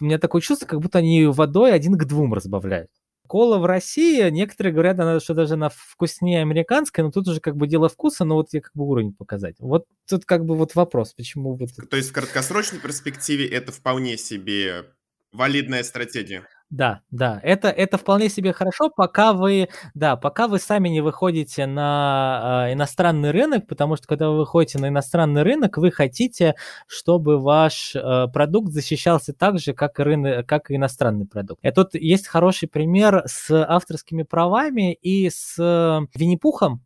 у 0.00 0.04
меня 0.04 0.18
такое 0.18 0.40
чувство, 0.40 0.66
как 0.66 0.80
будто 0.80 0.98
они 0.98 1.26
водой 1.26 1.72
один 1.72 1.98
к 1.98 2.04
двум 2.04 2.32
разбавляют 2.32 2.90
кола 3.32 3.56
в 3.56 3.64
России, 3.64 4.28
некоторые 4.28 4.74
говорят, 4.74 5.00
она 5.00 5.18
что 5.18 5.32
даже 5.32 5.54
она 5.54 5.70
вкуснее 5.70 6.42
американская, 6.42 7.02
но 7.02 7.10
тут 7.10 7.28
уже 7.28 7.40
как 7.40 7.56
бы 7.56 7.66
дело 7.66 7.88
вкуса, 7.88 8.26
но 8.26 8.34
вот 8.34 8.48
я 8.52 8.60
как 8.60 8.72
бы 8.74 8.84
уровень 8.86 9.14
показать. 9.14 9.56
Вот 9.58 9.86
тут 10.06 10.26
как 10.26 10.44
бы 10.44 10.54
вот 10.54 10.74
вопрос, 10.74 11.14
почему 11.14 11.54
вот... 11.54 11.70
То 11.88 11.96
есть 11.96 12.10
в 12.10 12.12
краткосрочной 12.12 12.78
перспективе 12.78 13.48
это 13.48 13.72
вполне 13.72 14.18
себе 14.18 14.84
валидная 15.32 15.82
стратегия? 15.82 16.46
Да, 16.72 17.02
да, 17.10 17.38
это, 17.42 17.68
это 17.68 17.98
вполне 17.98 18.30
себе 18.30 18.54
хорошо, 18.54 18.88
пока 18.88 19.34
вы, 19.34 19.68
да, 19.92 20.16
пока 20.16 20.48
вы 20.48 20.58
сами 20.58 20.88
не 20.88 21.02
выходите 21.02 21.66
на 21.66 22.66
э, 22.70 22.72
иностранный 22.72 23.30
рынок, 23.30 23.66
потому 23.66 23.96
что 23.96 24.06
когда 24.06 24.30
вы 24.30 24.38
выходите 24.38 24.78
на 24.78 24.88
иностранный 24.88 25.42
рынок, 25.42 25.76
вы 25.76 25.90
хотите, 25.90 26.54
чтобы 26.86 27.38
ваш 27.38 27.94
э, 27.94 28.26
продукт 28.32 28.72
защищался 28.72 29.34
так 29.34 29.58
же, 29.58 29.74
как 29.74 30.00
и, 30.00 30.02
рынок, 30.02 30.46
как 30.46 30.70
и 30.70 30.76
иностранный 30.76 31.26
продукт. 31.26 31.62
И 31.62 31.70
тут 31.72 31.94
есть 31.94 32.26
хороший 32.26 32.70
пример 32.70 33.22
с 33.26 33.50
авторскими 33.50 34.22
правами 34.22 34.94
и 34.94 35.28
с 35.28 35.56
э, 35.58 36.00
Винни-Пухом, 36.14 36.80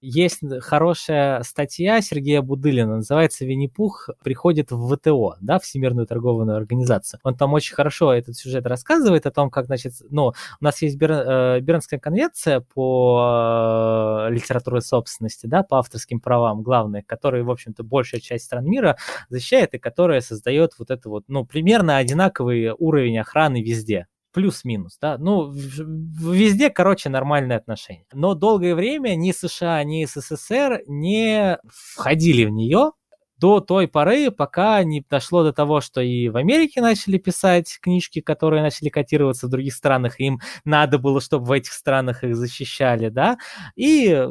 Есть 0.00 0.42
хорошая 0.60 1.42
статья 1.42 2.00
Сергея 2.00 2.40
Будылина, 2.40 2.96
называется 2.96 3.44
«Винни-Пух 3.44 4.10
приходит 4.22 4.70
в 4.70 4.94
ВТО», 4.94 5.34
да, 5.40 5.58
Всемирную 5.58 6.06
торговую 6.06 6.54
организацию. 6.54 7.18
Он 7.24 7.36
там 7.36 7.52
очень 7.52 7.74
хорошо 7.74 8.12
этот 8.14 8.36
сюжет 8.36 8.64
рассказывает 8.68 9.26
о 9.26 9.32
том, 9.32 9.50
как, 9.50 9.66
значит, 9.66 9.94
ну, 10.08 10.28
у 10.60 10.64
нас 10.64 10.80
есть 10.82 10.96
Бер, 10.96 11.10
э, 11.10 11.60
Бернская 11.60 11.98
конвенция 11.98 12.60
по 12.60 14.28
э, 14.28 14.32
литературной 14.32 14.82
собственности, 14.82 15.46
да, 15.46 15.64
по 15.64 15.80
авторским 15.80 16.20
правам 16.20 16.62
главные, 16.62 17.02
которые, 17.02 17.42
в 17.42 17.50
общем-то, 17.50 17.82
большая 17.82 18.20
часть 18.20 18.44
стран 18.44 18.66
мира 18.66 18.98
защищает 19.30 19.74
и 19.74 19.78
которая 19.78 20.20
создает 20.20 20.74
вот 20.78 20.92
это 20.92 21.08
вот, 21.08 21.24
ну, 21.26 21.44
примерно 21.44 21.96
одинаковый 21.96 22.70
уровень 22.70 23.18
охраны 23.18 23.64
везде 23.64 24.06
плюс-минус, 24.38 24.98
да, 25.02 25.18
ну, 25.18 25.50
везде, 25.50 26.70
короче, 26.70 27.08
нормальные 27.08 27.58
отношения. 27.58 28.06
Но 28.12 28.34
долгое 28.34 28.76
время 28.76 29.16
ни 29.16 29.32
США, 29.32 29.82
ни 29.82 30.04
СССР 30.04 30.82
не 30.86 31.58
входили 31.68 32.44
в 32.44 32.50
нее, 32.50 32.92
до 33.36 33.58
той 33.58 33.88
поры, 33.88 34.30
пока 34.30 34.84
не 34.84 35.04
дошло 35.10 35.42
до 35.42 35.52
того, 35.52 35.80
что 35.80 36.00
и 36.00 36.28
в 36.28 36.36
Америке 36.36 36.80
начали 36.80 37.18
писать 37.18 37.80
книжки, 37.82 38.20
которые 38.20 38.62
начали 38.62 38.90
котироваться 38.90 39.48
в 39.48 39.50
других 39.50 39.74
странах, 39.74 40.20
им 40.20 40.38
надо 40.64 40.98
было, 40.98 41.20
чтобы 41.20 41.46
в 41.46 41.50
этих 41.50 41.72
странах 41.72 42.22
их 42.22 42.36
защищали, 42.36 43.08
да, 43.08 43.38
и 43.74 44.24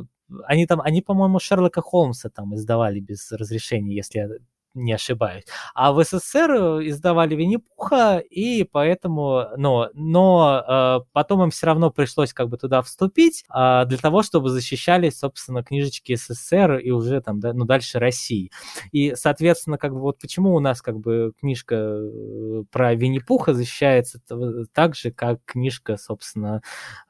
они 0.45 0.65
там, 0.67 0.79
они, 0.79 1.01
по-моему, 1.01 1.39
Шерлока 1.39 1.81
Холмса 1.81 2.29
там 2.29 2.55
издавали 2.55 3.01
без 3.01 3.29
разрешения, 3.33 3.93
если 3.93 4.19
я 4.19 4.29
не 4.77 4.93
ошибаюсь. 4.93 5.43
А 5.73 5.91
в 5.91 6.03
СССР 6.03 6.51
э, 6.51 6.87
издавали 6.87 7.35
Винни-Пуха, 7.35 8.19
и 8.19 8.63
поэтому, 8.63 9.45
но, 9.57 9.89
но 9.93 10.63
э, 11.01 11.05
потом 11.11 11.43
им 11.43 11.49
все 11.49 11.65
равно 11.65 11.91
пришлось 11.91 12.33
как 12.33 12.49
бы 12.49 12.57
туда 12.57 12.81
вступить 12.81 13.43
э, 13.53 13.83
для 13.85 13.97
того, 13.97 14.23
чтобы 14.23 14.49
защищали, 14.49 15.09
собственно, 15.09 15.63
книжечки 15.63 16.15
СССР 16.15 16.77
и 16.77 16.91
уже 16.91 17.21
там, 17.21 17.39
да, 17.39 17.53
ну, 17.53 17.65
дальше 17.65 17.99
России. 17.99 18.51
И, 18.91 19.15
соответственно, 19.15 19.77
как 19.77 19.93
бы 19.93 19.99
вот 19.99 20.19
почему 20.19 20.55
у 20.55 20.59
нас 20.59 20.81
как 20.81 20.99
бы 20.99 21.33
книжка 21.39 21.75
э, 21.75 22.63
про 22.71 22.95
Винни-Пуха 22.95 23.53
защищается 23.53 24.19
так 24.73 24.95
же, 24.95 25.11
как 25.11 25.39
книжка, 25.45 25.97
собственно, 25.97 26.61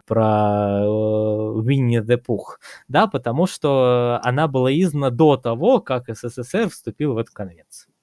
про 0.08 0.82
э, 0.82 1.62
Винни 1.64 2.00
де 2.00 2.18
Пух, 2.18 2.60
да, 2.88 3.08
потому 3.08 3.46
что 3.46 4.20
она 4.24 4.48
была 4.48 4.72
издана 4.72 5.10
до 5.10 5.38
того, 5.38 5.82
как 5.82 6.10
СССР 6.10 6.70
вступил 6.70 7.14
в 7.14 7.18
эту 7.18 7.34
конвенцию. 7.34 7.94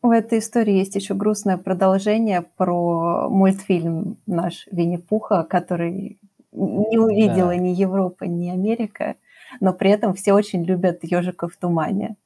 У 0.00 0.12
этой 0.12 0.38
истории 0.38 0.74
есть 0.74 0.94
еще 0.94 1.14
грустное 1.14 1.58
продолжение 1.58 2.42
про 2.56 3.28
мультфильм 3.28 4.16
наш 4.26 4.68
Винни-Пуха, 4.70 5.42
который 5.42 6.18
не 6.52 6.98
увидела 6.98 7.48
да. 7.48 7.56
ни 7.56 7.70
Европа, 7.70 8.24
ни 8.24 8.48
Америка, 8.48 9.16
но 9.60 9.72
при 9.72 9.90
этом 9.90 10.14
все 10.14 10.32
очень 10.32 10.62
любят 10.64 11.00
ежика 11.02 11.48
в 11.48 11.56
тумане. 11.56 12.16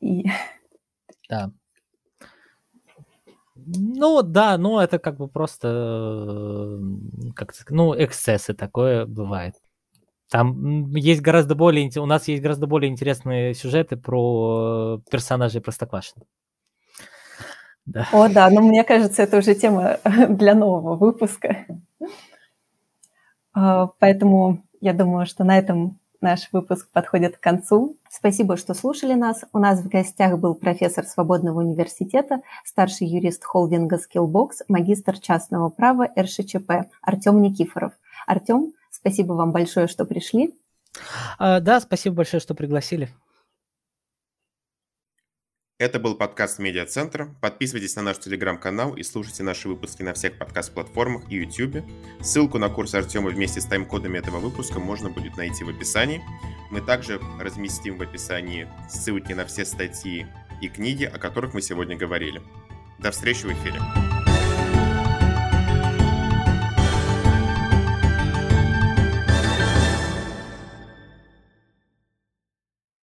И... 0.00 0.26
Да. 1.28 1.50
Ну 3.66 4.22
да, 4.22 4.58
ну 4.58 4.78
это 4.78 4.98
как 4.98 5.16
бы 5.16 5.28
просто, 5.28 5.68
э, 5.68 7.32
как 7.34 7.52
ну 7.70 7.94
эксцессы 7.96 8.54
такое 8.54 9.06
бывает. 9.06 9.54
Там 10.30 10.94
есть 10.94 11.20
гораздо 11.20 11.54
более, 11.54 11.90
у 12.00 12.06
нас 12.06 12.28
есть 12.28 12.42
гораздо 12.42 12.66
более 12.66 12.90
интересные 12.90 13.54
сюжеты 13.54 13.96
про 13.96 15.00
персонажей 15.10 15.60
Простоквашино. 15.60 16.24
Да. 17.86 18.08
О, 18.12 18.28
да, 18.28 18.48
но 18.50 18.62
мне 18.62 18.82
кажется, 18.82 19.22
это 19.22 19.38
уже 19.38 19.54
тема 19.54 19.98
для 20.28 20.54
нового 20.54 20.96
выпуска. 20.96 21.66
А, 23.52 23.88
поэтому 23.98 24.64
я 24.80 24.92
думаю, 24.94 25.26
что 25.26 25.44
на 25.44 25.58
этом 25.58 26.00
наш 26.24 26.48
выпуск 26.52 26.88
подходит 26.90 27.36
к 27.36 27.40
концу. 27.40 27.96
Спасибо, 28.10 28.56
что 28.56 28.72
слушали 28.74 29.12
нас. 29.12 29.44
У 29.52 29.58
нас 29.58 29.80
в 29.80 29.88
гостях 29.88 30.38
был 30.38 30.54
профессор 30.54 31.04
Свободного 31.04 31.60
университета, 31.60 32.40
старший 32.64 33.06
юрист 33.06 33.44
холдинга 33.44 33.98
Skillbox, 33.98 34.64
магистр 34.68 35.18
частного 35.18 35.68
права 35.68 36.08
РШЧП 36.18 36.88
Артем 37.02 37.42
Никифоров. 37.42 37.92
Артем, 38.26 38.72
спасибо 38.90 39.34
вам 39.34 39.52
большое, 39.52 39.86
что 39.86 40.06
пришли. 40.06 40.54
А, 41.38 41.60
да, 41.60 41.80
спасибо 41.80 42.16
большое, 42.16 42.40
что 42.40 42.54
пригласили. 42.54 43.10
Это 45.84 46.00
был 46.00 46.14
подкаст 46.14 46.60
Медиацентра. 46.60 47.28
Подписывайтесь 47.42 47.94
на 47.94 48.00
наш 48.00 48.18
телеграм-канал 48.18 48.94
и 48.94 49.02
слушайте 49.02 49.42
наши 49.42 49.68
выпуски 49.68 50.02
на 50.02 50.14
всех 50.14 50.38
подкаст-платформах 50.38 51.30
и 51.30 51.36
YouTube. 51.36 51.84
Ссылку 52.22 52.56
на 52.56 52.70
курс 52.70 52.94
Артема 52.94 53.28
вместе 53.28 53.60
с 53.60 53.66
тайм-кодами 53.66 54.16
этого 54.16 54.38
выпуска 54.38 54.80
можно 54.80 55.10
будет 55.10 55.36
найти 55.36 55.62
в 55.62 55.68
описании. 55.68 56.22
Мы 56.70 56.80
также 56.80 57.20
разместим 57.38 57.98
в 57.98 58.02
описании 58.02 58.66
ссылки 58.88 59.34
на 59.34 59.44
все 59.44 59.66
статьи 59.66 60.26
и 60.62 60.68
книги, 60.70 61.04
о 61.04 61.18
которых 61.18 61.52
мы 61.52 61.60
сегодня 61.60 61.98
говорили. 61.98 62.40
До 62.98 63.10
встречи 63.10 63.44
в 63.44 63.52
эфире. 63.52 63.78